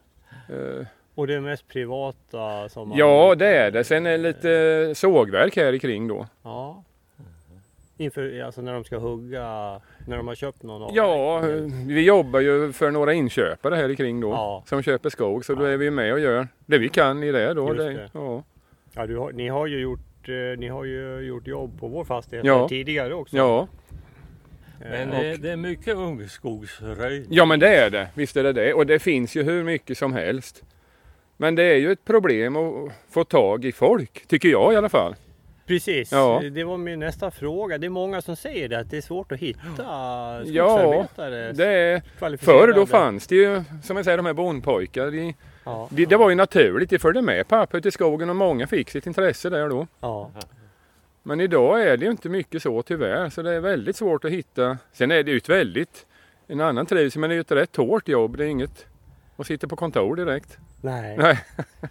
Eh, 0.50 0.86
Och 1.18 1.28
det 1.28 1.34
är 1.34 1.39
mest 1.39 1.68
privata 1.68 2.70
som 2.70 2.89
man... 2.89 2.97
ja, 2.97 3.36
det 3.36 3.47
är 3.47 3.72
det. 3.72 3.84
Sen 3.84 4.05
är 4.05 4.11
det 4.11 4.18
lite 4.18 4.91
sågverk 4.95 5.55
här 5.55 5.74
i 5.74 5.80
kring 5.80 6.07
då. 6.07 6.28
Ja. 6.43 6.84
Inför, 7.97 8.41
alltså 8.41 8.61
när 8.61 8.74
de 8.74 8.84
ska 8.84 8.97
hugga, 8.97 9.43
när 10.07 10.18
de 10.18 10.28
har 10.28 10.36
köpt 10.36 10.63
någon 10.63 10.82
av 10.84 10.91
Ja, 10.95 11.39
vi 11.88 12.01
jobbar 12.05 12.39
ju 12.39 12.74
för 12.74 12.91
några 12.91 13.13
inköpare 13.13 13.76
här 13.76 13.89
i 13.89 13.95
kring 13.95 14.22
då. 14.22 14.30
Ja. 14.30 14.63
Som 14.65 14.82
köper 14.84 15.09
skog. 15.09 15.45
Så 15.45 15.55
då 15.55 15.63
är 15.63 15.78
vi 15.78 15.91
med 15.91 16.13
och 16.13 16.20
gör 16.20 16.47
det 16.65 16.78
vi 16.78 16.89
kan 16.89 17.24
i 17.24 17.32
det 17.32 17.53
då. 17.53 17.68
Just 17.68 17.78
Det, 17.78 17.93
det. 17.93 18.09
Ja. 18.13 18.43
Ja, 18.93 19.05
du 19.05 19.18
har, 19.18 19.32
ni 19.32 19.47
har 19.47 19.68
ju 19.68 19.80
gjort, 19.80 20.30
eh, 20.30 20.59
ni 20.59 20.68
har 20.68 20.84
ju 20.86 21.20
gjort 21.20 21.47
jobb 21.47 21.80
på 21.80 21.88
vår 21.88 22.03
fastighet 22.03 22.45
Ja. 22.45 22.68
tidigare 22.70 23.13
också. 23.13 23.38
ja. 23.38 23.68
Eh, 24.82 24.89
Men 24.91 25.09
det, 25.09 25.38
det 25.38 25.51
är 25.51 25.55
mycket 25.57 25.95
ungskogsröjning. 25.95 27.28
Ja 27.30 27.45
men 27.45 27.59
det 27.59 27.76
är 27.76 27.89
det, 27.89 28.07
visst 28.13 28.38
är 28.38 28.43
det 28.43 28.53
det. 28.53 28.74
Och 28.74 28.86
det 28.86 28.99
finns 28.99 29.36
ju 29.36 29.43
hur 29.43 29.63
mycket 29.63 29.97
som 29.97 30.13
helst. 30.13 30.63
Men 31.38 31.56
det 31.56 31.64
är 31.64 31.76
ju 31.76 31.92
ett 31.92 32.06
problem 32.06 32.56
att 32.56 32.92
få 33.10 33.24
tag 33.24 33.66
i 33.66 33.72
folk, 33.72 34.28
tycker 34.28 34.50
jag 34.50 34.74
i 34.74 34.76
alla 34.76 34.90
fall. 34.90 35.16
Precis, 35.66 36.12
Ja. 36.12 36.42
det 36.52 36.64
var 36.64 36.78
min 36.78 37.00
nästa 37.00 37.32
fråga. 37.32 37.78
Det 37.78 37.86
är 37.88 37.90
många 37.90 38.22
som 38.22 38.36
säger 38.36 38.70
det, 38.70 38.80
att 38.80 38.90
det 38.90 38.98
är 38.98 39.02
svårt 39.02 39.32
att 39.32 39.40
hitta 39.40 39.62
Ja, 39.78 40.40
skogsarbetare. 40.46 41.52
Det 41.52 41.68
är, 41.68 42.38
förr 42.38 42.74
då 42.74 42.86
fanns 42.86 43.28
det 43.28 43.36
ju, 43.36 43.64
som 43.84 43.96
jag 43.96 44.06
säger, 44.06 44.18
de 44.18 44.26
här 44.26 44.34
bondpojkar. 44.34 45.12
De, 45.12 45.34
Ja, 45.64 45.88
de, 45.92 46.06
det 46.06 46.16
var 46.18 46.30
ju 46.30 46.36
naturligt, 46.36 46.90
de 46.90 47.00
följde 47.00 47.22
med 47.22 47.48
pappa 47.48 47.78
ut 47.78 47.86
i 47.86 47.92
skogen 47.92 48.30
och 48.30 48.36
många 48.36 48.68
fick 48.68 48.90
sitt 48.90 49.08
intresse 49.08 49.50
där 49.50 49.70
då. 49.70 49.88
ja, 50.00 50.32
Men 51.24 51.42
idag 51.42 51.82
är 51.84 51.98
det 51.98 52.06
ju 52.06 52.12
inte 52.12 52.30
mycket 52.30 52.62
så 52.62 52.82
tyvärr, 52.82 53.30
så 53.30 53.42
det 53.42 53.54
är 53.54 53.60
väldigt 53.60 53.96
svårt 53.96 54.26
att 54.26 54.32
hitta. 54.32 54.78
Sen 54.94 55.12
är 55.12 55.24
det 55.24 55.32
ju 55.32 55.38
ett 55.38 55.50
väldigt, 55.50 56.06
en 56.48 56.62
annan 56.62 56.86
trivsel, 56.86 57.20
men 57.20 57.30
det 57.30 57.34
är 57.34 57.36
ju 57.36 57.42
ett 57.42 57.52
rätt 57.52 57.76
hårt 57.76 58.08
jobb. 58.08 58.38
Det 58.38 58.44
är 58.46 58.48
inget 58.48 58.86
att 59.38 59.48
sitta 59.48 59.68
på 59.68 59.76
kontor 59.76 60.16
direkt. 60.16 60.58
Nej, 60.82 61.18
Nej. 61.18 61.40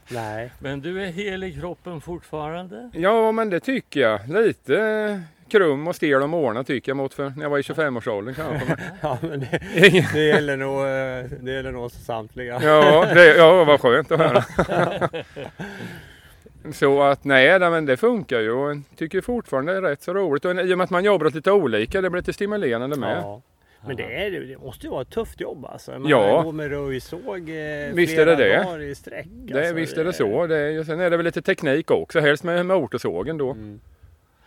nej. 0.09 0.53
Men 0.59 0.81
du 0.81 1.03
är 1.03 1.07
hel 1.07 1.45
i 1.45 1.53
kroppen 1.53 2.01
fortfarande? 2.01 2.91
Ja, 2.93 3.33
men 3.33 3.51
det 3.51 3.61
tycker 3.61 4.01
jag. 4.01 4.29
Lite 4.29 5.23
krum 5.49 5.87
och 5.87 5.97
stel 5.97 6.23
och 6.23 6.29
måna 6.29 6.65
tycker 6.65 6.91
jag 6.91 6.97
mot 6.97 7.15
för 7.15 7.33
när 7.37 7.43
jag 7.43 7.51
var 7.51 7.59
i 7.59 7.63
25-årsåldern 7.63 8.35
kanske. 8.35 8.77
Ja, 9.01 9.19
men 9.21 9.41
det, 9.41 9.61
det, 10.13 10.23
gäller 10.23 10.57
nog, 10.57 10.79
eh, 10.81 11.41
det 11.45 11.53
gäller 11.53 11.73
nog 11.73 11.85
oss 11.85 12.05
samtliga. 12.05 12.61
Ja, 12.63 13.07
det, 13.15 13.37
ja, 13.37 13.65
vad 13.65 13.81
skönt 13.81 14.13
att 14.13 14.19
höra. 14.19 14.45
Så 16.73 17.03
att 17.03 17.25
nej, 17.25 17.59
nej, 17.59 17.71
men 17.71 17.87
det 17.87 17.97
funkar 17.97 18.41
ju 18.41 18.51
och 18.51 18.71
jag 18.71 18.83
tycker 18.97 19.21
fortfarande 19.21 19.73
det 19.73 19.79
är 19.79 19.83
rätt 19.83 20.03
så 20.03 20.15
roligt. 20.15 20.45
Och 20.45 20.55
i 20.55 20.75
och 20.75 20.79
med 20.79 20.85
att 20.85 20.91
man 20.91 21.05
jobbar 21.05 21.27
åt 21.27 21.35
lite 21.35 21.53
olika, 21.53 22.01
det 22.01 22.11
blir 22.11 22.21
lite 22.21 22.33
stimulerande 22.33 22.97
med. 22.97 23.19
Ja. 23.19 23.43
Men 23.87 23.97
det, 23.97 24.03
är, 24.27 24.31
det 24.31 24.59
måste 24.59 24.87
ju 24.87 24.91
vara 24.91 25.03
ett 25.03 25.11
tufft 25.11 25.41
jobb 25.41 25.65
alltså. 25.65 25.91
Man 25.99 26.09
Ja. 26.11 26.43
går 26.43 26.53
med 26.53 26.71
röjsåg 26.71 27.49
eh, 27.51 27.93
Visst 27.95 28.13
är 28.13 28.17
flera 28.17 28.37
det 28.37 28.45
det. 28.49 28.63
dagar 28.63 28.81
i 28.83 28.95
sträck. 28.95 29.27
Det, 29.31 29.59
alltså. 29.59 29.75
visst 29.75 29.97
är 29.97 30.05
det 30.05 30.13
så. 30.13 30.47
Det 30.47 30.57
är, 30.59 30.85
sen 30.85 31.01
är 31.01 31.11
det 31.11 31.17
väl 31.17 31.25
lite 31.27 31.43
teknik 31.43 31.91
också, 31.91 32.21
helst 32.21 32.45
med 32.45 32.67
motorsågen 32.67 33.39
då. 33.39 33.51
Mm. 33.51 33.81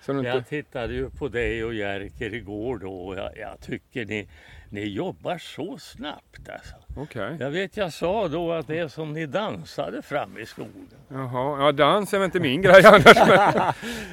Det 0.06 0.12
inte, 0.12 0.28
Jag 0.30 0.48
tittade 0.48 0.94
ju 0.94 1.10
på 1.10 1.28
dig 1.28 1.64
och 1.64 1.74
Jerker 1.74 2.34
igår 2.34 2.78
då 2.78 2.94
och 2.94 3.18
jag, 3.18 3.38
jag 3.38 3.62
tycker 3.62 4.06
ni, 4.06 4.28
ni 4.70 4.86
jobbar 4.88 5.38
så 5.38 5.78
snabbt 5.78 6.50
alltså. 6.54 6.76
Okej. 6.98 7.36
Jag 7.40 7.50
vet 7.52 7.78
jag 7.78 7.94
sa 7.94 8.28
då 8.28 8.52
att 8.52 8.68
det 8.68 8.80
är 8.80 8.88
som 8.88 9.14
ni 9.14 9.26
dansade 9.26 10.02
fram 10.02 10.38
i 10.38 10.46
skogen. 10.46 10.88
Jaha, 11.08 11.60
ja 11.66 11.72
dans 11.72 12.14
är 12.14 12.18
väl 12.18 12.26
inte 12.26 12.40
min 12.40 12.62
grej 12.62 12.86
annars. 12.86 13.18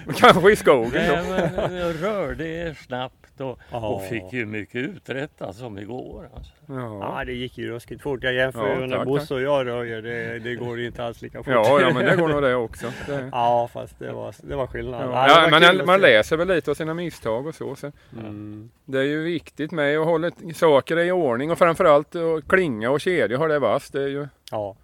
Men, 0.05 0.15
kanske 0.15 0.53
i 0.53 0.57
skogen 0.57 0.91
Nej, 0.95 1.51
då. 1.57 1.61
men 1.69 1.77
jag 1.77 2.03
rörde 2.03 2.47
er 2.49 2.75
snabbt 2.87 3.26
och, 3.41 3.59
Ja. 3.71 3.89
och 3.89 4.03
fick 4.03 4.33
ju 4.33 4.47
mycket 4.47 4.77
uträttat 4.77 5.57
som 5.57 5.79
igår. 5.79 6.29
Alltså. 6.35 6.53
Ja. 6.67 7.19
Ja, 7.19 7.25
det 7.25 7.33
gick 7.33 7.59
ju 7.59 7.71
ruskigt 7.71 8.03
fort. 8.03 8.23
Jag 8.23 8.35
jämför 8.35 8.69
Ja, 8.69 8.81
ju 8.81 8.87
när 8.87 9.05
Bosse 9.05 9.35
och 9.35 9.41
jag 9.43 9.67
röjer. 9.67 10.03
Det, 10.03 10.39
det 10.39 10.55
går 10.55 10.81
inte 10.81 11.05
alls 11.05 11.23
lika 11.23 11.39
fort. 11.39 11.55
Ja, 11.55 11.81
ja, 11.81 11.93
men 11.95 12.05
det 12.05 12.17
går 12.17 12.29
nog 12.29 12.43
det 12.43 12.55
också. 12.55 12.87
Det. 13.07 13.29
Ja, 13.33 13.69
fast 13.73 13.99
det 13.99 14.13
var, 14.13 14.35
det 14.43 14.57
var 14.57 14.67
skillnad. 14.67 15.01
Ja, 15.01 15.07
det 15.07 15.11
var 15.11 15.29
ja, 15.63 15.71
kul 15.71 15.87
man, 15.87 16.01
läser 16.01 16.37
väl 16.37 16.49
lite 16.49 16.71
av 16.71 16.75
sina 16.75 16.95
misstag 16.95 17.47
och 17.47 17.55
så. 17.55 17.77
så. 17.77 17.93
Mm. 18.19 18.71
Det 18.85 18.99
är 18.99 19.05
ju 19.05 19.23
viktigt 19.23 19.71
med 19.71 19.99
att 19.99 20.07
hålla 20.07 20.31
saker 20.55 20.99
i 20.99 21.13
ordning 21.13 21.51
och 21.51 21.59
framförallt 21.59 22.17
att 22.17 22.49
klinga 22.49 22.91
och 22.91 23.01
kedja 23.01 23.39
har 23.39 23.49
det 23.49 23.59
vasst. 23.59 23.93
Det 23.93 24.03
är 24.03 24.09
ju 24.09 24.29
Ja, 24.51 24.77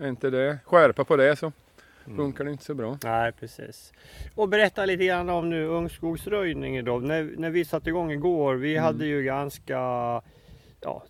är 0.00 0.08
inte 0.08 0.30
det. 0.30 0.58
Skärpa 0.64 1.04
på 1.04 1.16
det 1.16 1.36
så 1.36 1.52
funkar 2.16 2.44
det 2.44 2.50
inte 2.50 2.64
så 2.64 2.74
bra. 2.74 2.98
nej 3.04 3.32
precis. 3.32 3.92
Och 4.34 4.48
berätta 4.48 4.84
lite 4.84 5.04
grann 5.06 5.28
om 5.30 5.50
nu 5.50 5.66
ungskogsröjning 5.66 6.84
då. 6.84 6.98
När, 6.98 7.30
när 7.36 7.50
vi 7.50 7.64
satte 7.64 7.88
igång 7.88 8.12
igår, 8.12 8.54
vi 8.54 8.72
Mm. 8.72 8.84
hade 8.84 9.06
ju 9.06 9.22
ganska 9.22 9.78
Ja, 10.80 11.04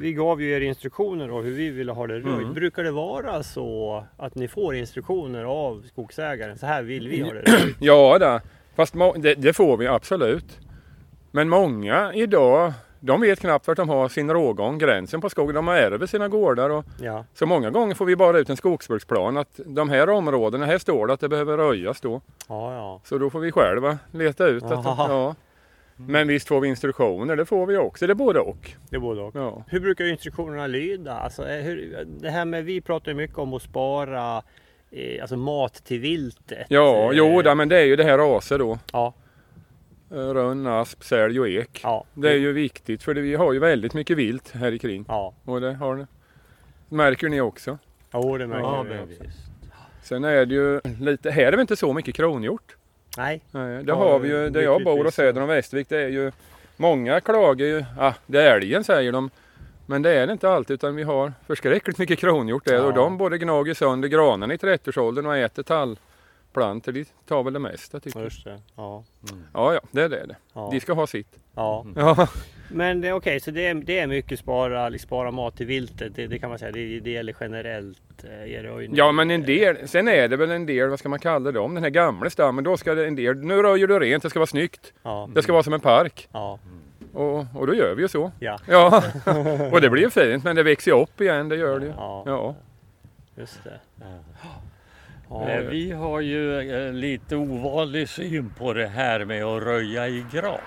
vi 0.00 0.12
gav 0.12 0.42
ju 0.42 0.50
er 0.52 0.60
instruktioner 0.60 1.28
då 1.28 1.40
hur 1.40 1.50
vi 1.52 1.70
ville 1.70 1.92
ha 1.92 2.06
det 2.06 2.14
röjt. 2.14 2.24
Mm. 2.42 2.54
Brukar 2.54 2.84
det 2.84 2.90
vara 2.90 3.42
så 3.42 4.04
att 4.16 4.34
ni 4.34 4.48
får 4.48 4.74
instruktioner 4.74 5.44
av 5.44 5.82
skogsägaren? 5.88 6.58
Så 6.58 6.66
här 6.66 6.82
vill 6.82 7.08
vi 7.08 7.20
ha 7.22 7.32
det 7.32 7.40
röjt. 7.46 7.76
Ja, 7.80 8.18
då. 8.18 8.40
fast 8.74 8.94
det, 9.16 9.34
det 9.34 9.52
får 9.52 9.76
vi 9.76 9.86
absolut. 9.86 10.58
Men 11.30 11.48
många 11.48 12.12
idag 12.14 12.72
de 13.04 13.20
vet 13.20 13.40
knappt 13.40 13.68
vart 13.68 13.76
de 13.76 13.88
har 13.88 14.08
sin 14.08 14.30
rågång, 14.30 14.78
gränsen 14.78 15.20
på 15.20 15.30
skogen. 15.30 15.54
De 15.54 15.66
har 15.68 15.74
ärver 15.76 16.06
sina 16.06 16.28
gårdar. 16.28 16.70
Och, 16.70 16.84
Ja. 17.00 17.24
så 17.34 17.46
många 17.46 17.70
gånger 17.70 17.94
får 17.94 18.04
vi 18.04 18.16
bara 18.16 18.38
ut 18.38 18.50
en 18.50 18.56
skogsbruksplan 18.56 19.36
att 19.36 19.60
de 19.66 19.88
här 19.90 20.08
områdena, 20.08 20.66
här 20.66 20.78
står 20.78 21.06
det 21.06 21.12
att 21.12 21.20
det 21.20 21.28
behöver 21.28 21.56
röjas 21.56 22.00
då. 22.00 22.20
Ja, 22.48 22.74
ja. 22.74 23.00
Så 23.04 23.18
då 23.18 23.30
får 23.30 23.40
vi 23.40 23.52
själva 23.52 23.98
leta 24.12 24.46
ut. 24.46 24.62
Att, 24.64 24.84
ja. 24.84 25.34
Men 25.96 26.28
visst 26.28 26.48
får 26.48 26.60
vi 26.60 26.68
instruktioner, 26.68 27.36
det 27.36 27.44
får 27.44 27.66
vi 27.66 27.76
också. 27.76 28.06
Det 28.06 28.12
är 28.12 28.14
både 28.14 28.40
och. 28.40 28.70
Det 28.90 28.96
är 28.96 29.00
både 29.00 29.20
och. 29.20 29.36
Ja. 29.36 29.64
Hur 29.68 29.80
brukar 29.80 30.04
instruktionerna 30.04 30.66
lyda? 30.66 31.12
Alltså, 31.18 31.48
eh, 31.48 31.62
hur, 31.62 32.06
det 32.20 32.30
här 32.30 32.44
med, 32.44 32.64
vi 32.64 32.80
pratar 32.80 33.10
ju 33.10 33.16
mycket 33.16 33.38
om 33.38 33.54
att 33.54 33.62
spara 33.62 34.42
eh, 34.90 35.20
alltså 35.22 35.36
mat 35.36 35.74
till 35.84 36.00
viltet. 36.00 36.66
Ja, 36.68 37.10
Eh, 37.12 37.18
jo, 37.18 37.54
men 37.54 37.68
det 37.68 37.78
är 37.78 37.84
ju 37.84 37.96
det 37.96 38.04
här 38.04 38.18
raser 38.18 38.58
då. 38.58 38.78
Ja, 38.92 39.14
Rönn, 40.12 40.66
asp, 40.66 41.04
sälj 41.04 41.40
och 41.40 41.48
ek. 41.48 41.80
ja. 41.82 42.04
Det 42.14 42.30
är 42.30 42.36
ju 42.36 42.52
viktigt 42.52 43.02
för 43.02 43.14
det, 43.14 43.20
vi 43.20 43.34
har 43.34 43.52
ju 43.52 43.58
väldigt 43.58 43.94
mycket 43.94 44.16
vilt 44.16 44.50
här 44.50 44.72
i 44.72 44.78
kring. 44.78 45.04
Ja, 45.08 45.34
Och 45.44 45.60
det 45.60 45.72
har 45.74 45.94
ni. 45.96 46.06
märker 46.88 47.28
ni 47.28 47.40
också. 47.40 47.78
jo, 48.12 48.38
det 48.38 48.46
märker 48.46 48.62
Ja, 48.64 48.82
vi 48.82 48.98
också. 48.98 49.24
Sen 50.02 50.24
är 50.24 50.46
det 50.46 50.54
ju 50.54 50.80
lite, 51.00 51.30
här 51.30 51.42
är 51.52 51.52
det 51.56 51.60
inte 51.60 51.76
så 51.76 51.92
mycket 51.92 52.14
kronhjort. 52.14 52.76
Nej, 53.16 53.40
Nej, 53.50 53.76
det 53.84 53.88
Ja, 53.88 53.94
har 53.94 54.18
vi 54.18 54.28
ju, 54.28 54.50
där 54.50 54.60
jag 54.62 54.84
bor 54.84 55.06
och 55.06 55.14
söder 55.14 55.40
om 55.42 55.48
Västervik, 55.48 55.88
det 55.88 55.98
är 56.02 56.08
ju 56.08 56.32
Många 56.76 57.20
klagar 57.20 57.66
ju, 57.66 57.84
ah, 57.98 58.12
det 58.26 58.42
är 58.42 58.56
älgen 58.56 58.84
säger 58.84 59.12
de. 59.12 59.30
Men 59.86 60.02
det 60.02 60.10
är 60.10 60.26
det 60.26 60.32
inte 60.32 60.50
alltid 60.50 60.74
utan 60.74 60.96
vi 60.96 61.02
har 61.02 61.32
förskräckligt 61.46 61.98
mycket 61.98 62.18
kronhjort 62.18 62.64
där 62.64 62.84
och 62.84 62.90
Ja. 62.90 62.94
de 62.96 63.18
både 63.18 63.38
gnager 63.38 63.74
sönder 63.74 64.08
granarna 64.08 64.54
i 64.54 64.56
30-årsåldern 64.56 65.26
och 65.26 65.36
äter 65.36 65.62
tallplantor. 66.52 66.92
De 66.92 67.04
tar 67.26 67.42
väl 67.42 67.52
det 67.52 67.58
mesta 67.58 68.00
tycker 68.00 68.18
jag. 68.18 68.24
just 68.24 68.44
det. 68.44 68.60
Ja, 68.76 69.04
Ja, 69.54 69.74
ja, 69.74 69.80
det 69.90 70.02
är 70.02 70.08
det. 70.08 70.26
det. 70.26 70.36
ja. 70.54 70.68
De 70.72 70.80
ska 70.80 70.92
ha 70.92 71.06
sitt. 71.06 71.38
ja. 71.54 71.86
Ja, 71.96 72.28
Men 72.70 73.00
det- 73.00 73.12
okej, 73.12 73.40
så 73.40 73.50
det 73.50 73.66
är, 73.66 73.74
det 73.74 73.98
är 73.98 74.06
mycket 74.06 74.38
spara, 74.38 74.88
liksom, 74.88 75.06
spara 75.08 75.30
mat 75.30 75.56
till 75.56 75.66
viltet. 75.66 76.14
Det, 76.14 76.26
det 76.26 76.38
kan 76.38 76.50
man 76.50 76.58
säga. 76.58 76.72
Det, 76.72 77.00
det 77.00 77.10
gäller 77.10 77.34
generellt 77.40 78.24
eh, 78.24 78.86
ja, 78.92 79.12
men 79.12 79.30
en 79.30 79.42
del, 79.42 79.88
sen 79.88 80.08
är 80.08 80.28
det 80.28 80.36
väl 80.36 80.50
en 80.50 80.66
del, 80.66 80.88
vad 80.88 80.98
ska 80.98 81.08
man 81.08 81.18
kalla 81.18 81.52
dem, 81.52 81.74
den 81.74 81.82
här 81.82 81.90
gamla 81.90 82.30
stammen. 82.30 82.64
Då 82.64 82.76
ska 82.76 82.94
det 82.94 83.06
en 83.06 83.16
del, 83.16 83.36
nu 83.36 83.62
röjer 83.62 83.86
du 83.86 83.98
rent, 83.98 84.22
det 84.22 84.30
ska 84.30 84.38
vara 84.38 84.46
snyggt. 84.46 84.92
Ja, 85.02 85.28
Det 85.34 85.42
ska 85.42 85.52
vara 85.52 85.62
som 85.62 85.72
en 85.72 85.80
park. 85.80 86.28
ja, 86.32 86.58
Och, 87.12 87.44
och 87.54 87.66
då 87.66 87.74
gör 87.74 87.94
vi 87.94 88.02
ju 88.02 88.08
så. 88.08 88.32
ja. 88.40 88.58
Ja, 88.68 89.02
och 89.72 89.80
det 89.80 89.90
blir 89.90 90.02
ju 90.02 90.10
fint 90.10 90.44
men 90.44 90.56
det 90.56 90.62
växer 90.62 90.90
ju 90.90 91.02
upp 91.02 91.20
igen, 91.20 91.48
det 91.48 91.56
gör 91.56 91.80
det 91.80 91.86
ju. 91.86 91.92
ja. 91.96 92.22
Ja. 92.26 92.54
Just 93.36 93.64
det. 93.64 93.80
Ja. 95.32 95.50
Ja. 95.50 95.50
Eh, 95.50 95.60
Vi 95.60 95.92
har 95.92 96.20
ju 96.20 96.70
eh, 96.70 96.92
lite 96.92 97.36
ovanlig 97.36 98.08
syn 98.08 98.50
på 98.58 98.72
det 98.72 98.86
här 98.86 99.24
med 99.24 99.44
att 99.44 99.62
röja 99.62 100.08
i 100.08 100.24
gran. 100.32 100.58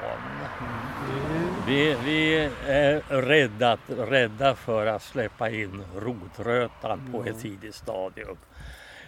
Vi, 1.67 1.95
vi 2.05 2.49
är 2.67 3.21
rädda, 3.21 3.77
rädda 3.87 4.55
för 4.55 4.85
att 4.85 5.03
släppa 5.03 5.49
in 5.49 5.83
rotrötan 5.95 7.09
på 7.11 7.25
ett 7.25 7.39
tidigt 7.41 7.75
stadium. 7.75 8.37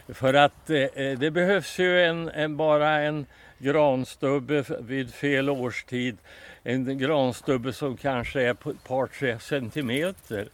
För 0.07 0.33
att 0.33 0.69
eh, 0.69 1.19
det 1.19 1.31
behövs 1.31 1.79
ju 1.79 2.01
en, 2.03 2.29
en, 2.29 2.57
bara 2.57 2.89
en 2.89 3.25
granstubbe 3.57 4.63
vid 4.79 5.13
fel 5.13 5.49
årstid. 5.49 6.17
En 6.63 6.97
granstubbe 6.97 7.73
som 7.73 7.97
kanske 7.97 8.41
är 8.41 8.51
ett 8.51 8.83
par 8.87 9.07
tre 9.07 9.39
centimeter 9.39 10.47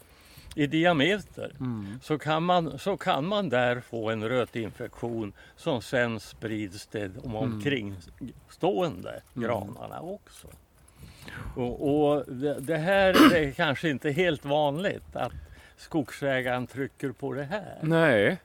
i 0.56 0.68
diameter. 0.68 1.56
Så, 2.01 2.18
kan 2.18 2.43
man, 2.43 2.80
så 2.80 2.97
kan 2.97 3.26
man 3.26 3.49
där 3.49 3.82
få 3.82 4.10
en 4.10 4.30
rötinfektion 4.30 5.34
som 5.56 5.82
sen 5.82 6.20
sprids 6.20 6.88
till 6.88 7.12
de 7.24 7.36
omkringstående 7.36 9.22
granarna 9.34 10.01
också. 10.01 10.47
Och, 11.56 12.10
och 12.14 12.26
det, 12.28 12.60
det 12.60 12.78
här 12.78 13.34
är 13.36 13.51
kanske 13.56 13.89
inte 13.89 14.12
helt 14.12 14.45
vanligt 14.45 15.16
att 15.16 15.34
skogsägaren 15.78 16.68
trycker 16.68 17.12
på 17.12 17.34
det 17.34 17.43
här. 17.43 17.78
Nej. 17.82 18.38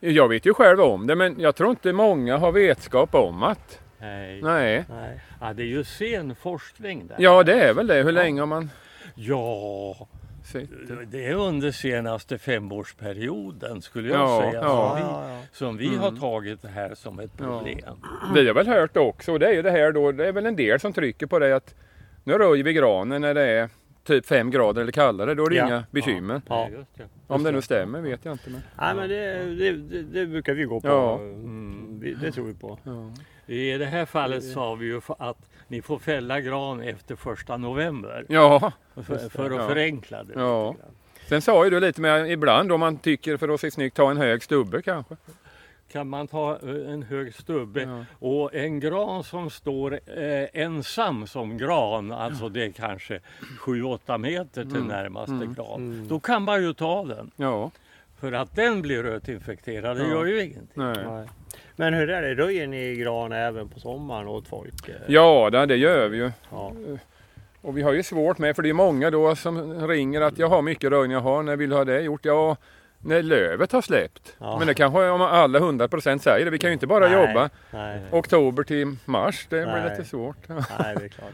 Jag 0.00 0.28
vet 0.28 0.46
ju 0.46 0.54
själv 0.54 0.80
om 0.80 1.06
det 1.06 1.16
men 1.16 1.40
jag 1.40 1.56
tror 1.56 1.70
inte 1.70 1.92
många 1.92 2.36
har 2.38 2.52
vetskap 2.52 3.14
om 3.14 3.42
att. 3.42 3.80
Nej. 3.98 4.42
Nej. 4.42 4.84
Nej. 4.88 5.20
Ja, 5.40 5.52
det 5.52 5.62
är 5.62 5.66
ju 5.66 5.84
sen 5.84 6.34
forskning 6.34 7.06
där. 7.06 7.16
Ja 7.18 7.42
det 7.42 7.62
är 7.62 7.74
väl 7.74 7.86
det. 7.86 8.02
Hur 8.02 8.12
länge 8.12 8.40
har 8.40 8.46
man 8.46 8.70
Ja, 9.14 10.08
sett 10.50 10.88
det? 10.88 11.04
det 11.04 11.26
är 11.26 11.34
under 11.34 11.70
senaste 11.70 12.38
femårsperioden 12.38 13.82
skulle 13.82 14.08
jag 14.08 14.18
Ja, 14.20 14.40
säga. 14.40 14.60
ja. 14.62 14.66
Som 14.72 14.96
vi, 14.96 15.02
Ja, 15.02 15.28
ja. 15.30 15.42
som 15.52 15.76
vi 15.76 15.96
har 15.96 16.10
tagit 16.10 16.62
det 16.62 16.68
här 16.68 16.94
som 16.94 17.18
ett 17.20 17.30
Ja. 17.38 17.44
problem. 17.44 17.96
Vi 18.34 18.46
har 18.46 18.54
väl 18.54 18.66
hört 18.66 18.96
också 18.96 19.32
och 19.32 19.38
det 19.38 19.46
är 19.48 19.52
ju 19.52 19.62
det 19.62 19.70
här 19.70 19.92
då. 19.92 20.12
Det 20.12 20.26
är 20.28 20.32
väl 20.32 20.46
en 20.46 20.56
del 20.56 20.80
som 20.80 20.92
trycker 20.92 21.26
på 21.26 21.38
det 21.38 21.56
att 21.56 21.74
nu 22.24 22.32
röjer 22.32 22.64
vi 22.64 22.72
granen 22.72 23.20
när 23.22 23.34
det 23.34 23.42
är 23.42 23.68
typ 24.04 24.26
fem 24.26 24.50
grader 24.50 24.82
eller 24.82 24.92
kallare. 24.92 25.34
Då 25.34 25.46
är 25.46 25.50
det 25.50 25.56
Ja. 25.56 25.66
inga 25.66 25.84
bekymmer. 25.90 26.42
Ja. 26.48 26.68
det. 26.96 27.04
Om 27.26 27.42
det 27.42 27.52
nu 27.52 27.62
stämmer 27.62 28.00
vet 28.00 28.24
jag 28.24 28.34
inte. 28.34 28.50
Men... 28.50 28.60
Nej 28.80 28.94
men 28.94 29.08
det, 29.08 29.44
det, 29.54 29.72
det, 29.72 30.02
det 30.02 30.26
brukar 30.26 30.54
vi 30.54 30.64
gå 30.64 30.80
på. 30.80 30.88
Ja. 30.88 31.14
Mm, 31.18 32.16
Det 32.22 32.32
tror 32.32 32.44
vi 32.44 32.54
på. 32.54 32.78
Ja. 32.82 33.12
I 33.46 33.78
det 33.78 33.86
här 33.86 34.06
fallet 34.06 34.44
sa 34.44 34.74
vi 34.74 34.86
ju 34.86 35.00
att 35.18 35.49
ni 35.70 35.82
får 35.82 35.98
fälla 35.98 36.40
gran 36.40 36.80
efter 36.82 37.16
första 37.16 37.56
november. 37.56 38.26
ja. 38.28 38.72
För, 38.94 39.28
för 39.28 39.50
att 39.50 39.56
Ja. 39.56 39.68
förenkla 39.68 40.24
det. 40.24 40.32
Ja. 40.36 40.70
lite 40.70 40.82
grann. 40.82 40.92
Sen 41.28 41.42
sa 41.42 41.64
ju 41.64 41.70
du 41.70 41.80
lite 41.80 42.00
med 42.00 42.30
ibland 42.32 42.72
om 42.72 42.80
man 42.80 42.96
tycker 42.98 43.36
för 43.36 43.48
att 43.48 43.60
se 43.60 43.70
snyggt 43.70 43.96
ta 43.96 44.10
en 44.10 44.16
hög 44.16 44.42
stubbe 44.42 44.82
kanske. 44.82 45.16
Kan 45.92 46.08
man 46.08 46.26
ta 46.28 46.52
eh, 46.62 46.92
en 46.92 47.02
hög 47.02 47.34
stubbe 47.34 47.82
Ja. 47.82 48.04
och 48.18 48.54
en 48.54 48.80
gran 48.80 49.24
som 49.24 49.50
står 49.50 49.92
eh, 49.92 50.46
ensam 50.52 51.26
som 51.26 51.58
gran, 51.58 52.12
alltså 52.12 52.48
det 52.48 52.64
är 52.64 52.70
kanske 52.72 53.20
7-8 53.60 54.18
meter 54.18 54.62
till 54.64 54.76
Mm. 54.76 54.88
närmaste 54.88 55.32
Mm. 55.32 55.54
gran. 55.54 55.92
Mm. 55.92 56.08
Då 56.08 56.20
kan 56.20 56.42
man 56.42 56.62
ju 56.62 56.72
ta 56.74 57.04
den. 57.04 57.30
Ja. 57.36 57.70
För 58.20 58.32
att 58.32 58.56
den 58.56 58.82
blir 58.82 59.02
rötinfekterad, 59.02 59.96
det 59.96 60.02
Ja. 60.02 60.10
gör 60.10 60.24
ju 60.26 60.40
ingenting. 60.42 60.68
Nej. 60.74 60.96
Nej. 61.06 61.28
Men 61.76 61.94
hur 61.94 62.10
är 62.10 62.22
det? 62.22 62.34
Röjer 62.34 62.66
ni 62.66 62.94
gran 62.94 63.32
även 63.32 63.68
på 63.68 63.80
sommaren 63.80 64.28
åt 64.28 64.48
folk? 64.48 64.88
eh? 64.88 64.94
Ja, 65.06 65.50
det, 65.50 65.66
det 65.66 65.76
gör 65.76 66.08
vi 66.08 66.16
ju. 66.16 66.30
ja. 66.50 66.72
Och 67.62 67.78
vi 67.78 67.82
har 67.82 67.92
ju 67.92 68.02
svårt 68.02 68.38
med, 68.38 68.56
för 68.56 68.62
det 68.62 68.68
är 68.68 68.72
många 68.74 69.10
då 69.10 69.36
som 69.36 69.88
ringer 69.88 70.20
att 70.20 70.38
jag 70.38 70.48
har 70.48 70.62
mycket 70.62 70.90
röjning, 70.90 71.12
jag 71.12 71.20
har, 71.20 71.42
när 71.42 71.56
vill 71.56 71.70
du 71.70 71.76
ha 71.76 71.84
det 71.84 72.00
gjort? 72.00 72.24
Ja, 72.24 72.56
när 72.98 73.22
lövet 73.22 73.72
har 73.72 73.82
släppt. 73.82 74.36
Ja. 74.38 74.58
Men 74.58 74.66
det 74.66 74.74
kanske 74.74 75.08
om 75.08 75.20
alla 75.22 75.58
100% 75.58 76.18
säger 76.18 76.44
det. 76.44 76.50
Vi 76.50 76.58
kan 76.58 76.70
ju 76.70 76.74
inte 76.74 76.86
bara 76.86 77.08
Nej. 77.08 77.26
jobba 77.26 77.50
Nej. 77.70 78.00
oktober 78.10 78.62
till 78.62 78.96
mars. 79.04 79.46
Det 79.50 79.56
blir 79.62 79.90
lite 79.90 80.04
svårt. 80.08 80.48
Nej, 80.48 80.58
det 80.98 81.04
är 81.04 81.08
klart. 81.08 81.32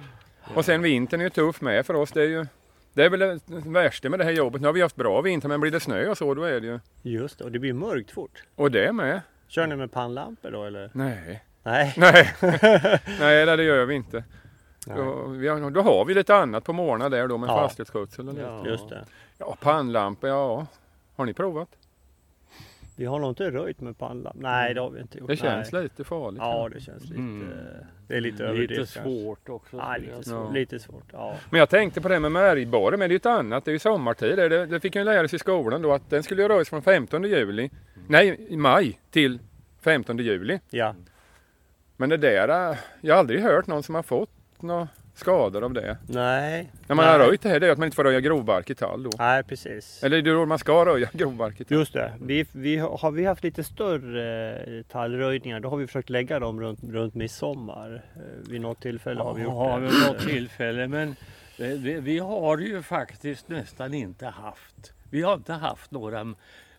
Och 0.54 0.64
sen 0.64 0.82
vintern 0.82 1.20
är 1.20 1.24
ju 1.24 1.30
tuff 1.30 1.60
med 1.60 1.86
för 1.86 1.94
oss. 1.94 2.12
Det 2.12 2.22
är 2.22 2.28
ju 2.28 2.46
det 2.92 3.04
är 3.04 3.10
väl 3.10 3.20
det 3.20 3.40
värsta 3.46 4.08
med 4.08 4.18
det 4.20 4.24
här 4.24 4.32
jobbet. 4.32 4.60
Nu 4.60 4.68
har 4.68 4.72
vi 4.72 4.82
haft 4.82 4.96
bra 4.96 5.20
vinter 5.20 5.48
men 5.48 5.60
blir 5.60 5.70
det 5.70 5.80
snö 5.80 6.08
och 6.08 6.18
så 6.18 6.34
då 6.34 6.42
är 6.42 6.60
det 6.60 6.66
ju. 6.66 6.78
Just 7.02 7.38
det, 7.38 7.44
och 7.44 7.52
det 7.52 7.58
blir 7.58 7.72
mörkt 7.72 8.10
fort. 8.10 8.42
Och 8.54 8.70
det 8.70 8.92
med. 8.92 9.20
Kör 9.48 9.66
ni 9.66 9.76
med 9.76 9.92
pannlampor 9.92 10.50
då 10.50 10.64
eller? 10.64 10.90
Nej, 10.92 11.44
Nej. 11.62 11.94
nej, 13.20 13.46
nej 13.46 13.56
det 13.56 13.62
gör 13.62 13.84
vi 13.84 13.94
inte. 13.94 14.24
Då, 14.86 15.26
vi 15.26 15.48
har, 15.48 15.70
då 15.70 15.80
har 15.82 16.04
vi 16.04 16.14
lite 16.14 16.34
annat 16.36 16.64
på 16.64 16.72
morgnarna 16.72 17.08
där 17.08 17.28
då 17.28 17.38
med 17.38 17.48
Ja. 17.50 17.56
fastighetsskötsel. 17.60 18.28
Eller? 18.28 18.42
Ja. 18.42 18.66
Just 18.66 18.88
det. 18.88 19.04
Ja, 19.38 19.56
pannlampa, 19.60 20.28
ja. 20.28 20.66
Har 21.16 21.24
ni 21.26 21.34
provat? 21.34 21.68
Vi 22.96 23.04
har 23.04 23.18
nog 23.18 23.30
inte 23.30 23.50
röjt 23.50 23.80
med 23.80 23.98
pannlampor. 23.98 24.40
Nej, 24.42 24.74
det 24.74 24.80
har 24.80 24.90
vi 24.90 25.00
inte 25.00 25.18
gjort. 25.18 25.28
Det 25.28 25.36
känns 25.36 25.72
Nej. 25.72 25.82
lite 25.82 26.04
farligt. 26.04 26.38
Ja, 26.42 26.68
det 26.74 26.80
känns 26.80 27.02
lite... 27.02 27.14
Mm. 27.20 27.48
Det 28.08 28.16
är 28.16 28.20
lite 28.20 28.44
överdrivet 28.44 28.70
Lite 28.70 28.92
kanske. 28.92 29.02
svårt 29.02 29.48
också. 29.48 29.76
Ja, 29.76 29.96
lite 29.96 30.22
svårt. 30.24 30.44
Ja. 30.46 30.50
Lite 30.52 30.78
svårt. 30.78 31.04
Ja. 31.12 31.34
Men 31.50 31.58
jag 31.58 31.68
tänkte 31.68 32.00
på 32.00 32.08
det 32.08 32.20
med 32.20 32.32
märgbaren, 32.32 32.98
men 32.98 33.08
det 33.08 33.12
är 33.12 33.14
ju 33.14 33.16
ett 33.16 33.26
annat. 33.26 33.64
Det 33.64 33.70
är 33.70 33.72
ju 33.72 33.78
sommartid. 33.78 34.38
Det, 34.38 34.66
det 34.66 34.80
fick 34.80 34.96
jag 34.96 35.04
lära 35.04 35.28
sig 35.28 35.36
i 35.36 35.40
skolan 35.40 35.82
då 35.82 35.92
att 35.92 36.10
den 36.10 36.22
skulle 36.22 36.42
ju 36.42 36.48
röjas 36.48 36.68
från 36.68 36.82
15 36.82 37.22
juli, 37.24 37.70
nej 38.08 38.46
i 38.48 38.56
maj 38.56 39.00
till 39.10 39.38
15 39.80 40.18
juli. 40.18 40.60
ja. 40.70 40.94
Men 41.96 42.08
det 42.08 42.16
där, 42.16 42.70
äh, 42.70 42.76
jag 43.00 43.14
har 43.14 43.18
aldrig 43.20 43.40
hört 43.42 43.66
någon 43.66 43.82
som 43.82 43.94
har 43.94 44.02
fått 44.02 44.30
några 44.62 44.88
skador 45.18 45.64
av 45.64 45.72
det. 45.72 45.96
Nej. 46.08 46.70
När 46.86 46.96
man 46.96 47.04
Nej. 47.04 47.12
har 47.12 47.18
röjt 47.26 47.42
det 47.42 47.48
här 47.48 47.60
det 47.60 47.66
är 47.66 47.70
att 47.72 47.78
man 47.78 47.86
inte 47.86 47.94
får 47.94 48.04
röja 48.04 48.20
grovbarkig 48.20 48.78
tall 48.78 49.02
då. 49.02 49.10
Nej, 49.18 49.42
precis. 49.42 50.02
Eller 50.04 50.22
det 50.22 50.30
är 50.30 50.34
då 50.34 50.46
man 50.46 50.58
ska 50.58 50.86
röja 50.86 51.08
grovbarkig 51.12 51.68
tall. 51.68 51.78
Just 51.78 51.92
det. 51.92 52.12
Vi, 52.22 52.46
vi 52.52 52.76
har, 52.76 53.10
vi 53.10 53.24
haft 53.24 53.44
lite 53.44 53.64
större 53.64 54.56
eh, 54.78 54.82
tallröjningar 54.82 55.60
då 55.60 55.68
har 55.68 55.76
vi 55.76 55.86
försökt 55.86 56.10
lägga 56.10 56.38
dem 56.38 56.60
runt, 56.60 56.78
runt 56.90 57.14
midsommar. 57.14 58.02
Eh, 58.16 58.50
Vid 58.50 58.60
något 58.60 58.80
tillfälle 58.80 59.22
har 59.22 59.34
vi 59.34 59.42
gjort 59.42 59.52
Ja, 59.54 59.76
det. 59.76 59.80
vid 59.80 59.92
något 60.08 60.18
tillfälle. 60.26 60.88
Men 60.88 61.08
eh, 61.58 61.66
vi, 61.68 62.00
vi 62.00 62.18
har 62.18 62.58
ju 62.58 62.82
faktiskt 62.82 63.48
nästan 63.48 63.94
inte 63.94 64.26
haft. 64.26 64.92
Vi 65.10 65.22
har 65.22 65.34
inte 65.34 65.52
haft 65.52 65.90
några 65.90 66.34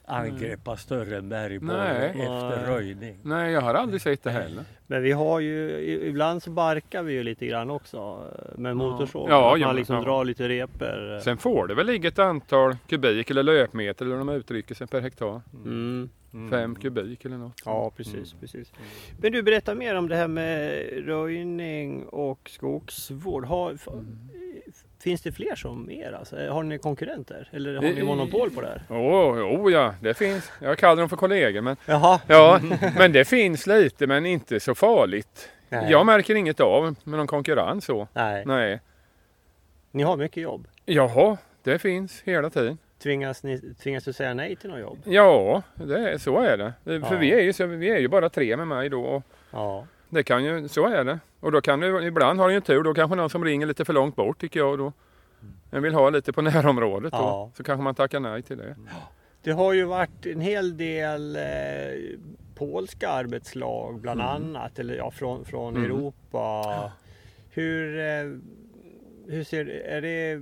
angrepp 0.07 0.67
av 0.67 0.75
större 0.75 1.21
bergborre 1.21 1.93
Nej. 1.93 2.09
efter 2.09 2.65
röjning. 2.71 3.19
Nej, 3.23 3.51
jag 3.53 3.61
har 3.61 3.73
aldrig 3.73 4.01
sett 4.01 4.23
det 4.23 4.31
heller. 4.31 4.63
Men 4.87 5.03
vi 5.03 5.11
har 5.11 5.39
ju, 5.39 5.79
ibland 6.07 6.43
så 6.43 6.49
barkar 6.49 7.03
vi 7.03 7.13
ju 7.13 7.23
lite 7.23 7.45
grann 7.45 7.69
också 7.69 7.97
eh, 7.97 8.57
med 8.59 8.77
motorsåg. 8.77 9.29
Ja, 9.29 9.57
man 9.59 9.75
liksom 9.75 9.95
ja. 9.95 10.01
drar 10.01 10.25
lite 10.25 10.49
repor. 10.49 11.15
eh. 11.15 11.19
Sen 11.21 11.37
får 11.37 11.67
det 11.67 11.75
väl 11.75 11.85
ligga 11.85 12.07
ett 12.07 12.19
antal 12.19 12.75
kubik 12.87 13.29
eller 13.29 13.43
löpmeter 13.43 14.05
eller 14.05 14.17
de 14.17 14.29
uttrycker 14.29 14.75
sig 14.75 14.87
per 14.87 15.01
hektar. 15.01 15.41
Mm. 15.65 16.09
Mm. 16.33 16.49
Fem 16.49 16.75
kubik 16.75 17.25
eller 17.25 17.37
något. 17.37 17.61
Ja, 17.65 17.91
precis, 17.97 18.33
precis. 18.33 18.71
Men 19.21 19.31
du 19.31 19.43
berättar 19.43 19.75
mer 19.75 19.95
om 19.95 20.07
det 20.09 20.15
här 20.15 20.27
med 20.27 20.71
röjning 21.05 22.05
och 22.05 22.49
skogsvård. 22.49 23.45
Har, 23.45 23.73
f- 23.73 23.87
finns 24.99 25.21
det 25.21 25.31
fler 25.31 25.55
som 25.55 25.89
er? 25.91 26.11
Alltså? 26.11 26.35
Har 26.49 26.63
ni 26.63 26.77
konkurrenter? 26.77 27.49
Eller 27.51 27.75
har 27.75 27.81
ni 27.81 28.03
monopol 28.03 28.51
på 28.51 28.61
det 28.61 28.67
här? 28.67 28.81
Oh, 28.97 29.61
oh 29.61 29.71
ja, 29.73 29.93
det 30.01 30.13
finns. 30.13 30.51
Jag 30.61 30.77
kallar 30.77 30.95
dem 30.95 31.09
för 31.09 31.15
kollegor. 31.17 31.61
Men, 31.61 31.77
Jaha. 31.85 32.19
ja, 32.27 32.59
men 32.97 33.11
det 33.11 33.25
finns 33.25 33.67
lite 33.67 34.07
men 34.07 34.25
inte 34.25 34.59
så 34.59 34.75
farligt. 34.75 35.49
Nej. 35.69 35.91
Jag 35.91 36.05
märker 36.05 36.35
inget 36.35 36.59
av 36.59 36.83
med 37.03 37.17
någon 37.17 37.27
konkurrens 37.27 37.85
så. 37.85 38.07
Nej. 38.13 38.43
Nej. 38.45 38.79
Ni 39.91 40.03
har 40.03 40.17
mycket 40.17 40.43
jobb. 40.43 40.67
Jaha, 40.85 41.37
det 41.63 41.79
finns 41.79 42.21
hela 42.25 42.49
tiden. 42.49 42.77
Tvingas, 43.03 43.43
ni, 43.43 43.61
tvingas 43.83 44.03
du 44.03 44.13
säga 44.13 44.33
nej 44.33 44.55
till 44.55 44.69
något 44.69 44.79
jobb? 44.79 44.99
Ja, 45.05 45.61
det 45.75 46.19
så 46.19 46.39
är 46.39 46.57
det. 46.57 46.73
För 46.83 46.93
Ja. 47.13 47.17
vi, 47.19 47.33
är 47.33 47.39
ju, 47.39 47.75
vi 47.75 47.89
är 47.89 47.97
ju 47.99 48.07
bara 48.07 48.29
tre 48.29 48.57
med 48.57 48.67
mig 48.67 48.89
då. 48.89 49.01
Och 49.03 49.23
Ja. 49.51 49.85
det 50.09 50.23
kan 50.23 50.43
ju, 50.43 50.67
så 50.67 50.87
är 50.87 51.03
det. 51.03 51.19
Och 51.39 51.51
då 51.51 51.61
kan 51.61 51.79
du, 51.79 52.03
ibland 52.05 52.39
har 52.39 52.47
du 52.47 52.53
ju 52.53 52.61
tur, 52.61 52.83
då 52.83 52.93
kanske 52.93 53.15
någon 53.15 53.29
som 53.29 53.45
ringer 53.45 53.65
lite 53.65 53.85
för 53.85 53.93
långt 53.93 54.15
bort 54.15 54.41
tycker 54.41 54.59
jag. 54.59 54.77
Då. 54.77 54.93
Jag 55.69 55.81
vill 55.81 55.93
ha 55.93 56.09
lite 56.09 56.33
på 56.33 56.41
närområdet 56.41 57.11
då. 57.11 57.17
Ja. 57.17 57.51
Så 57.57 57.63
kanske 57.63 57.83
man 57.83 57.95
tackar 57.95 58.19
nej 58.19 58.41
till 58.41 58.57
det. 58.57 58.75
Det 59.43 59.51
har 59.51 59.73
ju 59.73 59.83
varit 59.83 60.25
en 60.25 60.41
hel 60.41 60.77
del 60.77 61.35
eh, 61.35 61.41
polska 62.55 63.09
arbetslag 63.09 63.99
bland 63.99 64.21
annat, 64.21 64.79
eller 64.79 64.95
ja, 64.95 65.11
från, 65.11 65.45
från 65.45 65.75
Mm. 65.75 65.85
Europa. 65.85 66.91
Hur, 67.49 67.99
eh, 67.99 68.37
hur 69.27 69.43
ser 69.43 69.65
är 69.69 70.01
det, 70.01 70.41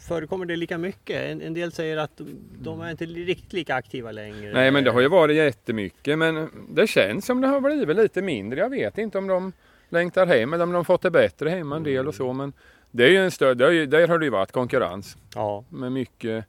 förekommer 0.00 0.46
det 0.46 0.56
lika 0.56 0.78
mycket? 0.78 1.30
En, 1.30 1.42
en 1.42 1.54
del 1.54 1.72
säger 1.72 1.96
att 1.96 2.16
de, 2.16 2.26
de 2.58 2.80
är 2.80 2.90
inte 2.90 3.04
riktigt 3.04 3.52
lika 3.52 3.74
aktiva 3.74 4.12
längre. 4.12 4.52
Nej 4.52 4.70
men 4.70 4.84
det 4.84 4.90
har 4.90 5.00
ju 5.00 5.08
varit 5.08 5.36
jättemycket 5.36 6.18
men 6.18 6.48
det 6.70 6.86
känns 6.86 7.26
som 7.26 7.40
det 7.40 7.48
har 7.48 7.60
blivit 7.60 7.96
lite 7.96 8.22
mindre. 8.22 8.60
Jag 8.60 8.70
vet 8.70 8.98
inte 8.98 9.18
om 9.18 9.26
de 9.26 9.52
längtar 9.94 10.26
hem 10.26 10.52
eller 10.52 10.64
om 10.64 10.72
de 10.72 10.84
fått 10.84 11.02
det 11.02 11.10
bättre 11.10 11.48
hemma 11.50 11.76
en 11.76 11.82
del 11.82 12.08
och 12.08 12.14
så 12.14 12.32
men 12.32 12.52
det 12.90 13.04
är 13.04 13.08
ju 13.10 13.16
en 13.24 13.30
större, 13.30 13.74
ju, 13.74 13.86
där 13.86 14.08
har 14.08 14.18
det 14.18 14.24
ju 14.24 14.30
varit 14.30 14.52
konkurrens 14.52 15.16
Ja, 15.34 15.64
med 15.68 15.92
mycket 15.92 16.44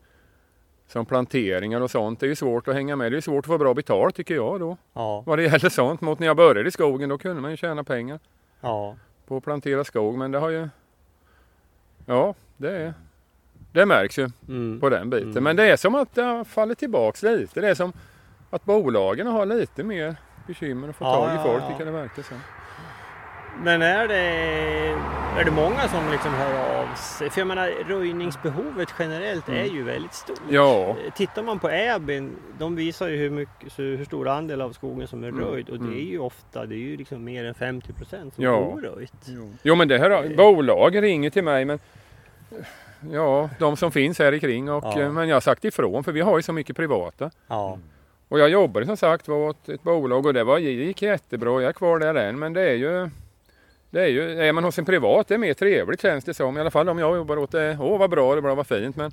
som 0.87 1.05
planteringar 1.05 1.81
och 1.81 1.91
sånt. 1.91 2.19
Det 2.19 2.25
är 2.25 2.27
ju 2.27 2.35
svårt 2.35 2.67
att 2.67 2.73
hänga 2.75 2.95
med. 2.95 3.11
Det 3.11 3.17
är 3.17 3.21
svårt 3.21 3.45
att 3.45 3.47
få 3.47 3.57
bra 3.57 3.73
betalt 3.73 4.15
tycker 4.15 4.35
jag 4.35 4.59
då. 4.59 4.77
ja, 4.93 5.23
Vad 5.25 5.39
det 5.39 5.43
gäller 5.43 5.69
sånt. 5.69 6.01
Mot 6.01 6.19
när 6.19 6.27
jag 6.27 6.37
började 6.37 6.67
i 6.69 6.71
skogen 6.71 7.09
då 7.09 7.17
kunde 7.17 7.41
man 7.41 7.51
ju 7.51 7.57
tjäna 7.57 7.83
pengar 7.83 8.19
ja. 8.61 8.95
på 9.27 9.37
att 9.37 9.43
plantera 9.43 9.83
skog 9.83 10.17
men 10.17 10.31
det 10.31 10.37
har 10.39 10.49
ju 10.49 10.69
Ja, 12.05 12.35
det 12.57 12.71
är 12.71 12.93
det 13.71 13.85
märks 13.85 14.19
ju 14.19 14.29
Mm. 14.47 14.79
på 14.79 14.89
den 14.89 15.09
biten. 15.09 15.31
Mm. 15.31 15.43
Men 15.43 15.55
det 15.55 15.63
är 15.71 15.75
som 15.77 15.95
att 15.95 16.15
det 16.15 16.23
har 16.23 16.43
fallit 16.43 16.77
tillbaks 16.79 17.23
lite. 17.23 17.61
Det 17.61 17.69
är 17.69 17.75
som 17.75 17.93
att 18.49 18.65
bolagen 18.65 19.27
har 19.27 19.45
lite 19.45 19.83
mer 19.83 20.15
bekymmer 20.47 20.89
att 20.89 20.95
få 20.95 21.05
Ja, 21.05 21.15
tag 21.15 21.33
i 21.33 21.35
ja, 21.35 21.43
folk 21.43 21.63
ja. 21.63 21.75
jag 21.79 21.87
det 21.87 21.91
verkar 21.91 22.23
som. 22.23 22.37
Men 23.63 23.81
är 23.81 24.07
det, 24.07 24.15
är 25.39 25.45
det 25.45 25.51
många 25.51 25.87
som 25.87 26.11
liksom 26.11 26.31
hör 26.33 26.81
av 26.81 26.95
sig? 26.95 27.29
För 27.29 27.41
jag 27.41 27.47
menar 27.47 27.67
röjningsbehovet 27.87 28.89
generellt 28.99 29.49
är 29.49 29.63
ju 29.65 29.83
väldigt 29.83 30.13
stort. 30.13 30.39
Mm. 30.43 30.55
Ja. 30.55 30.89
Eh, 30.89 31.13
Tittar 31.15 31.43
man 31.43 31.59
på 31.59 31.69
Äbin, 31.69 32.31
de 32.59 32.75
visar 32.75 33.07
ju 33.07 33.17
hur, 33.17 33.29
mycket, 33.29 33.79
hur 33.79 34.05
stor 34.05 34.27
andel 34.27 34.61
av 34.61 34.71
skogen 34.73 35.07
som 35.07 35.23
är 35.23 35.27
Mm, 35.27 35.45
röjd 35.45 35.69
och 35.69 35.77
det 35.77 35.85
mm. 35.85 35.97
är 35.99 36.03
ju 36.03 36.19
ofta, 36.19 36.65
det 36.65 36.75
är 36.75 36.79
ju 36.79 36.97
liksom 36.97 37.23
mer 37.23 37.45
än 37.45 37.53
50 37.53 37.93
procent 37.93 38.35
som 38.35 38.43
Ja. 38.43 38.55
är 38.57 38.61
oröjt. 38.61 39.13
Jo 39.63 39.75
men 39.75 39.87
det 39.87 39.97
här, 39.97 40.35
bolag 40.37 41.01
ringer 41.03 41.29
till 41.29 41.43
mig 41.43 41.65
men 41.65 41.79
Ja, 43.11 43.49
de 43.59 43.77
som 43.77 43.91
finns 43.91 44.19
här 44.19 44.31
i 44.31 44.39
kring 44.39 44.69
och 44.71 44.83
Ja. 44.85 45.01
eh, 45.01 45.11
men 45.11 45.27
jag 45.29 45.35
har 45.35 45.41
sagt 45.41 45.65
ifrån 45.65 46.03
för 46.03 46.11
vi 46.11 46.21
har 46.21 46.37
ju 46.37 46.43
så 46.43 46.53
mycket 46.53 46.75
privata. 46.75 47.31
Ja, 47.47 47.77
Och 48.29 48.39
jag 48.39 48.49
jobbade 48.49 48.85
som 48.85 48.97
sagt 48.97 49.27
var 49.27 49.37
åt 49.37 49.69
ett 49.69 49.83
bolag 49.83 50.25
och 50.25 50.33
det 50.33 50.43
var, 50.43 50.55
det 50.59 50.61
gick 50.71 51.01
jättebra. 51.01 51.61
Jag 51.61 51.69
är 51.69 51.73
kvar 51.73 51.99
där 51.99 52.15
än 52.15 52.39
men 52.39 52.53
det 52.53 52.61
är 52.61 52.73
ju 52.75 53.09
det 53.95 54.03
är 54.03 54.07
ju, 54.07 54.41
är 54.41 54.53
man 54.53 54.63
hos 54.63 54.79
en 54.79 54.85
privat 54.85 55.27
det 55.27 55.33
är 55.33 55.37
mer 55.37 55.53
trevligt 55.53 56.01
känns 56.01 56.23
det 56.25 56.33
som. 56.33 56.57
I 56.57 56.61
alla 56.61 56.71
fall 56.71 56.89
om 56.89 56.99
jag 56.99 57.15
jobbar 57.15 57.37
åt 57.37 57.51
det. 57.51 57.77
Åh 57.81 57.99
vad 57.99 58.09
bra 58.09 58.35
det 58.35 58.41
var, 58.41 58.55
vad 58.55 58.67
fint. 58.67 58.95
Men 58.95 59.11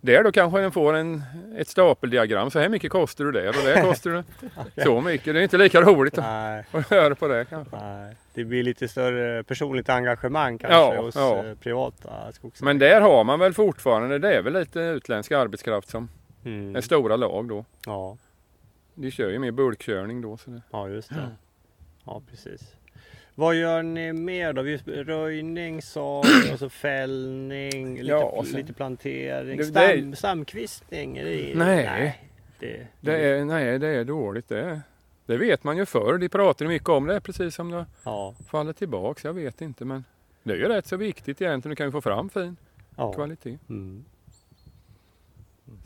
där 0.00 0.24
då 0.24 0.32
kanske 0.32 0.60
den 0.60 0.72
får 0.72 0.94
en, 0.94 1.22
ett 1.58 1.68
stapeldiagram. 1.68 2.50
Så 2.50 2.58
här 2.58 2.68
mycket 2.68 2.90
kostar 2.92 3.24
du 3.24 3.32
där 3.32 3.48
och 3.48 3.54
där 3.64 3.82
kostar 3.82 4.10
du 4.10 4.22
så 4.84 5.00
mycket. 5.00 5.34
Det 5.34 5.40
är 5.40 5.42
inte 5.42 5.56
lika 5.58 5.80
roligt 5.80 6.18
att 6.18 6.24
att 6.74 6.90
höra 6.90 7.14
på 7.14 7.28
det 7.28 7.44
kanske. 7.50 7.76
nej. 7.76 8.14
Det 8.34 8.44
blir 8.44 8.62
lite 8.62 8.88
större 8.88 9.44
personligt 9.44 9.88
engagemang 9.88 10.58
kanske 10.58 10.76
Ja, 10.78 11.02
hos 11.02 11.14
ja. 11.16 11.44
eh, 11.44 11.54
privata 11.54 12.32
skogsägare. 12.32 12.64
Men 12.64 12.78
där 12.78 13.00
har 13.00 13.24
man 13.24 13.38
väl 13.38 13.54
fortfarande, 13.54 14.18
det 14.18 14.34
är 14.34 14.42
väl 14.42 14.52
lite 14.52 14.80
utländsk 14.80 15.32
arbetskraft 15.32 15.88
som 15.88 16.08
Mm. 16.44 16.76
är 16.76 16.80
stora 16.80 17.16
lag 17.16 17.48
då. 17.48 17.64
Ja, 17.86 18.16
De 18.94 19.10
kör 19.10 19.30
ju 19.30 19.38
mer 19.38 19.50
bulkkörning 19.50 20.20
då. 20.22 20.36
Så 20.36 20.50
det. 20.50 20.62
ja, 20.70 20.88
just 20.88 21.08
det. 21.08 21.28
Ja, 22.04 22.22
precis. 22.30 22.74
Vad 23.38 23.54
gör 23.54 23.82
ni 23.82 24.12
mer 24.12 24.52
då? 24.52 24.62
Vi- 24.62 24.76
Röjning, 24.86 25.82
såg, 25.82 26.24
alltså 26.50 26.68
fällning, 26.68 27.94
lite, 27.96 28.06
Ja, 28.08 28.24
och 28.24 28.46
sen- 28.46 28.56
lite 28.60 28.72
plantering, 28.72 29.56
Det- 29.58 29.70
det 29.74 29.80
är- 29.80 29.96
stam, 29.98 30.14
stamkvistning? 30.16 31.16
Är 31.18 31.24
det, 31.24 31.52
Nej. 31.54 32.22
det, 32.58 32.86
Det 33.00 33.16
är, 33.28 33.44
nej, 33.44 33.78
det 33.78 33.88
är 33.88 34.04
dåligt 34.04 34.48
det. 34.48 34.80
Det 35.26 35.36
vet 35.36 35.64
man 35.64 35.76
ju 35.76 35.86
förr. 35.86 36.18
De 36.18 36.28
pratar 36.28 36.64
ju 36.64 36.68
mycket 36.68 36.88
om 36.88 37.06
det 37.06 37.20
precis 37.20 37.54
som 37.54 37.70
det 37.70 37.86
Ja, 38.04 38.34
faller 38.46 38.72
tillbaks. 38.72 39.24
Jag 39.24 39.32
vet 39.32 39.60
inte 39.60 39.84
men 39.84 40.04
det 40.42 40.52
är 40.52 40.56
ju 40.56 40.68
rätt 40.68 40.86
så 40.86 40.96
viktigt 40.96 41.40
egentligen. 41.42 41.70
Du 41.70 41.76
kan 41.76 41.86
ju 41.86 41.92
få 41.92 42.00
fram 42.00 42.28
fin 42.30 42.56
ja. 42.96 43.12
kvalitet. 43.12 43.58
Mm. 43.68 44.04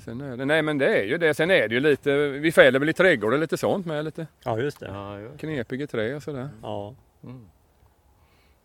Sen 0.05 0.20
är 0.20 0.36
det, 0.36 0.44
nej 0.44 0.62
men 0.62 0.78
det 0.78 0.98
är 1.00 1.05
ju 1.05 1.18
det. 1.18 1.34
Sen 1.34 1.50
är 1.50 1.68
det 1.68 1.74
ju 1.74 1.80
lite, 1.80 2.28
vi 2.28 2.53
fäller 2.53 2.78
väl 2.78 2.88
i 2.88 2.92
trädgården 2.92 3.40
lite 3.40 3.57
sånt 3.57 3.86
med. 3.86 4.05
Lite 4.05 4.26
ja, 4.44 4.59
just 4.59 4.80
det. 4.80 5.30
Knepiga 5.38 5.86
trä 5.86 6.14
och 6.14 6.22
sådär. 6.22 6.48
Ja. 6.62 6.94
Mm. 7.25 7.49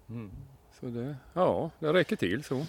Mm. 0.09 0.31
Så 0.79 0.85
det, 0.85 1.15
ja, 1.33 1.71
det 1.79 1.93
räcker 1.93 2.15
till 2.15 2.43
så. 2.43 2.65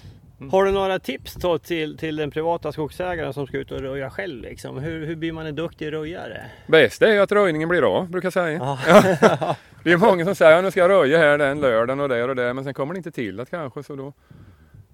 Har 0.51 0.65
du 0.65 0.73
några 0.73 0.99
tips 0.99 1.35
då 1.35 1.59
till, 1.59 1.99
till 1.99 2.17
den 2.17 2.31
privata 2.31 2.73
skogsägaren 2.73 3.33
som 3.33 3.47
ska 3.47 3.59
ut 3.59 3.73
och 3.73 3.81
röja 3.81 4.11
själv? 4.11 4.43
Liksom? 4.43 4.79
Hur, 4.79 5.07
hur 5.07 5.17
blir 5.17 5.33
man 5.33 5.47
en 5.47 5.55
duktig 5.55 5.93
röjare? 5.93 6.51
Bäst 6.67 7.03
är 7.03 7.13
ju 7.13 7.19
att 7.19 7.33
röjningen 7.33 7.69
blir 7.69 7.83
av, 7.83 8.11
brukar 8.11 8.27
jag 8.27 8.33
säga. 8.33 8.79
Ja. 8.87 9.57
Det 9.85 9.93
är 9.93 9.97
många 9.97 10.25
som 10.25 10.35
säger 10.35 10.57
att 10.57 10.65
nu 10.65 10.71
ska 10.71 10.81
jag 10.81 10.91
röja 10.91 11.19
här 11.19 11.39
den 11.39 11.61
lördagen 11.61 12.01
och 12.01 12.09
där 12.09 12.29
och 12.29 12.37
där 12.37 12.53
men 12.53 12.65
sen 12.65 12.75
kommer 12.75 12.95
det 12.95 12.99
inte 12.99 13.11
till 13.11 13.41
att 13.41 13.51
kanske 13.51 13.83
så 13.83 13.97
då. 13.97 14.13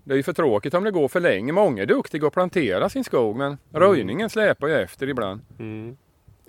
Det 0.05 0.13
är 0.13 0.17
ju 0.17 0.23
för 0.23 0.33
tråkigt 0.33 0.75
om 0.75 0.85
det 0.85 0.91
går 0.91 1.09
för 1.09 1.21
länge. 1.21 1.53
Många 1.53 1.83
är 1.83 1.87
duktiga 1.87 2.27
att 2.27 2.33
plantera 2.33 2.89
sin 2.89 3.05
skog 3.05 3.37
men 3.37 3.59
röjningen 3.73 4.31
släpar 4.31 4.69
ju 4.69 4.75
efter 4.75 5.09
ibland. 5.09 5.41
Mm. 5.59 5.97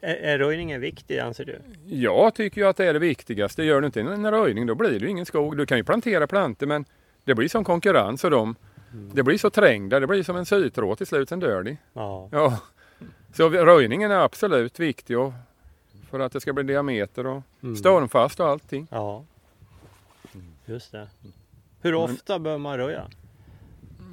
Är, 0.02 0.16
är 0.16 0.40
röjningen 0.40 0.82
viktig 0.82 1.20
anser 1.20 1.46
du? 1.46 1.60
Jag 1.96 2.36
tycker 2.36 2.62
ju 2.62 2.68
att 2.68 2.78
det 2.78 2.86
är 2.86 2.94
det 2.94 3.00
viktigaste. 3.00 3.64
Gör 3.64 3.82
du 3.82 3.86
inte 3.88 4.02
en 4.02 4.32
röjning 4.32 4.66
då 4.66 4.76
blir 4.76 4.90
det 4.92 5.06
ju 5.06 5.10
ingen 5.10 5.26
skog. 5.26 5.58
Du 5.58 5.66
kan 5.66 5.78
ju 5.78 5.84
plantera 5.84 6.28
plantor 6.28 6.68
men 6.68 6.86
det 7.24 7.36
blir 7.36 7.48
som 7.48 7.64
konkurrens 7.64 8.24
och 8.24 8.32
de 8.32 8.56
det 9.14 9.24
blir 9.24 9.38
så 9.38 9.50
trängda. 9.50 10.00
Det 10.00 10.08
blir 10.08 10.24
som 10.24 10.36
en 10.36 10.46
sytråd 10.46 10.98
till 10.98 11.08
slut, 11.08 11.30
sen 11.30 11.40
dör 11.40 11.64
de. 11.64 11.78
Ja. 11.94 12.30
Ja. 12.32 12.60
Så 13.34 13.50
röjningen 13.50 14.12
är 14.12 14.16
absolut 14.16 14.80
viktig 14.80 15.20
och 15.20 15.34
för 16.10 16.20
att 16.20 16.32
det 16.32 16.42
ska 16.42 16.54
bli 16.54 16.64
diameter 16.64 17.28
och 17.28 17.42
Mm. 17.64 17.76
stormfast 17.76 18.40
och 18.40 18.48
allting. 18.48 18.88
Ja. 18.92 19.24
Just 20.66 20.92
det. 20.92 21.08
Hur 21.82 21.96
ofta 21.96 22.40
bör 22.40 22.58
man 22.58 22.78
röja? 22.78 23.08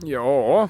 Ja, 0.04 0.68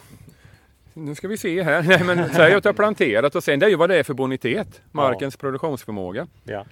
nu 0.94 1.14
ska 1.14 1.28
vi 1.28 1.36
se 1.36 1.62
här. 1.62 1.82
Nej, 1.88 2.04
men 2.04 2.28
säg 2.28 2.54
att 2.54 2.64
har 2.64 2.72
planterat 2.72 3.34
och 3.34 3.44
sen 3.44 3.58
det 3.58 3.66
är 3.66 3.70
ju 3.70 3.76
vad 3.76 3.90
det 3.90 3.96
är 3.96 4.02
för 4.02 4.14
bonitet, 4.14 4.82
markens 4.90 5.36
produktionsförmåga. 5.36 6.26
Ja. 6.44 6.64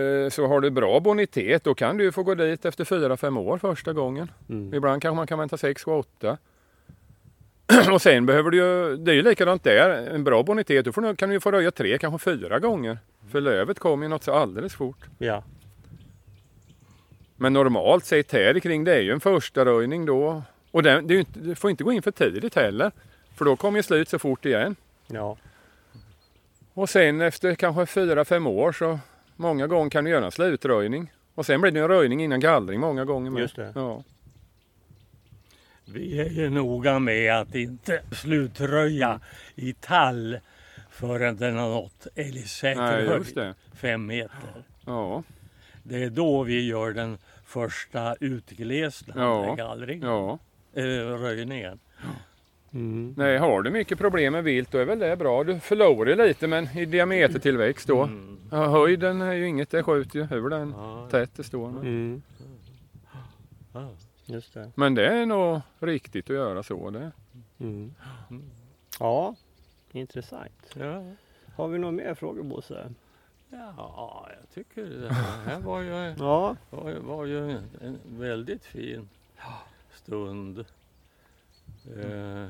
Eh, 0.00 0.30
Så 0.30 0.46
har 0.46 0.60
du 0.60 0.70
bra 0.70 1.00
bonitet 1.00 1.64
då 1.64 1.74
kan 1.74 1.96
du 1.96 2.12
få 2.12 2.22
gå 2.22 2.34
dit 2.34 2.64
efter 2.64 2.84
4-5 2.84 3.38
år 3.40 3.58
första 3.58 3.92
gången. 3.92 4.30
Mm. 4.48 4.74
Ibland 4.74 5.02
kanske 5.02 5.16
man 5.16 5.26
kan 5.26 5.38
vänta 5.38 5.56
6-8. 5.56 6.36
Och 7.92 8.02
sen 8.02 8.26
behöver 8.26 8.50
du 8.50 8.56
ju, 8.56 8.96
det 8.96 9.10
är 9.12 9.14
ju 9.14 9.22
likadant 9.22 9.64
där, 9.64 9.90
en 9.90 10.24
bra 10.24 10.42
bonitet, 10.42 10.84
då 10.84 10.92
får 10.92 11.14
kan 11.14 11.28
du 11.28 11.34
ju 11.34 11.40
få 11.40 11.50
röja 11.50 11.70
tre, 11.70 11.98
kanske 11.98 12.30
fyra 12.30 12.58
gånger. 12.58 12.98
För 13.30 13.40
lövet 13.40 13.78
kommer 13.78 14.04
ju 14.04 14.08
något 14.08 14.24
så 14.24 14.32
alldeles 14.32 14.74
fort. 14.74 15.04
Ja. 15.18 15.44
Men 17.36 17.52
normalt 17.52 18.04
sett 18.04 18.32
här 18.32 18.60
kring 18.60 18.84
det 18.84 18.94
är 18.94 19.00
ju 19.00 19.12
en 19.12 19.20
första 19.20 19.64
röjning 19.64 20.06
då. 20.06 20.42
Och 20.70 20.82
den, 20.82 21.06
det 21.06 21.14
ju 21.14 21.20
inte, 21.20 21.40
du 21.40 21.54
får 21.54 21.70
inte 21.70 21.84
gå 21.84 21.92
in 21.92 22.02
för 22.02 22.10
tidigt 22.10 22.54
heller. 22.54 22.92
För 23.34 23.44
då 23.44 23.56
kommer 23.56 23.78
ju 23.78 23.82
slut 23.82 24.08
så 24.08 24.18
fort 24.18 24.44
igen. 24.46 24.76
Ja. 25.06 25.36
Och 26.74 26.88
sen 26.90 27.20
efter 27.20 27.54
kanske 27.54 27.86
fyra 27.86 28.24
fem 28.24 28.46
år 28.46 28.72
så 28.72 28.98
många 29.36 29.66
gånger 29.66 29.90
kan 29.90 30.04
du 30.04 30.10
göra 30.10 30.24
en 30.24 30.32
slutröjning. 30.32 31.12
Och 31.34 31.46
sen 31.46 31.60
blir 31.60 31.72
det 31.72 31.80
en 31.80 31.88
röjning 31.88 32.22
innan 32.24 32.40
gallring 32.40 32.80
många 32.80 33.04
gånger 33.04 33.30
med. 33.30 33.40
Just 33.40 33.56
det. 33.56 33.72
Ja. 33.74 34.02
Vi 35.84 36.20
är 36.20 36.30
ju 36.30 36.50
noga 36.50 36.98
med 36.98 37.34
att 37.34 37.54
inte 37.54 38.02
slutröja 38.12 39.20
i 39.54 39.72
tall 39.72 40.38
förrän 40.90 41.36
den 41.36 41.56
har 41.56 41.68
nått 41.68 42.06
älgsäker 42.14 43.06
höjd, 43.06 43.54
fem 43.74 44.06
meter. 44.06 44.64
Ja, 44.86 45.22
Det 45.82 46.02
är 46.04 46.10
då 46.10 46.42
vi 46.42 46.66
gör 46.66 46.90
den 46.92 47.18
första 47.44 48.14
utglesningen, 48.20 49.22
Ja. 49.22 49.54
gallring, 49.54 50.02
ja. 50.02 50.38
eh, 50.74 50.82
röjningen. 51.20 51.78
Mm. 52.74 53.14
Nej, 53.16 53.38
har 53.38 53.62
du 53.62 53.70
mycket 53.70 53.98
problem 53.98 54.32
med 54.32 54.44
vilt 54.44 54.70
då 54.72 54.78
är 54.78 54.84
väl 54.84 54.98
det 54.98 55.16
bra. 55.16 55.44
Du 55.44 55.60
förlorar 55.60 56.16
lite 56.26 56.46
men 56.46 56.78
i 56.78 56.84
diametertillväxt 56.84 57.88
då. 57.88 58.02
Mm. 58.02 58.38
Ja, 58.50 58.66
höjden 58.68 59.22
är 59.22 59.32
ju 59.32 59.46
inget, 59.48 59.70
det 59.70 59.82
skjuter 59.82 60.18
ju 60.18 60.24
hur 60.24 60.48
den 60.50 60.74
Ja, 60.76 61.08
tätt 61.10 61.30
det 61.36 61.42
står. 61.44 61.70
Men. 61.70 61.82
Mm. 61.82 62.22
Just 64.26 64.54
det. 64.54 64.70
Men 64.74 64.94
det 64.94 65.06
är 65.06 65.26
nog 65.26 65.60
riktigt 65.78 66.30
att 66.30 66.36
göra 66.36 66.62
så. 66.62 66.90
Det. 66.90 67.12
Mm. 67.58 67.94
Ja, 69.00 69.34
intressant. 69.92 70.74
Ja. 70.76 71.04
Har 71.56 71.68
vi 71.68 71.78
några 71.78 71.92
mer 71.92 72.14
frågor 72.14 72.42
Bosse? 72.42 72.94
ja, 73.50 74.28
jag 74.40 74.50
tycker 74.54 74.84
det 74.84 75.12
här 75.14 75.60
var 75.60 75.80
ju, 75.80 76.14
Ja, 76.18 76.56
var, 76.70 76.90
ju- 76.90 76.98
var 76.98 77.24
ju 77.24 77.50
en 77.80 77.98
väldigt 78.06 78.64
fin 78.64 79.08
stund. 79.92 80.64
Eh, 81.86 82.46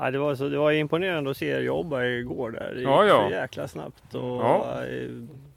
Ja, 0.00 0.10
det, 0.10 0.18
var 0.18 0.34
så, 0.34 0.48
det 0.48 0.58
var 0.58 0.72
imponerande 0.72 1.30
att 1.30 1.36
se 1.36 1.48
er 1.48 1.60
jobba 1.60 2.04
igår 2.04 2.50
där. 2.50 2.72
Det 2.74 2.80
Ja, 2.82 3.06
ja. 3.06 3.26
så 3.28 3.34
jäkla 3.34 3.68
snabbt. 3.68 4.14
Och, 4.14 4.20
Ja. 4.22 4.84
eh, 4.86 5.08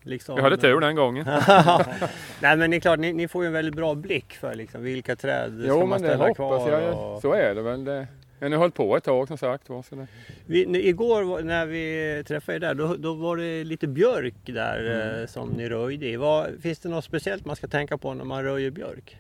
liksom, 0.04 0.36
Jag 0.36 0.44
hade 0.44 0.58
tur 0.58 0.80
den 0.80 0.96
gången. 0.96 1.26
Nej 2.42 2.58
men 2.58 2.72
det 2.72 2.78
är 2.78 2.80
klart, 2.80 3.00
ni, 3.00 3.14
ni 3.14 3.28
får 3.28 3.44
ju 3.44 3.48
en 3.48 3.54
väldigt 3.54 3.76
bra 3.76 3.96
blick 3.96 4.34
för 4.34 4.56
liksom, 4.56 4.84
vilka 4.84 5.16
träd 5.16 5.60
ska 5.60 5.68
Jo 5.68 5.80
man 5.80 5.90
men 5.90 6.02
det 6.02 6.08
ställa 6.08 6.24
hoppas 6.28 6.36
kvar. 6.36 6.70
jag. 6.82 7.14
Och... 7.16 7.22
Så 7.22 7.34
är 7.34 7.56
det 7.56 7.62
väl. 7.62 7.84
Det. 7.86 8.08
Men 8.40 8.52
har 8.52 8.60
hållit 8.60 8.76
på 8.76 8.98
ett 8.98 9.04
tag 9.04 9.28
som 9.28 9.38
sagt. 9.38 9.70
var, 9.70 9.82
Så 9.82 9.96
det. 9.96 10.08
Vi, 10.46 10.88
igår 10.88 11.24
var- 11.24 11.42
när 11.42 11.66
vi 11.66 12.24
träffade 12.28 12.56
er 12.56 12.60
där, 12.60 12.74
då, 12.74 12.96
då 12.96 13.14
var 13.14 13.38
det 13.38 13.64
lite 13.64 13.88
björk 13.88 14.34
där 14.46 14.80
Mm. 15.02 15.22
eh, 15.22 15.28
som 15.28 15.50
ni 15.50 15.70
röjde 15.70 16.06
i. 16.08 16.16
Vad, 16.16 16.48
finns 16.62 16.80
det 16.80 16.90
något 16.90 17.06
speciellt 17.06 17.46
man 17.46 17.56
ska 17.56 17.68
tänka 17.68 17.98
på 17.98 18.14
när 18.14 18.26
man 18.26 18.44
röjer 18.44 18.72
björk? 18.72 19.18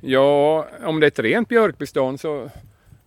Ja, 0.00 0.66
om 0.84 1.00
det 1.00 1.06
är 1.06 1.08
ett 1.08 1.18
rent 1.18 1.48
björkbestånd 1.48 2.20
så 2.20 2.50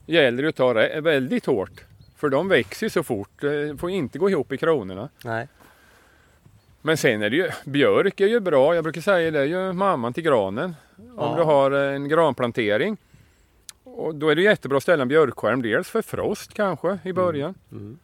gäller 0.05 0.43
det 0.43 0.49
att 0.49 0.55
ta 0.55 0.73
det 0.73 1.01
väldigt 1.01 1.45
hårt. 1.45 1.83
För 2.15 2.29
de 2.29 2.47
växer 2.47 2.89
så 2.89 3.03
fort. 3.03 3.29
Det 3.41 3.77
får 3.79 3.89
inte 3.89 4.19
gå 4.19 4.29
ihop 4.29 4.51
i 4.51 4.57
kronorna. 4.57 5.09
Nej. 5.23 5.47
Men 6.81 6.97
sen 6.97 7.21
är 7.21 7.29
det 7.29 7.35
ju, 7.35 7.49
björk 7.65 8.19
är 8.21 8.27
ju 8.27 8.39
bra. 8.39 8.75
Jag 8.75 8.83
brukar 8.83 9.01
säga 9.01 9.31
det 9.31 9.39
är 9.39 9.45
ju 9.45 9.73
mamman 9.73 10.13
till 10.13 10.23
granen. 10.23 10.75
Om 10.97 11.13
Ja. 11.17 11.35
du 11.37 11.43
har 11.43 11.71
en 11.71 12.07
granplantering. 12.09 12.97
Och 13.83 14.15
då 14.15 14.29
är 14.29 14.35
det 14.35 14.41
jättebra 14.41 14.77
att 14.77 14.83
ställa 14.83 15.01
en 15.01 15.07
björkskärm. 15.07 15.61
Dels 15.61 15.89
för 15.89 16.01
frost 16.01 16.53
kanske 16.53 16.99
i 17.03 17.13
början. 17.13 17.55
Mm. 17.71 17.99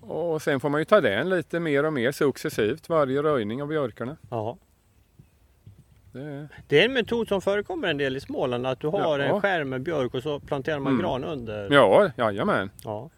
Och 0.00 0.42
sen 0.42 0.60
får 0.60 0.68
man 0.68 0.80
ju 0.80 0.84
ta 0.84 1.00
den 1.00 1.28
lite 1.28 1.60
mer 1.60 1.84
och 1.84 1.92
mer 1.92 2.12
successivt 2.12 2.88
varje 2.88 3.22
röjning 3.22 3.62
av 3.62 3.68
björkarna. 3.68 4.16
Ja. 4.30 4.56
Det 6.18 6.24
är... 6.32 6.48
Det 6.68 6.80
är 6.80 6.84
en 6.84 6.92
metod 6.92 7.28
som 7.28 7.40
förekommer 7.42 7.88
en 7.88 7.96
del 7.98 8.16
i 8.16 8.20
Småland, 8.20 8.66
att 8.66 8.80
du 8.80 8.86
har 8.86 9.18
Ja. 9.18 9.24
en 9.24 9.40
skärm 9.40 9.68
med 9.68 9.80
björk 9.82 10.14
och 10.14 10.22
så 10.22 10.40
planterar 10.40 10.78
man 10.78 10.92
Mm. 10.92 11.02
gran 11.02 11.24
under. 11.24 11.68
Ja, 11.72 12.10
jajamän. 12.16 12.70
Ja. 12.84 13.10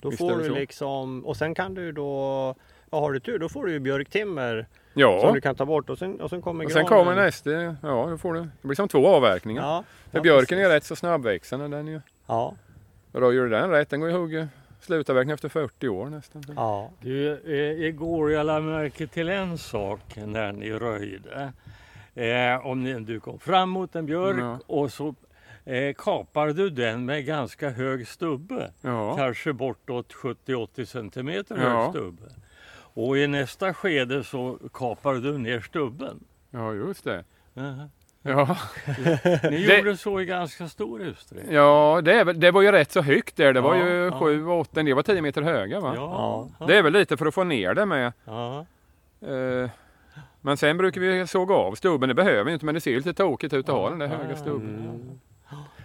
Då 0.00 0.08
Visst 0.10 0.18
får 0.18 0.32
är 0.32 0.38
du 0.38 0.44
så. 0.44 0.54
liksom, 0.54 1.26
och 1.26 1.36
sen 1.36 1.54
kan 1.54 1.74
du 1.74 1.92
då, 1.92 2.54
ja, 2.90 3.00
har 3.00 3.12
du 3.12 3.20
tur 3.20 3.38
då 3.38 3.48
får 3.48 3.66
du 3.66 3.72
ju 3.72 3.78
björktimmer 3.78 4.66
som 4.92 5.00
Ja, 5.02 5.30
du 5.34 5.40
kan 5.40 5.54
ta 5.54 5.64
bort 5.64 5.90
och 5.90 5.98
sen, 5.98 6.20
och 6.20 6.30
sen 6.30 6.42
kommer 6.42 6.64
och 6.64 6.72
sen 6.72 6.86
granen. 6.86 7.04
kommer 7.04 7.22
nästa. 7.24 7.50
Ja, 7.50 7.76
då 7.82 8.18
får 8.18 8.34
du. 8.34 8.40
Det 8.40 8.48
blir 8.68 8.74
som 8.76 8.88
två 8.88 9.06
avverkningar. 9.06 9.62
Ja, 9.62 9.84
För 10.10 10.18
ja, 10.18 10.22
björken 10.22 10.58
är 10.58 10.62
precis. 10.62 10.74
rätt 10.74 10.84
så 10.84 10.96
snabbväxande. 10.96 11.68
Den 11.76 11.88
är 11.88 11.92
ju, 11.92 12.00
Ja, 12.26 12.54
röjer 13.12 13.42
du 13.42 13.48
den 13.48 13.70
rätt, 13.70 13.90
den 13.90 14.00
går 14.00 14.10
ju 14.10 14.16
hugga 14.16 14.48
slutavverkning 14.80 15.34
efter 15.34 15.48
40 15.48 15.88
år 15.88 16.06
nästan. 16.06 16.44
ja. 16.56 16.90
Du, 17.00 17.32
eh, 17.46 17.84
igår 17.86 18.32
jag 18.32 18.46
lade 18.46 18.60
märke 18.60 19.06
till 19.06 19.28
en 19.28 19.58
sak 19.58 20.00
när 20.16 20.52
ni 20.52 20.72
röjde. 20.72 21.52
Eh, 22.22 22.66
om 22.66 22.82
ni, 22.84 23.00
du 23.00 23.20
kom 23.20 23.38
fram 23.38 23.70
mot 23.70 23.96
en 23.96 24.06
björk 24.06 24.36
Ja. 24.40 24.58
och 24.66 24.92
så 24.92 25.14
eh, 25.64 25.94
kapar 25.94 26.48
du 26.48 26.70
den 26.70 27.04
med 27.04 27.24
ganska 27.26 27.70
hög 27.70 28.08
stubbe. 28.08 28.70
Ja, 28.80 29.16
Kanske 29.16 29.52
bortåt 29.52 30.12
70-80 30.12 30.84
centimeter 30.84 31.56
Ja. 31.62 31.68
hög 31.82 31.90
stubbe. 31.90 32.22
Och 32.94 33.18
i 33.18 33.26
nästa 33.26 33.74
skede 33.74 34.24
så 34.24 34.58
kapar 34.74 35.14
du 35.14 35.38
ner 35.38 35.60
stubben. 35.60 36.20
ja 36.50 36.72
just 36.72 37.04
det. 37.04 37.24
Aha. 37.56 37.88
Ja, 38.22 38.56
Ni 39.50 39.66
Det- 39.66 39.76
gjorde 39.78 39.96
så 39.96 40.20
i 40.20 40.24
ganska 40.24 40.68
stor 40.68 41.02
utsträckning. 41.02 41.54
ja 41.54 42.00
det, 42.04 42.12
är, 42.12 42.24
väl- 42.24 42.40
det 42.40 42.50
var 42.50 42.62
ju 42.62 42.72
rätt 42.72 42.92
så 42.92 43.00
högt 43.02 43.36
där. 43.36 43.52
Det 43.52 43.60
var 43.60 43.74
Ja, 43.76 43.88
ju 43.88 43.94
ja. 44.04 44.18
7, 44.18 44.46
8, 44.46 44.82
det 44.82 44.94
var 44.94 45.02
10 45.02 45.22
meter 45.22 45.42
höga 45.42 45.80
va? 45.80 45.92
Ja, 45.96 46.48
ja. 46.60 46.66
Det 46.66 46.76
är 46.76 46.82
väl 46.82 46.92
lite 46.92 47.16
för 47.16 47.26
att 47.26 47.34
få 47.34 47.44
ner 47.44 47.74
det 47.74 47.86
med. 47.86 48.12
ja. 48.24 48.66
Eh, 49.20 49.70
men 50.40 50.56
sen 50.56 50.76
brukar 50.78 51.00
vi 51.00 51.26
såga 51.26 51.54
av 51.54 51.74
stubben. 51.74 52.08
Det 52.08 52.14
behöver 52.14 52.44
vi 52.44 52.52
inte 52.52 52.64
men 52.64 52.74
det 52.74 52.80
ser 52.80 52.96
lite 52.96 53.14
tokigt 53.14 53.54
ut 53.54 53.68
att 53.68 53.74
ha 53.74 53.90
den 53.90 53.98
där 53.98 54.06
höga 54.06 54.36
stubben. 54.36 54.78
Mm. 54.78 55.18